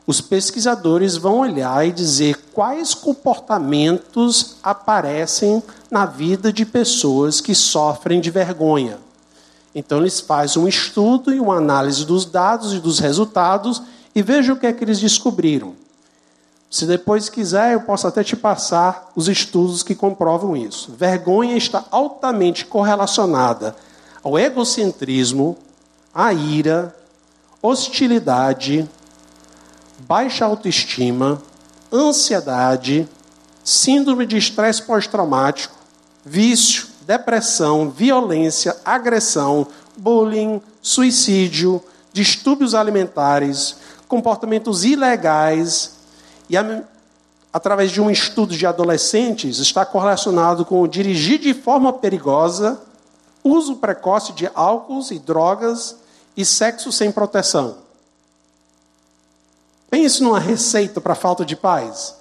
os 0.07 0.21
pesquisadores 0.21 1.17
vão 1.17 1.39
olhar 1.39 1.85
e 1.85 1.91
dizer 1.91 2.37
quais 2.53 2.93
comportamentos 2.93 4.55
aparecem 4.63 5.61
na 5.91 6.05
vida 6.05 6.51
de 6.51 6.65
pessoas 6.65 7.41
que 7.41 7.53
sofrem 7.53 8.21
de 8.21 8.31
vergonha. 8.31 8.99
Então 9.75 9.99
eles 9.99 10.21
fazem 10.21 10.63
um 10.63 10.67
estudo 10.67 11.33
e 11.33 11.41
uma 11.41 11.57
análise 11.57 12.05
dos 12.05 12.23
dados 12.23 12.73
e 12.73 12.79
dos 12.79 12.99
resultados 12.99 13.81
e 14.15 14.23
veja 14.23 14.53
o 14.53 14.57
que 14.57 14.65
é 14.65 14.71
que 14.71 14.81
eles 14.81 15.01
descobriram. 15.01 15.75
Se 16.71 16.85
depois 16.85 17.29
quiser, 17.29 17.73
eu 17.73 17.81
posso 17.81 18.07
até 18.07 18.23
te 18.23 18.35
passar 18.35 19.11
os 19.13 19.27
estudos 19.27 19.83
que 19.83 19.93
comprovam 19.93 20.55
isso. 20.55 20.93
Vergonha 20.97 21.57
está 21.57 21.83
altamente 21.91 22.65
correlacionada 22.65 23.75
ao 24.23 24.39
egocentrismo, 24.39 25.57
à 26.13 26.33
ira, 26.33 26.95
hostilidade, 27.61 28.89
baixa 29.99 30.45
autoestima, 30.45 31.41
ansiedade, 31.91 33.07
síndrome 33.63 34.25
de 34.25 34.37
estresse 34.37 34.81
pós-traumático, 34.81 35.75
vício, 36.25 36.87
depressão, 37.05 37.89
violência, 37.89 38.75
agressão, 38.83 39.67
bullying, 39.97 40.61
suicídio, 40.81 41.81
distúrbios 42.13 42.75
alimentares, 42.75 43.77
comportamentos 44.07 44.83
ilegais 44.83 45.97
e 46.49 46.57
a, 46.57 46.83
através 47.51 47.91
de 47.91 48.01
um 48.01 48.09
estudo 48.09 48.55
de 48.55 48.65
adolescentes 48.65 49.59
está 49.59 49.85
correlacionado 49.85 50.65
com 50.65 50.87
dirigir 50.87 51.39
de 51.39 51.53
forma 51.53 51.93
perigosa, 51.93 52.79
uso 53.43 53.77
precoce 53.77 54.33
de 54.33 54.49
álcools 54.53 55.11
e 55.11 55.19
drogas 55.19 55.97
e 56.35 56.43
sexo 56.45 56.91
sem 56.91 57.11
proteção. 57.11 57.86
Pense 59.89 60.21
numa 60.21 60.39
receita 60.39 60.99
para 60.99 61.15
falta 61.15 61.45
de 61.45 61.55
paz. 61.55 62.15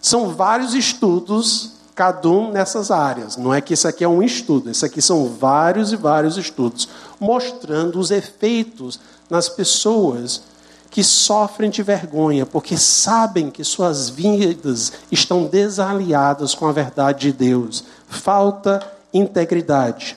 São 0.00 0.34
vários 0.34 0.74
estudos, 0.74 1.72
cada 1.94 2.28
um 2.28 2.52
nessas 2.52 2.90
áreas. 2.90 3.36
Não 3.36 3.52
é 3.52 3.60
que 3.60 3.74
isso 3.74 3.88
aqui 3.88 4.04
é 4.04 4.08
um 4.08 4.22
estudo, 4.22 4.70
isso 4.70 4.84
aqui 4.84 5.00
são 5.00 5.28
vários 5.28 5.92
e 5.92 5.96
vários 5.96 6.36
estudos 6.36 6.88
mostrando 7.18 7.98
os 7.98 8.10
efeitos 8.10 9.00
nas 9.28 9.48
pessoas 9.48 10.42
que 10.90 11.02
sofrem 11.02 11.68
de 11.68 11.82
vergonha, 11.82 12.46
porque 12.46 12.76
sabem 12.76 13.50
que 13.50 13.64
suas 13.64 14.08
vidas 14.08 14.92
estão 15.10 15.44
desaliadas 15.44 16.54
com 16.54 16.66
a 16.66 16.72
verdade 16.72 17.20
de 17.20 17.32
Deus. 17.32 17.84
Falta 18.08 18.80
integridade. 19.12 20.16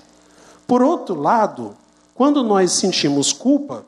Por 0.68 0.82
outro 0.82 1.20
lado, 1.20 1.76
quando 2.14 2.44
nós 2.44 2.72
sentimos 2.72 3.34
culpa, 3.34 3.84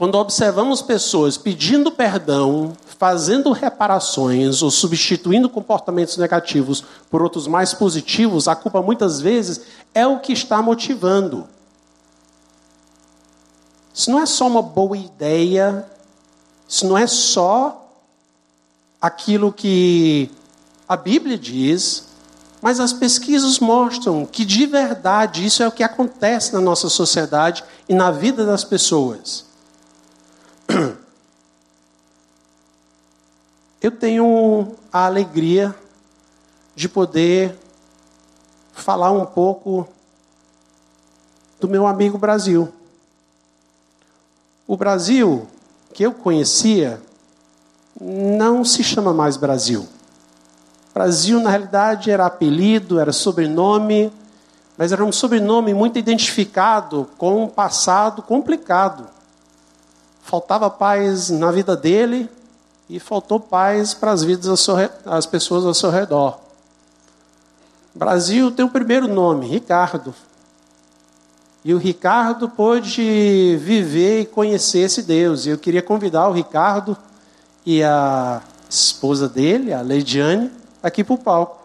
quando 0.00 0.14
observamos 0.14 0.80
pessoas 0.80 1.36
pedindo 1.36 1.92
perdão, 1.92 2.72
fazendo 2.98 3.52
reparações 3.52 4.62
ou 4.62 4.70
substituindo 4.70 5.46
comportamentos 5.46 6.16
negativos 6.16 6.82
por 7.10 7.20
outros 7.20 7.46
mais 7.46 7.74
positivos, 7.74 8.48
a 8.48 8.56
culpa 8.56 8.80
muitas 8.80 9.20
vezes 9.20 9.60
é 9.94 10.06
o 10.06 10.18
que 10.18 10.32
está 10.32 10.62
motivando. 10.62 11.46
Isso 13.92 14.10
não 14.10 14.18
é 14.18 14.24
só 14.24 14.46
uma 14.46 14.62
boa 14.62 14.96
ideia, 14.96 15.84
isso 16.66 16.86
não 16.86 16.96
é 16.96 17.06
só 17.06 17.86
aquilo 18.98 19.52
que 19.52 20.30
a 20.88 20.96
Bíblia 20.96 21.36
diz, 21.36 22.06
mas 22.62 22.80
as 22.80 22.94
pesquisas 22.94 23.58
mostram 23.58 24.24
que 24.24 24.46
de 24.46 24.64
verdade 24.64 25.44
isso 25.44 25.62
é 25.62 25.68
o 25.68 25.72
que 25.72 25.82
acontece 25.82 26.54
na 26.54 26.60
nossa 26.62 26.88
sociedade 26.88 27.62
e 27.86 27.92
na 27.92 28.10
vida 28.10 28.46
das 28.46 28.64
pessoas. 28.64 29.49
Eu 33.82 33.90
tenho 33.90 34.76
a 34.92 35.06
alegria 35.06 35.74
de 36.74 36.88
poder 36.88 37.56
falar 38.72 39.10
um 39.10 39.24
pouco 39.24 39.88
do 41.58 41.68
meu 41.68 41.86
amigo 41.86 42.18
Brasil. 42.18 42.72
O 44.66 44.76
Brasil 44.76 45.48
que 45.92 46.02
eu 46.02 46.12
conhecia 46.12 47.00
não 48.00 48.64
se 48.64 48.84
chama 48.84 49.12
mais 49.12 49.36
Brasil. 49.36 49.88
Brasil, 50.94 51.40
na 51.40 51.50
realidade, 51.50 52.10
era 52.10 52.26
apelido, 52.26 52.98
era 52.98 53.12
sobrenome, 53.12 54.12
mas 54.76 54.92
era 54.92 55.04
um 55.04 55.12
sobrenome 55.12 55.72
muito 55.74 55.98
identificado 55.98 57.08
com 57.16 57.44
um 57.44 57.48
passado 57.48 58.22
complicado. 58.22 59.08
Faltava 60.30 60.70
paz 60.70 61.28
na 61.28 61.50
vida 61.50 61.76
dele 61.76 62.30
e 62.88 63.00
faltou 63.00 63.40
paz 63.40 63.94
para 63.94 64.12
as 64.12 64.22
vidas 64.22 64.64
das 65.04 65.26
pessoas 65.26 65.66
ao 65.66 65.74
seu 65.74 65.90
redor. 65.90 66.38
Brasil 67.92 68.52
tem 68.52 68.64
o 68.64 68.70
primeiro 68.70 69.08
nome, 69.08 69.48
Ricardo. 69.48 70.14
E 71.64 71.74
o 71.74 71.78
Ricardo 71.78 72.48
pôde 72.48 73.56
viver 73.56 74.20
e 74.20 74.24
conhecer 74.24 74.82
esse 74.82 75.02
Deus. 75.02 75.46
E 75.46 75.48
eu 75.48 75.58
queria 75.58 75.82
convidar 75.82 76.28
o 76.28 76.32
Ricardo 76.32 76.96
e 77.66 77.82
a 77.82 78.40
esposa 78.68 79.28
dele, 79.28 79.72
a 79.72 79.80
Leidiane, 79.80 80.48
aqui 80.80 81.02
para 81.02 81.14
o 81.14 81.18
palco. 81.18 81.59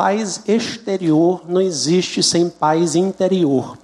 Paz 0.00 0.42
exterior 0.46 1.42
não 1.48 1.60
existe 1.60 2.22
sem 2.22 2.48
paz 2.48 2.94
interior. 2.94 3.76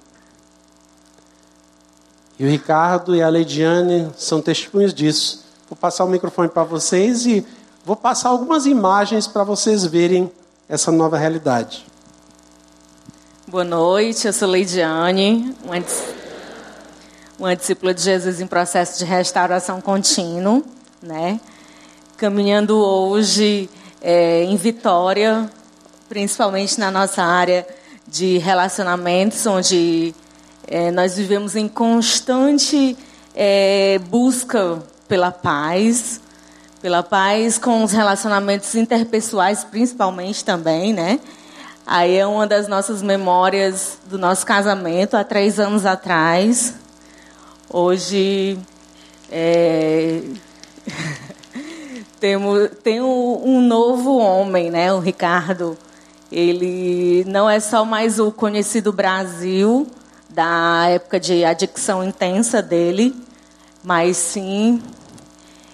E 2.39 2.45
o 2.45 2.49
Ricardo 2.49 3.13
e 3.13 3.21
a 3.21 3.27
Leidiane 3.27 4.09
são 4.15 4.41
testemunhos 4.41 4.93
disso. 4.93 5.43
Vou 5.69 5.75
passar 5.75 6.05
o 6.05 6.07
microfone 6.07 6.47
para 6.47 6.63
vocês 6.63 7.25
e 7.25 7.45
vou 7.83 7.97
passar 7.97 8.29
algumas 8.29 8.65
imagens 8.65 9.27
para 9.27 9.43
vocês 9.43 9.85
verem 9.85 10.31
essa 10.69 10.89
nova 10.89 11.17
realidade. 11.17 11.85
Boa 13.45 13.65
noite, 13.65 14.25
eu 14.25 14.31
sou 14.31 14.47
Leidiane, 14.47 15.53
uma, 15.65 15.83
uma 17.37 17.55
discípula 17.57 17.93
de 17.93 18.01
Jesus 18.01 18.39
em 18.39 18.47
processo 18.47 18.99
de 18.99 19.03
restauração 19.03 19.81
contínuo, 19.81 20.63
né? 21.01 21.41
Caminhando 22.15 22.77
hoje 22.77 23.69
é, 24.01 24.45
em 24.45 24.55
Vitória, 24.55 25.51
principalmente 26.07 26.79
na 26.79 26.91
nossa 26.91 27.23
área 27.23 27.65
de 28.07 28.37
relacionamentos, 28.37 29.45
onde 29.45 30.13
é, 30.67 30.91
nós 30.91 31.17
vivemos 31.17 31.55
em 31.55 31.67
constante 31.67 32.97
é, 33.35 33.99
busca 34.09 34.81
pela 35.07 35.31
paz, 35.31 36.21
pela 36.81 37.03
paz 37.03 37.57
com 37.57 37.83
os 37.83 37.91
relacionamentos 37.91 38.73
interpessoais, 38.75 39.63
principalmente 39.63 40.43
também, 40.43 40.93
né? 40.93 41.19
Aí 41.85 42.17
é 42.17 42.25
uma 42.25 42.47
das 42.47 42.67
nossas 42.67 43.03
memórias 43.03 43.99
do 44.09 44.17
nosso 44.17 44.45
casamento 44.45 45.15
há 45.15 45.23
três 45.23 45.59
anos 45.59 45.85
atrás. 45.85 46.73
Hoje 47.69 48.57
é... 49.31 50.21
temos 52.19 52.69
tem 52.83 53.01
um 53.01 53.61
novo 53.61 54.17
homem, 54.17 54.71
né? 54.71 54.91
O 54.91 54.99
Ricardo 54.99 55.77
ele 56.35 57.23
não 57.25 57.49
é 57.49 57.61
só 57.61 57.85
mais 57.85 58.19
o 58.19 58.29
conhecido 58.29 58.91
Brasil 58.91 59.87
da 60.29 60.89
época 60.89 61.17
de 61.17 61.45
adicção 61.45 62.03
intensa 62.03 62.61
dele, 62.61 63.15
mas 63.81 64.17
sim 64.17 64.83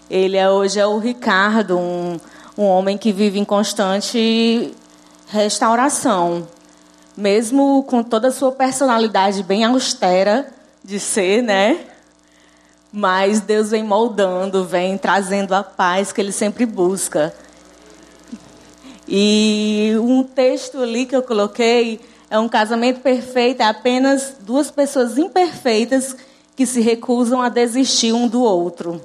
ele 0.07 0.38
é, 0.38 0.47
hoje 0.47 0.80
é 0.80 0.86
o 0.86 0.99
Ricardo, 0.99 1.80
um, 1.80 2.20
um 2.55 2.64
homem 2.66 2.95
que 2.95 3.12
vive 3.12 3.39
em 3.39 3.45
constante 3.45 4.72
restauração, 5.26 6.47
mesmo 7.18 7.84
com 7.88 8.03
toda 8.03 8.28
a 8.28 8.32
sua 8.32 8.51
personalidade 8.51 9.41
bem 9.41 9.64
austera 9.64 10.47
de 10.84 10.99
ser, 10.99 11.41
né? 11.41 11.80
Mas 12.93 13.39
Deus 13.41 13.72
vem 13.72 13.84
moldando, 13.84 14.64
vem 14.64 14.95
trazendo 14.95 15.55
a 15.55 15.64
paz 15.64 16.12
que 16.12 16.22
ele 16.22 16.32
sempre 16.32 16.68
busca. 16.68 17.34
E 19.14 19.93
um 19.99 20.24
texto 20.24 20.78
ali 20.78 21.05
que 21.05 21.14
eu 21.14 21.22
coloquei 21.22 21.99
é 22.30 22.39
um 22.39 22.47
casamento 22.47 23.01
perfeito, 23.01 23.62
é 23.62 23.66
apenas 23.66 24.36
duas 24.39 24.72
pessoas 24.72 25.18
imperfeitas 25.18 26.16
que 26.55 26.66
se 26.66 26.80
recusam 26.80 27.41
a 27.41 27.49
desistir 27.49 28.14
um 28.14 28.26
do 28.26 28.41
outro. 28.41 29.01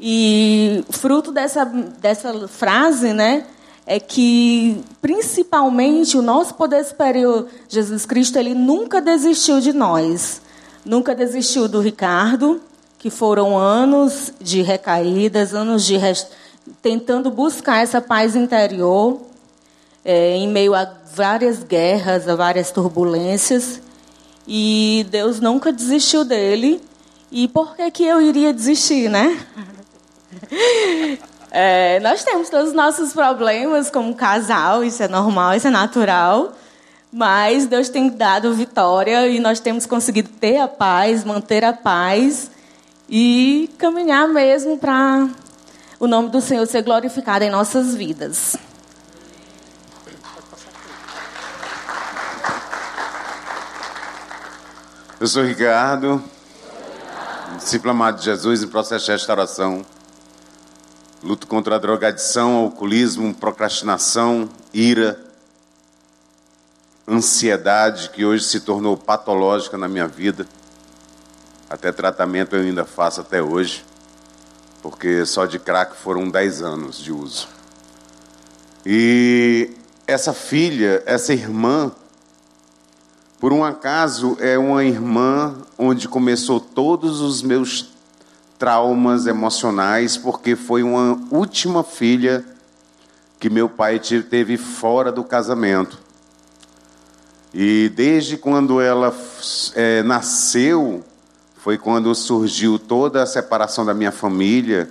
E 0.00 0.82
fruto 0.88 1.30
dessa, 1.30 1.66
dessa 1.66 2.48
frase, 2.48 3.12
né, 3.12 3.44
é 3.86 4.00
que 4.00 4.82
principalmente 5.02 6.16
o 6.16 6.22
nosso 6.22 6.54
poder 6.54 6.82
superior, 6.82 7.48
Jesus 7.68 8.06
Cristo, 8.06 8.38
ele 8.38 8.54
nunca 8.54 8.98
desistiu 8.98 9.60
de 9.60 9.74
nós. 9.74 10.40
Nunca 10.86 11.14
desistiu 11.14 11.68
do 11.68 11.80
Ricardo, 11.80 12.62
que 12.98 13.10
foram 13.10 13.58
anos 13.58 14.32
de 14.40 14.62
recaídas, 14.62 15.52
anos 15.52 15.84
de 15.84 15.98
rest... 15.98 16.28
tentando 16.82 17.30
buscar 17.30 17.82
essa 17.82 18.00
paz 18.00 18.36
interior 18.36 19.20
é, 20.04 20.34
em 20.36 20.48
meio 20.48 20.74
a 20.74 20.90
várias 21.14 21.62
guerras, 21.62 22.28
a 22.28 22.34
várias 22.34 22.70
turbulências. 22.70 23.80
E 24.46 25.06
Deus 25.10 25.40
nunca 25.40 25.72
desistiu 25.72 26.24
dele. 26.24 26.80
E 27.30 27.46
por 27.48 27.76
que, 27.76 27.90
que 27.90 28.04
eu 28.04 28.20
iria 28.20 28.52
desistir, 28.52 29.08
né? 29.08 29.38
É, 31.50 31.98
nós 32.00 32.22
temos 32.22 32.50
todos 32.50 32.68
os 32.68 32.74
nossos 32.74 33.14
problemas 33.14 33.90
como 33.90 34.14
casal, 34.14 34.84
isso 34.84 35.02
é 35.02 35.08
normal, 35.08 35.54
isso 35.54 35.66
é 35.66 35.70
natural. 35.70 36.52
Mas 37.10 37.66
Deus 37.66 37.88
tem 37.88 38.10
dado 38.10 38.52
vitória 38.52 39.26
e 39.28 39.40
nós 39.40 39.58
temos 39.58 39.86
conseguido 39.86 40.28
ter 40.28 40.58
a 40.58 40.68
paz, 40.68 41.24
manter 41.24 41.64
a 41.64 41.72
paz 41.72 42.50
e 43.08 43.70
caminhar 43.78 44.28
mesmo 44.28 44.76
para 44.76 45.26
o 45.98 46.06
nome 46.06 46.28
do 46.30 46.40
Senhor 46.40 46.64
ser 46.66 46.82
glorificado 46.82 47.44
em 47.44 47.50
nossas 47.50 47.94
vidas. 47.94 48.56
Eu 55.20 55.26
sou 55.26 55.42
Ricardo, 55.42 56.22
discípulo 57.56 57.90
amado 57.90 58.18
de 58.18 58.24
Jesus 58.24 58.62
em 58.62 58.68
processo 58.68 59.06
de 59.06 59.10
restauração. 59.10 59.84
Luto 61.20 61.48
contra 61.48 61.74
a 61.74 61.78
drogadição, 61.78 62.54
alcoolismo, 62.54 63.34
procrastinação, 63.34 64.48
ira, 64.72 65.20
ansiedade 67.08 68.10
que 68.10 68.24
hoje 68.24 68.44
se 68.44 68.60
tornou 68.60 68.96
patológica 68.96 69.76
na 69.76 69.88
minha 69.88 70.06
vida. 70.06 70.46
Até 71.68 71.90
tratamento 71.90 72.54
eu 72.54 72.62
ainda 72.62 72.84
faço 72.84 73.20
até 73.20 73.42
hoje, 73.42 73.84
porque 74.82 75.24
só 75.24 75.46
de 75.46 75.58
crack 75.58 75.96
foram 75.96 76.28
10 76.28 76.62
anos 76.62 76.98
de 76.98 77.12
uso. 77.12 77.48
E 78.84 79.70
essa 80.06 80.32
filha, 80.32 81.02
essa 81.04 81.32
irmã, 81.32 81.92
por 83.38 83.52
um 83.52 83.64
acaso, 83.64 84.36
é 84.40 84.58
uma 84.58 84.84
irmã 84.84 85.54
onde 85.76 86.08
começou 86.08 86.58
todos 86.58 87.20
os 87.20 87.42
meus 87.42 87.90
traumas 88.58 89.26
emocionais, 89.26 90.16
porque 90.16 90.56
foi 90.56 90.82
uma 90.82 91.20
última 91.30 91.84
filha 91.84 92.44
que 93.38 93.48
meu 93.48 93.68
pai 93.68 94.00
teve 94.00 94.56
fora 94.56 95.12
do 95.12 95.22
casamento. 95.22 95.98
E 97.54 97.90
desde 97.94 98.36
quando 98.36 98.80
ela 98.80 99.14
é, 99.74 100.02
nasceu, 100.02 101.04
foi 101.58 101.76
quando 101.76 102.14
surgiu 102.14 102.78
toda 102.78 103.22
a 103.22 103.26
separação 103.26 103.84
da 103.84 103.92
minha 103.92 104.12
família 104.12 104.88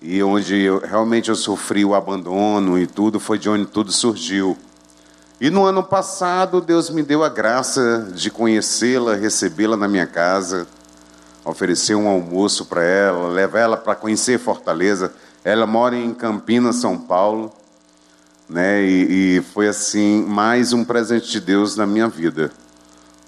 e 0.00 0.22
onde 0.22 0.56
eu, 0.56 0.78
realmente 0.78 1.28
eu 1.28 1.36
sofri 1.36 1.84
o 1.84 1.94
abandono 1.94 2.78
e 2.78 2.86
tudo, 2.86 3.20
foi 3.20 3.38
de 3.38 3.48
onde 3.48 3.66
tudo 3.66 3.92
surgiu. 3.92 4.56
E 5.40 5.50
no 5.50 5.64
ano 5.64 5.84
passado, 5.84 6.60
Deus 6.60 6.90
me 6.90 7.02
deu 7.02 7.22
a 7.22 7.28
graça 7.28 8.10
de 8.12 8.30
conhecê-la, 8.30 9.14
recebê-la 9.14 9.76
na 9.76 9.86
minha 9.86 10.06
casa, 10.06 10.66
oferecer 11.44 11.94
um 11.94 12.08
almoço 12.08 12.64
para 12.64 12.82
ela, 12.82 13.28
levar 13.28 13.60
ela 13.60 13.76
para 13.76 13.94
conhecer 13.94 14.38
Fortaleza. 14.38 15.12
Ela 15.44 15.66
mora 15.66 15.96
em 15.96 16.12
Campinas, 16.12 16.76
São 16.76 16.98
Paulo, 16.98 17.52
né? 18.48 18.82
E, 18.82 19.36
e, 19.36 19.42
foi 19.42 19.68
assim 19.68 20.24
mais 20.24 20.72
um 20.72 20.84
presente 20.84 21.30
de 21.30 21.40
Deus 21.40 21.76
na 21.76 21.86
minha 21.86 22.08
vida, 22.08 22.50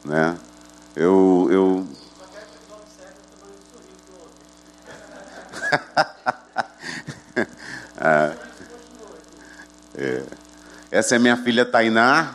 né? 0.05 0.37
Eu, 0.97 1.49
eu... 1.51 1.87
ah, 7.99 8.33
é. 9.97 10.23
Essa 10.91 11.17
é 11.17 11.19
minha 11.19 11.37
filha 11.37 11.65
Tainá, 11.65 12.35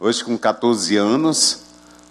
hoje 0.00 0.24
com 0.24 0.36
14 0.36 0.96
anos. 0.96 1.62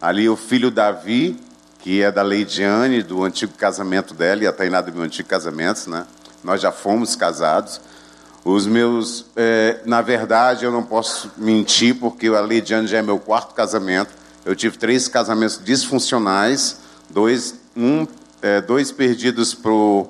Ali 0.01 0.29
o 0.29 0.35
filho 0.35 0.71
Davi, 0.71 1.37
que 1.79 2.01
é 2.01 2.11
da 2.11 2.21
Leidiane, 2.21 3.03
do 3.03 3.23
antigo 3.23 3.53
casamento 3.53 4.13
dela, 4.13 4.43
e 4.43 4.47
a 4.47 4.53
Tainá 4.53 4.79
do 4.79 4.93
meu 4.93 5.03
antigo 5.03 5.27
casamento, 5.27 5.89
né? 5.89 6.05
Nós 6.43 6.61
já 6.61 6.71
fomos 6.71 7.15
casados. 7.15 7.81
Os 8.45 8.65
meus, 8.65 9.25
é, 9.35 9.79
na 9.85 10.01
verdade, 10.01 10.65
eu 10.65 10.71
não 10.71 10.83
posso 10.83 11.31
mentir, 11.37 11.95
porque 11.95 12.27
a 12.27 12.41
Leidiane 12.41 12.87
já 12.87 12.97
é 12.97 13.01
meu 13.01 13.19
quarto 13.19 13.53
casamento. 13.53 14.11
Eu 14.45 14.55
tive 14.55 14.77
três 14.77 15.07
casamentos 15.07 15.59
disfuncionais, 15.63 16.77
dois, 17.09 17.55
um, 17.75 18.05
é, 18.41 18.59
dois 18.61 18.91
perdidos 18.91 19.53
por 19.53 20.09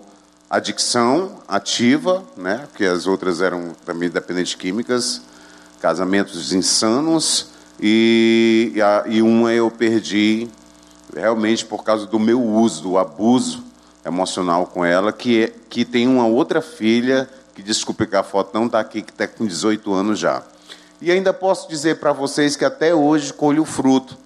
adicção 0.53 1.39
ativa, 1.47 2.23
né? 2.37 2.67
Porque 2.69 2.85
as 2.85 3.07
outras 3.07 3.41
eram 3.41 3.75
também 3.83 4.07
dependentes 4.07 4.53
químicas 4.53 5.21
casamentos 5.81 6.53
insanos 6.53 7.47
e, 7.77 8.73
e 9.07 9.21
uma 9.21 9.51
eu 9.51 9.69
perdi 9.69 10.47
realmente 11.13 11.65
por 11.65 11.83
causa 11.83 12.05
do 12.05 12.17
meu 12.17 12.41
uso, 12.41 12.83
do 12.83 12.97
abuso 12.97 13.63
emocional 14.05 14.67
com 14.67 14.85
ela, 14.85 15.11
que, 15.11 15.43
é, 15.43 15.53
que 15.69 15.83
tem 15.83 16.07
uma 16.07 16.25
outra 16.25 16.61
filha, 16.61 17.27
que 17.53 17.61
desculpe 17.61 18.05
que 18.05 18.15
a 18.15 18.23
foto 18.23 18.51
não 18.53 18.67
está 18.67 18.79
aqui, 18.79 19.01
que 19.01 19.11
está 19.11 19.27
com 19.27 19.45
18 19.45 19.91
anos 19.93 20.19
já. 20.19 20.41
E 21.01 21.11
ainda 21.11 21.33
posso 21.33 21.67
dizer 21.67 21.99
para 21.99 22.13
vocês 22.13 22.55
que 22.55 22.63
até 22.63 22.95
hoje 22.95 23.33
colho 23.33 23.63
o 23.63 23.65
fruto. 23.65 24.17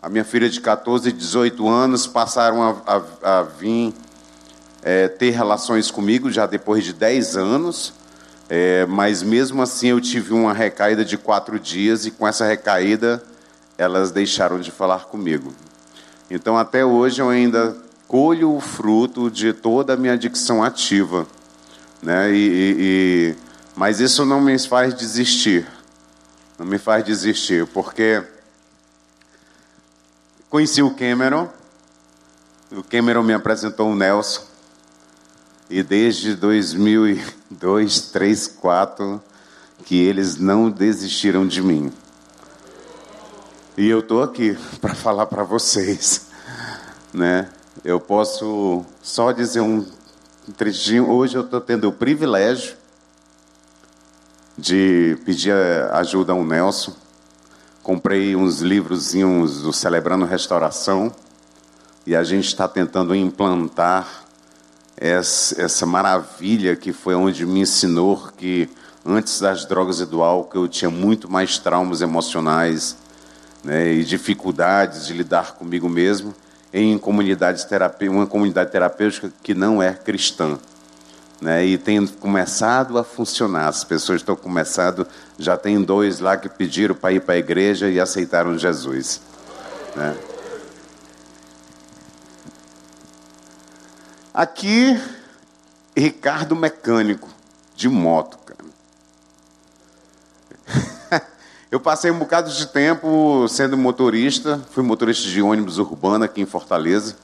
A 0.00 0.08
minha 0.08 0.24
filha 0.24 0.48
de 0.48 0.60
14 0.60 1.08
e 1.08 1.12
18 1.12 1.68
anos 1.68 2.06
passaram 2.06 2.62
a, 2.62 3.02
a, 3.22 3.40
a 3.40 3.42
vir 3.42 3.92
é, 4.84 5.08
ter 5.08 5.30
relações 5.30 5.90
comigo 5.90 6.30
já 6.30 6.44
depois 6.46 6.84
de 6.84 6.92
10 6.92 7.36
anos. 7.36 7.94
É, 8.50 8.84
mas 8.84 9.22
mesmo 9.22 9.62
assim 9.62 9.88
eu 9.88 10.00
tive 10.00 10.34
uma 10.34 10.52
recaída 10.52 11.02
de 11.02 11.16
quatro 11.16 11.58
dias 11.58 12.04
e 12.04 12.10
com 12.10 12.28
essa 12.28 12.44
recaída 12.44 13.22
elas 13.78 14.10
deixaram 14.10 14.60
de 14.60 14.70
falar 14.70 15.06
comigo. 15.06 15.54
Então 16.30 16.58
até 16.58 16.84
hoje 16.84 17.22
eu 17.22 17.30
ainda 17.30 17.74
colho 18.06 18.54
o 18.54 18.60
fruto 18.60 19.30
de 19.30 19.54
toda 19.54 19.94
a 19.94 19.96
minha 19.96 20.12
adicção 20.12 20.62
ativa, 20.62 21.26
né? 22.02 22.30
E, 22.30 22.36
e, 22.36 22.76
e, 22.78 23.34
mas 23.74 23.98
isso 23.98 24.26
não 24.26 24.42
me 24.42 24.58
faz 24.58 24.92
desistir, 24.92 25.66
não 26.58 26.66
me 26.66 26.76
faz 26.76 27.02
desistir, 27.02 27.66
porque 27.68 28.22
conheci 30.50 30.82
o 30.82 30.94
Cameron, 30.94 31.48
o 32.70 32.82
Cameron 32.82 33.22
me 33.22 33.32
apresentou 33.32 33.90
o 33.90 33.96
Nelson 33.96 34.53
e 35.68 35.82
desde 35.82 36.34
2002, 36.34 38.00
3, 38.12 38.48
4, 38.48 39.22
que 39.84 39.96
eles 39.96 40.36
não 40.36 40.70
desistiram 40.70 41.46
de 41.46 41.62
mim. 41.62 41.92
E 43.76 43.88
eu 43.88 44.00
estou 44.00 44.22
aqui 44.22 44.56
para 44.80 44.94
falar 44.94 45.26
para 45.26 45.42
vocês, 45.42 46.28
né? 47.12 47.48
Eu 47.84 47.98
posso 47.98 48.84
só 49.02 49.32
dizer 49.32 49.60
um 49.60 49.84
trechinho. 50.56 51.10
Hoje 51.10 51.36
eu 51.36 51.42
estou 51.42 51.60
tendo 51.60 51.88
o 51.88 51.92
privilégio 51.92 52.76
de 54.56 55.18
pedir 55.24 55.52
ajuda 55.92 56.32
ao 56.32 56.44
Nelson. 56.44 56.94
Comprei 57.82 58.36
uns 58.36 58.60
livrozinhos 58.60 59.62
do 59.62 59.72
Celebrando 59.72 60.24
Restauração 60.24 61.14
e 62.06 62.14
a 62.14 62.22
gente 62.22 62.46
está 62.46 62.68
tentando 62.68 63.14
implantar 63.14 64.23
essa 64.96 65.84
maravilha 65.84 66.76
que 66.76 66.92
foi 66.92 67.14
onde 67.14 67.44
me 67.44 67.60
ensinou 67.60 68.28
que 68.36 68.68
antes 69.04 69.40
das 69.40 69.64
drogas 69.64 70.00
e 70.00 70.06
do 70.06 70.22
álcool 70.22 70.58
eu 70.58 70.68
tinha 70.68 70.90
muito 70.90 71.30
mais 71.30 71.58
traumas 71.58 72.00
emocionais 72.00 72.96
né, 73.62 73.92
e 73.92 74.04
dificuldades 74.04 75.06
de 75.06 75.12
lidar 75.12 75.54
comigo 75.54 75.88
mesmo 75.88 76.34
em 76.72 76.98
comunidades 76.98 77.66
uma 78.02 78.26
comunidade 78.26 78.70
terapêutica 78.72 79.32
que 79.42 79.54
não 79.54 79.82
é 79.82 79.92
cristã. 79.92 80.58
Né, 81.40 81.64
e 81.66 81.76
tem 81.76 82.06
começado 82.06 82.96
a 82.98 83.04
funcionar. 83.04 83.68
As 83.68 83.84
pessoas 83.84 84.20
estão 84.20 84.34
começando, 84.34 85.06
já 85.38 85.56
tem 85.56 85.82
dois 85.82 86.18
lá 86.18 86.36
que 86.36 86.48
pediram 86.48 86.94
para 86.94 87.12
ir 87.12 87.20
para 87.20 87.34
a 87.34 87.38
igreja 87.38 87.90
e 87.90 88.00
aceitaram 88.00 88.56
Jesus. 88.58 89.20
Né? 89.94 90.16
Aqui, 94.34 95.00
Ricardo 95.96 96.56
Mecânico, 96.56 97.28
de 97.76 97.88
moto, 97.88 98.36
cara. 98.38 98.64
Eu 101.70 101.78
passei 101.78 102.10
um 102.10 102.18
bocado 102.18 102.50
de 102.50 102.66
tempo 102.66 103.46
sendo 103.46 103.78
motorista, 103.78 104.60
fui 104.72 104.82
motorista 104.82 105.28
de 105.28 105.40
ônibus 105.40 105.78
urbano 105.78 106.24
aqui 106.24 106.40
em 106.40 106.46
Fortaleza. 106.46 107.14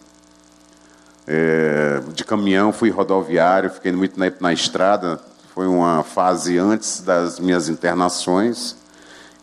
É, 1.27 2.01
de 2.15 2.25
caminhão, 2.25 2.73
fui 2.73 2.91
rodoviário, 2.91 3.71
fiquei 3.71 3.91
muito 3.91 4.17
na, 4.17 4.33
na 4.39 4.53
estrada. 4.53 5.21
Foi 5.53 5.67
uma 5.67 6.05
fase 6.05 6.59
antes 6.59 7.01
das 7.01 7.41
minhas 7.41 7.69
internações. 7.69 8.77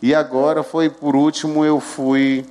E 0.00 0.14
agora 0.14 0.62
foi, 0.62 0.88
por 0.88 1.14
último, 1.14 1.66
eu 1.66 1.80
fui 1.80 2.46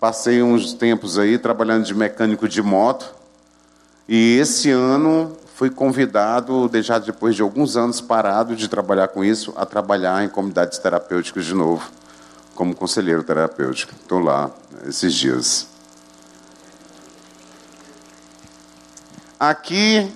passei 0.00 0.42
uns 0.42 0.72
tempos 0.72 1.16
aí 1.16 1.38
trabalhando 1.38 1.84
de 1.84 1.94
mecânico 1.94 2.48
de 2.48 2.60
moto. 2.60 3.21
E 4.14 4.36
esse 4.36 4.70
ano 4.70 5.34
fui 5.54 5.70
convidado, 5.70 6.70
já 6.82 6.98
depois 6.98 7.34
de 7.34 7.40
alguns 7.40 7.78
anos 7.78 7.98
parado 7.98 8.54
de 8.54 8.68
trabalhar 8.68 9.08
com 9.08 9.24
isso, 9.24 9.54
a 9.56 9.64
trabalhar 9.64 10.22
em 10.22 10.28
comunidades 10.28 10.76
terapêuticas 10.76 11.46
de 11.46 11.54
novo, 11.54 11.90
como 12.54 12.74
conselheiro 12.74 13.22
terapêutico. 13.22 13.94
Estou 13.94 14.18
lá 14.18 14.50
esses 14.86 15.14
dias. 15.14 15.66
Aqui, 19.40 20.12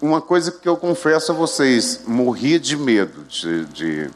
uma 0.00 0.22
coisa 0.22 0.50
que 0.50 0.66
eu 0.66 0.78
confesso 0.78 1.30
a 1.30 1.34
vocês, 1.34 2.00
morria 2.06 2.58
de 2.58 2.78
medo 2.78 3.24
de, 3.24 3.66
de, 3.66 4.10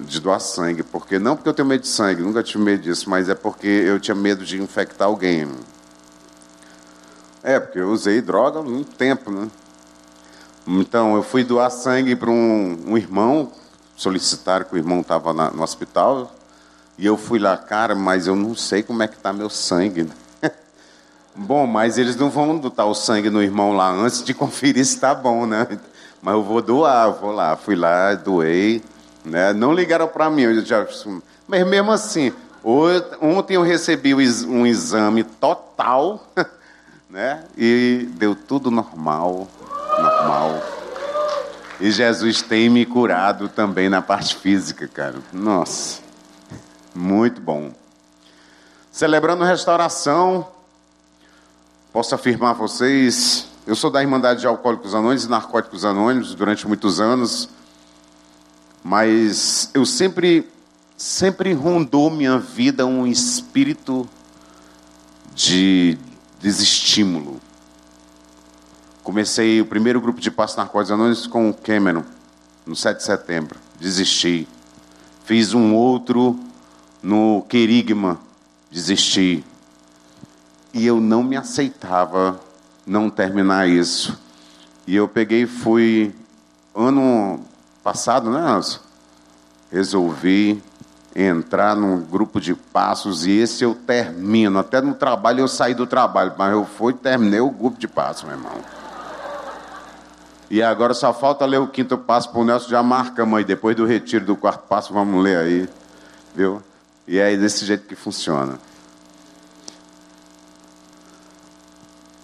de 0.00 0.20
doar 0.20 0.40
sangue, 0.40 0.84
porque 0.84 1.18
não 1.18 1.34
porque 1.34 1.48
eu 1.48 1.54
tenho 1.54 1.66
medo 1.66 1.80
de 1.80 1.88
sangue, 1.88 2.22
nunca 2.22 2.44
tive 2.44 2.62
medo 2.62 2.84
disso, 2.84 3.10
mas 3.10 3.28
é 3.28 3.34
porque 3.34 3.66
eu 3.66 3.98
tinha 3.98 4.14
medo 4.14 4.44
de 4.44 4.62
infectar 4.62 5.08
alguém. 5.08 5.48
É, 7.44 7.60
porque 7.60 7.78
eu 7.78 7.90
usei 7.90 8.22
droga 8.22 8.60
há 8.60 8.62
muito 8.62 8.96
tempo, 8.96 9.30
né? 9.30 9.50
Então, 10.66 11.14
eu 11.14 11.22
fui 11.22 11.44
doar 11.44 11.70
sangue 11.70 12.16
para 12.16 12.30
um, 12.30 12.84
um, 12.86 12.96
irmão, 12.96 13.52
solicitaram 13.94 14.64
que 14.64 14.74
o 14.74 14.78
irmão 14.78 15.02
estava 15.02 15.30
no 15.50 15.62
hospital, 15.62 16.34
e 16.96 17.04
eu 17.04 17.18
fui 17.18 17.38
lá, 17.38 17.54
cara, 17.54 17.94
mas 17.94 18.26
eu 18.26 18.34
não 18.34 18.54
sei 18.54 18.82
como 18.82 19.02
é 19.02 19.06
que 19.06 19.16
está 19.16 19.30
meu 19.30 19.50
sangue. 19.50 20.08
bom, 21.36 21.66
mas 21.66 21.98
eles 21.98 22.16
não 22.16 22.30
vão 22.30 22.58
botar 22.58 22.86
o 22.86 22.94
sangue 22.94 23.28
no 23.28 23.42
irmão 23.42 23.74
lá 23.74 23.90
antes 23.90 24.24
de 24.24 24.32
conferir 24.34 24.82
se 24.86 24.94
está 24.94 25.14
bom, 25.14 25.44
né? 25.44 25.68
Mas 26.22 26.32
eu 26.32 26.42
vou 26.42 26.62
doar, 26.62 27.10
vou 27.10 27.30
lá. 27.30 27.56
Fui 27.58 27.76
lá, 27.76 28.14
doei. 28.14 28.82
Né? 29.22 29.52
Não 29.52 29.74
ligaram 29.74 30.08
para 30.08 30.30
mim, 30.30 30.42
eu 30.42 30.64
já... 30.64 30.86
mas 31.46 31.66
mesmo 31.66 31.92
assim, 31.92 32.32
ontem 33.20 33.54
eu 33.54 33.62
recebi 33.62 34.14
um 34.14 34.66
exame 34.66 35.24
total 35.24 36.26
né? 37.14 37.44
E 37.56 38.08
deu 38.14 38.34
tudo 38.34 38.72
normal, 38.72 39.46
normal. 39.96 40.60
E 41.80 41.92
Jesus 41.92 42.42
tem 42.42 42.68
me 42.68 42.84
curado 42.84 43.48
também 43.48 43.88
na 43.88 44.02
parte 44.02 44.34
física, 44.34 44.88
cara. 44.88 45.20
Nossa, 45.32 46.00
muito 46.92 47.40
bom. 47.40 47.72
Celebrando 48.90 49.44
restauração, 49.44 50.48
posso 51.92 52.16
afirmar 52.16 52.50
a 52.50 52.54
vocês, 52.54 53.46
eu 53.64 53.76
sou 53.76 53.92
da 53.92 54.02
Irmandade 54.02 54.40
de 54.40 54.48
Alcoólicos 54.48 54.92
Anônimos 54.92 55.24
e 55.24 55.30
Narcóticos 55.30 55.84
Anônimos 55.84 56.34
durante 56.34 56.66
muitos 56.66 56.98
anos, 57.00 57.48
mas 58.82 59.70
eu 59.72 59.86
sempre, 59.86 60.50
sempre 60.96 61.52
rondou 61.52 62.10
minha 62.10 62.40
vida 62.40 62.84
um 62.84 63.06
espírito 63.06 64.08
de 65.32 65.96
desestímulo. 66.44 67.40
Comecei 69.02 69.62
o 69.62 69.66
primeiro 69.66 69.98
grupo 69.98 70.20
de 70.20 70.30
passos 70.30 70.58
narcóticos 70.58 70.92
anônimos 70.92 71.26
com 71.26 71.48
o 71.48 71.54
Cameron, 71.54 72.04
no 72.66 72.76
7 72.76 72.98
de 72.98 73.02
setembro. 73.02 73.58
Desisti. 73.80 74.46
Fiz 75.24 75.54
um 75.54 75.74
outro 75.74 76.38
no 77.02 77.46
Querigma. 77.48 78.20
Desisti. 78.70 79.42
E 80.74 80.84
eu 80.84 81.00
não 81.00 81.22
me 81.22 81.34
aceitava 81.34 82.38
não 82.86 83.08
terminar 83.08 83.66
isso. 83.66 84.18
E 84.86 84.94
eu 84.94 85.08
peguei 85.08 85.44
e 85.44 85.46
fui, 85.46 86.14
ano 86.74 87.40
passado, 87.82 88.30
né, 88.30 88.42
Nelson? 88.42 88.80
Resolvi 89.72 90.62
entrar 91.14 91.76
num 91.76 92.00
grupo 92.00 92.40
de 92.40 92.54
passos 92.54 93.24
e 93.24 93.30
esse 93.30 93.62
eu 93.62 93.74
termino. 93.74 94.58
Até 94.58 94.80
no 94.80 94.94
trabalho 94.94 95.40
eu 95.40 95.48
saí 95.48 95.74
do 95.74 95.86
trabalho, 95.86 96.34
mas 96.36 96.52
eu 96.52 96.64
fui 96.64 96.92
e 96.92 96.96
terminei 96.96 97.40
o 97.40 97.50
grupo 97.50 97.78
de 97.78 97.86
passos, 97.86 98.24
meu 98.24 98.32
irmão. 98.32 98.52
E 100.50 100.62
agora 100.62 100.92
só 100.92 101.12
falta 101.12 101.46
ler 101.46 101.58
o 101.58 101.68
quinto 101.68 101.96
passo 101.96 102.30
para 102.30 102.40
o 102.40 102.44
Nelson, 102.44 102.68
já 102.68 102.82
marca, 102.82 103.24
mãe. 103.24 103.44
Depois 103.44 103.76
do 103.76 103.86
retiro 103.86 104.24
do 104.24 104.36
quarto 104.36 104.66
passo, 104.68 104.92
vamos 104.92 105.22
ler 105.22 105.38
aí. 105.38 105.68
Viu? 106.34 106.62
E 107.06 107.18
é 107.18 107.36
desse 107.36 107.64
jeito 107.64 107.86
que 107.86 107.94
funciona. 107.94 108.58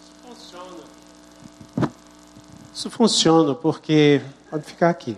Isso 0.01 0.13
funciona. 0.23 1.91
Isso 2.75 2.91
funciona 2.91 3.55
porque. 3.55 4.21
Pode 4.51 4.65
ficar 4.65 4.91
aqui. 4.91 5.17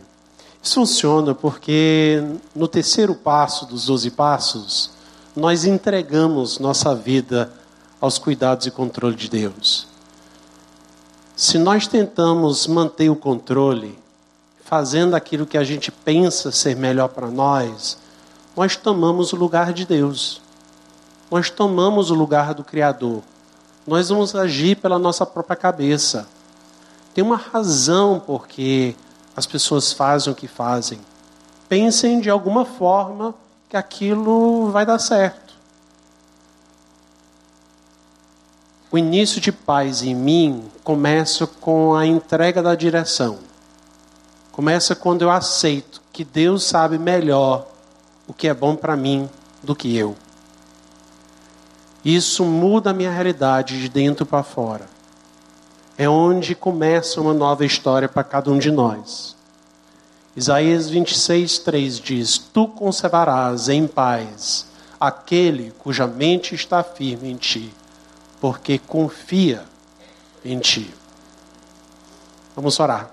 Isso 0.62 0.74
funciona 0.74 1.34
porque 1.34 2.22
no 2.54 2.68
terceiro 2.68 3.14
passo 3.14 3.66
dos 3.66 3.86
doze 3.86 4.10
passos, 4.10 4.90
nós 5.34 5.64
entregamos 5.64 6.58
nossa 6.58 6.94
vida 6.94 7.52
aos 8.00 8.16
cuidados 8.18 8.66
e 8.66 8.70
controle 8.70 9.16
de 9.16 9.28
Deus. 9.28 9.88
Se 11.34 11.58
nós 11.58 11.86
tentamos 11.88 12.66
manter 12.66 13.10
o 13.10 13.16
controle, 13.16 13.98
fazendo 14.64 15.14
aquilo 15.14 15.46
que 15.46 15.58
a 15.58 15.64
gente 15.64 15.90
pensa 15.90 16.52
ser 16.52 16.76
melhor 16.76 17.08
para 17.08 17.28
nós, 17.28 17.98
nós 18.56 18.76
tomamos 18.76 19.32
o 19.32 19.36
lugar 19.36 19.72
de 19.72 19.84
Deus. 19.84 20.40
Nós 21.30 21.50
tomamos 21.50 22.10
o 22.10 22.14
lugar 22.14 22.54
do 22.54 22.62
Criador. 22.62 23.22
Nós 23.86 24.10
vamos 24.10 24.34
agir 24.34 24.76
pela 24.76 24.98
nossa 24.98 25.26
própria 25.26 25.56
cabeça. 25.56 26.28
Tem 27.14 27.24
uma 27.24 27.36
razão 27.36 28.22
porque 28.24 28.94
as 29.36 29.46
pessoas 29.46 29.92
fazem 29.92 30.32
o 30.32 30.36
que 30.36 30.46
fazem. 30.46 31.00
Pensem 31.68 32.20
de 32.20 32.28
alguma 32.28 32.64
forma 32.64 33.34
que 33.68 33.76
aquilo 33.76 34.70
vai 34.70 34.84
dar 34.84 34.98
certo. 34.98 35.54
O 38.90 38.98
início 38.98 39.40
de 39.40 39.50
paz 39.50 40.02
em 40.02 40.14
mim 40.14 40.70
começa 40.84 41.46
com 41.46 41.94
a 41.94 42.04
entrega 42.04 42.62
da 42.62 42.74
direção. 42.74 43.38
Começa 44.50 44.94
quando 44.94 45.22
eu 45.22 45.30
aceito 45.30 46.02
que 46.12 46.24
Deus 46.24 46.64
sabe 46.64 46.98
melhor 46.98 47.66
o 48.28 48.34
que 48.34 48.48
é 48.48 48.52
bom 48.52 48.76
para 48.76 48.94
mim 48.94 49.30
do 49.62 49.74
que 49.74 49.96
eu. 49.96 50.14
Isso 52.04 52.44
muda 52.44 52.90
a 52.90 52.92
minha 52.92 53.10
realidade 53.10 53.80
de 53.80 53.88
dentro 53.88 54.26
para 54.26 54.42
fora 54.42 54.91
é 55.96 56.08
onde 56.08 56.54
começa 56.54 57.20
uma 57.20 57.34
nova 57.34 57.64
história 57.64 58.08
para 58.08 58.24
cada 58.24 58.50
um 58.50 58.58
de 58.58 58.70
nós. 58.70 59.36
Isaías 60.34 60.88
26, 60.88 61.58
3 61.58 62.00
diz: 62.00 62.38
Tu 62.38 62.66
conservarás 62.68 63.68
em 63.68 63.86
paz 63.86 64.66
aquele 64.98 65.72
cuja 65.78 66.06
mente 66.06 66.54
está 66.54 66.82
firme 66.82 67.30
em 67.30 67.36
ti, 67.36 67.72
porque 68.40 68.78
confia 68.78 69.64
em 70.44 70.58
ti. 70.58 70.92
Vamos 72.56 72.78
orar. 72.80 73.10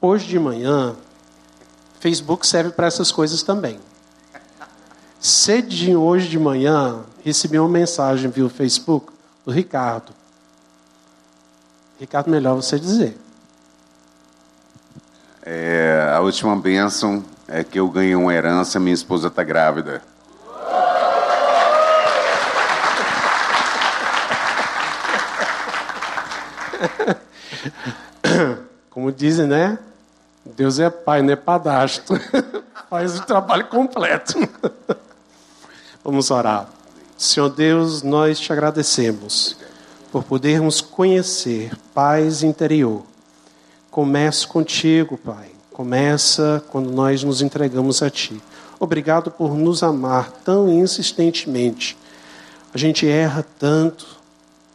Hoje 0.00 0.28
de 0.28 0.38
manhã, 0.38 0.94
Facebook 1.98 2.46
serve 2.46 2.70
para 2.70 2.86
essas 2.86 3.10
coisas 3.10 3.42
também. 3.42 3.80
Cedinho 5.20 6.00
hoje 6.00 6.28
de 6.28 6.38
manhã, 6.38 7.00
recebi 7.24 7.58
uma 7.58 7.68
mensagem 7.68 8.30
via 8.30 8.48
Facebook 8.48 9.12
do 9.44 9.50
Ricardo. 9.50 10.12
Ricardo, 11.98 12.30
melhor 12.30 12.54
você 12.54 12.78
dizer. 12.78 13.18
É, 15.42 16.12
a 16.14 16.20
última 16.20 16.54
bênção 16.54 17.24
é 17.48 17.64
que 17.64 17.80
eu 17.80 17.88
ganhei 17.88 18.14
uma 18.14 18.32
herança, 18.32 18.78
minha 18.78 18.94
esposa 18.94 19.26
está 19.26 19.42
grávida. 19.42 20.00
Como 28.90 29.10
dizem, 29.10 29.48
né? 29.48 29.80
Deus 30.44 30.78
é 30.78 30.88
pai, 30.88 31.22
não 31.22 31.32
é 31.32 31.36
padastro. 31.36 32.20
Faz 32.88 33.18
o 33.18 33.26
trabalho 33.26 33.66
completo. 33.66 34.38
Vamos 36.10 36.30
orar. 36.30 36.70
Senhor 37.18 37.50
Deus, 37.50 38.02
nós 38.02 38.40
te 38.40 38.50
agradecemos 38.50 39.54
por 40.10 40.24
podermos 40.24 40.80
conhecer 40.80 41.76
paz 41.92 42.42
interior. 42.42 43.02
Começa 43.90 44.46
contigo, 44.46 45.18
Pai. 45.18 45.50
Começa 45.70 46.64
quando 46.70 46.90
nós 46.90 47.22
nos 47.22 47.42
entregamos 47.42 48.02
a 48.02 48.08
Ti. 48.08 48.42
Obrigado 48.80 49.30
por 49.30 49.54
nos 49.54 49.82
amar 49.82 50.30
tão 50.30 50.72
insistentemente. 50.72 51.94
A 52.72 52.78
gente 52.78 53.06
erra 53.06 53.44
tanto, 53.58 54.06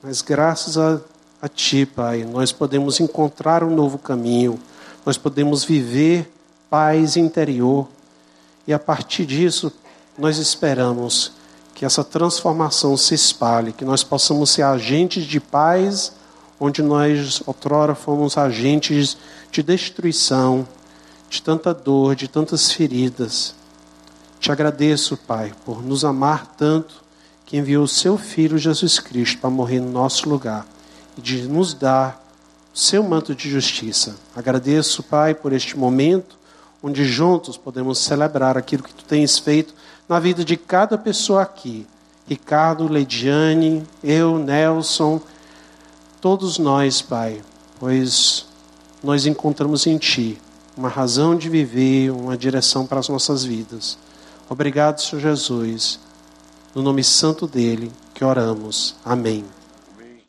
mas 0.03 0.21
graças 0.21 0.77
a, 0.77 1.01
a 1.41 1.47
Ti, 1.47 1.83
Pai, 1.87 2.23
nós 2.25 2.51
podemos 2.51 2.99
encontrar 2.99 3.63
um 3.63 3.73
novo 3.73 3.97
caminho, 3.97 4.59
nós 5.03 5.17
podemos 5.17 5.63
viver 5.63 6.31
paz 6.69 7.17
interior. 7.17 7.87
E 8.67 8.71
a 8.71 8.77
partir 8.77 9.25
disso, 9.25 9.73
nós 10.17 10.37
esperamos 10.37 11.31
que 11.73 11.85
essa 11.85 12.03
transformação 12.03 12.95
se 12.95 13.15
espalhe, 13.15 13.73
que 13.73 13.83
nós 13.83 14.03
possamos 14.03 14.51
ser 14.51 14.61
agentes 14.61 15.25
de 15.25 15.39
paz, 15.39 16.13
onde 16.59 16.81
nós 16.81 17.41
outrora 17.45 17.95
fomos 17.95 18.37
agentes 18.37 19.17
de 19.51 19.63
destruição, 19.63 20.67
de 21.29 21.41
tanta 21.41 21.73
dor, 21.73 22.15
de 22.15 22.27
tantas 22.27 22.71
feridas. 22.71 23.55
Te 24.39 24.51
agradeço, 24.51 25.17
Pai, 25.17 25.53
por 25.65 25.83
nos 25.83 26.05
amar 26.05 26.45
tanto 26.57 27.03
que 27.45 27.57
enviou 27.57 27.83
o 27.83 27.87
seu 27.87 28.17
Filho 28.17 28.57
Jesus 28.57 28.99
Cristo 28.99 29.39
para 29.39 29.49
morrer 29.49 29.79
no 29.79 29.91
nosso 29.91 30.29
lugar 30.29 30.65
e 31.17 31.21
de 31.21 31.43
nos 31.43 31.73
dar 31.73 32.21
o 32.73 32.77
seu 32.77 33.03
manto 33.03 33.33
de 33.33 33.49
justiça. 33.49 34.15
Agradeço, 34.35 35.01
Pai, 35.03 35.33
por 35.33 35.53
este 35.53 35.77
momento 35.77 36.37
onde 36.81 37.05
juntos 37.05 37.57
podemos 37.57 37.99
celebrar 37.99 38.57
aquilo 38.57 38.83
que 38.83 38.93
tu 38.93 39.05
tens 39.05 39.39
feito 39.39 39.73
na 40.13 40.19
vida 40.19 40.45
de 40.45 40.55
cada 40.55 40.95
pessoa 40.95 41.41
aqui. 41.41 41.87
Ricardo, 42.27 42.87
Leidiane, 42.87 43.83
eu, 44.03 44.37
Nelson, 44.37 45.19
todos 46.21 46.59
nós, 46.59 47.01
Pai, 47.01 47.41
pois 47.79 48.45
nós 49.03 49.25
encontramos 49.25 49.87
em 49.87 49.97
Ti 49.97 50.39
uma 50.77 50.87
razão 50.87 51.35
de 51.35 51.49
viver, 51.49 52.11
uma 52.11 52.37
direção 52.37 52.85
para 52.85 52.99
as 52.99 53.09
nossas 53.09 53.43
vidas. 53.43 53.97
Obrigado, 54.47 55.01
Senhor 55.01 55.19
Jesus. 55.19 55.99
No 56.75 56.83
nome 56.83 57.03
santo 57.03 57.47
dele 57.47 57.91
que 58.13 58.23
oramos. 58.23 58.95
Amém. 59.03 59.43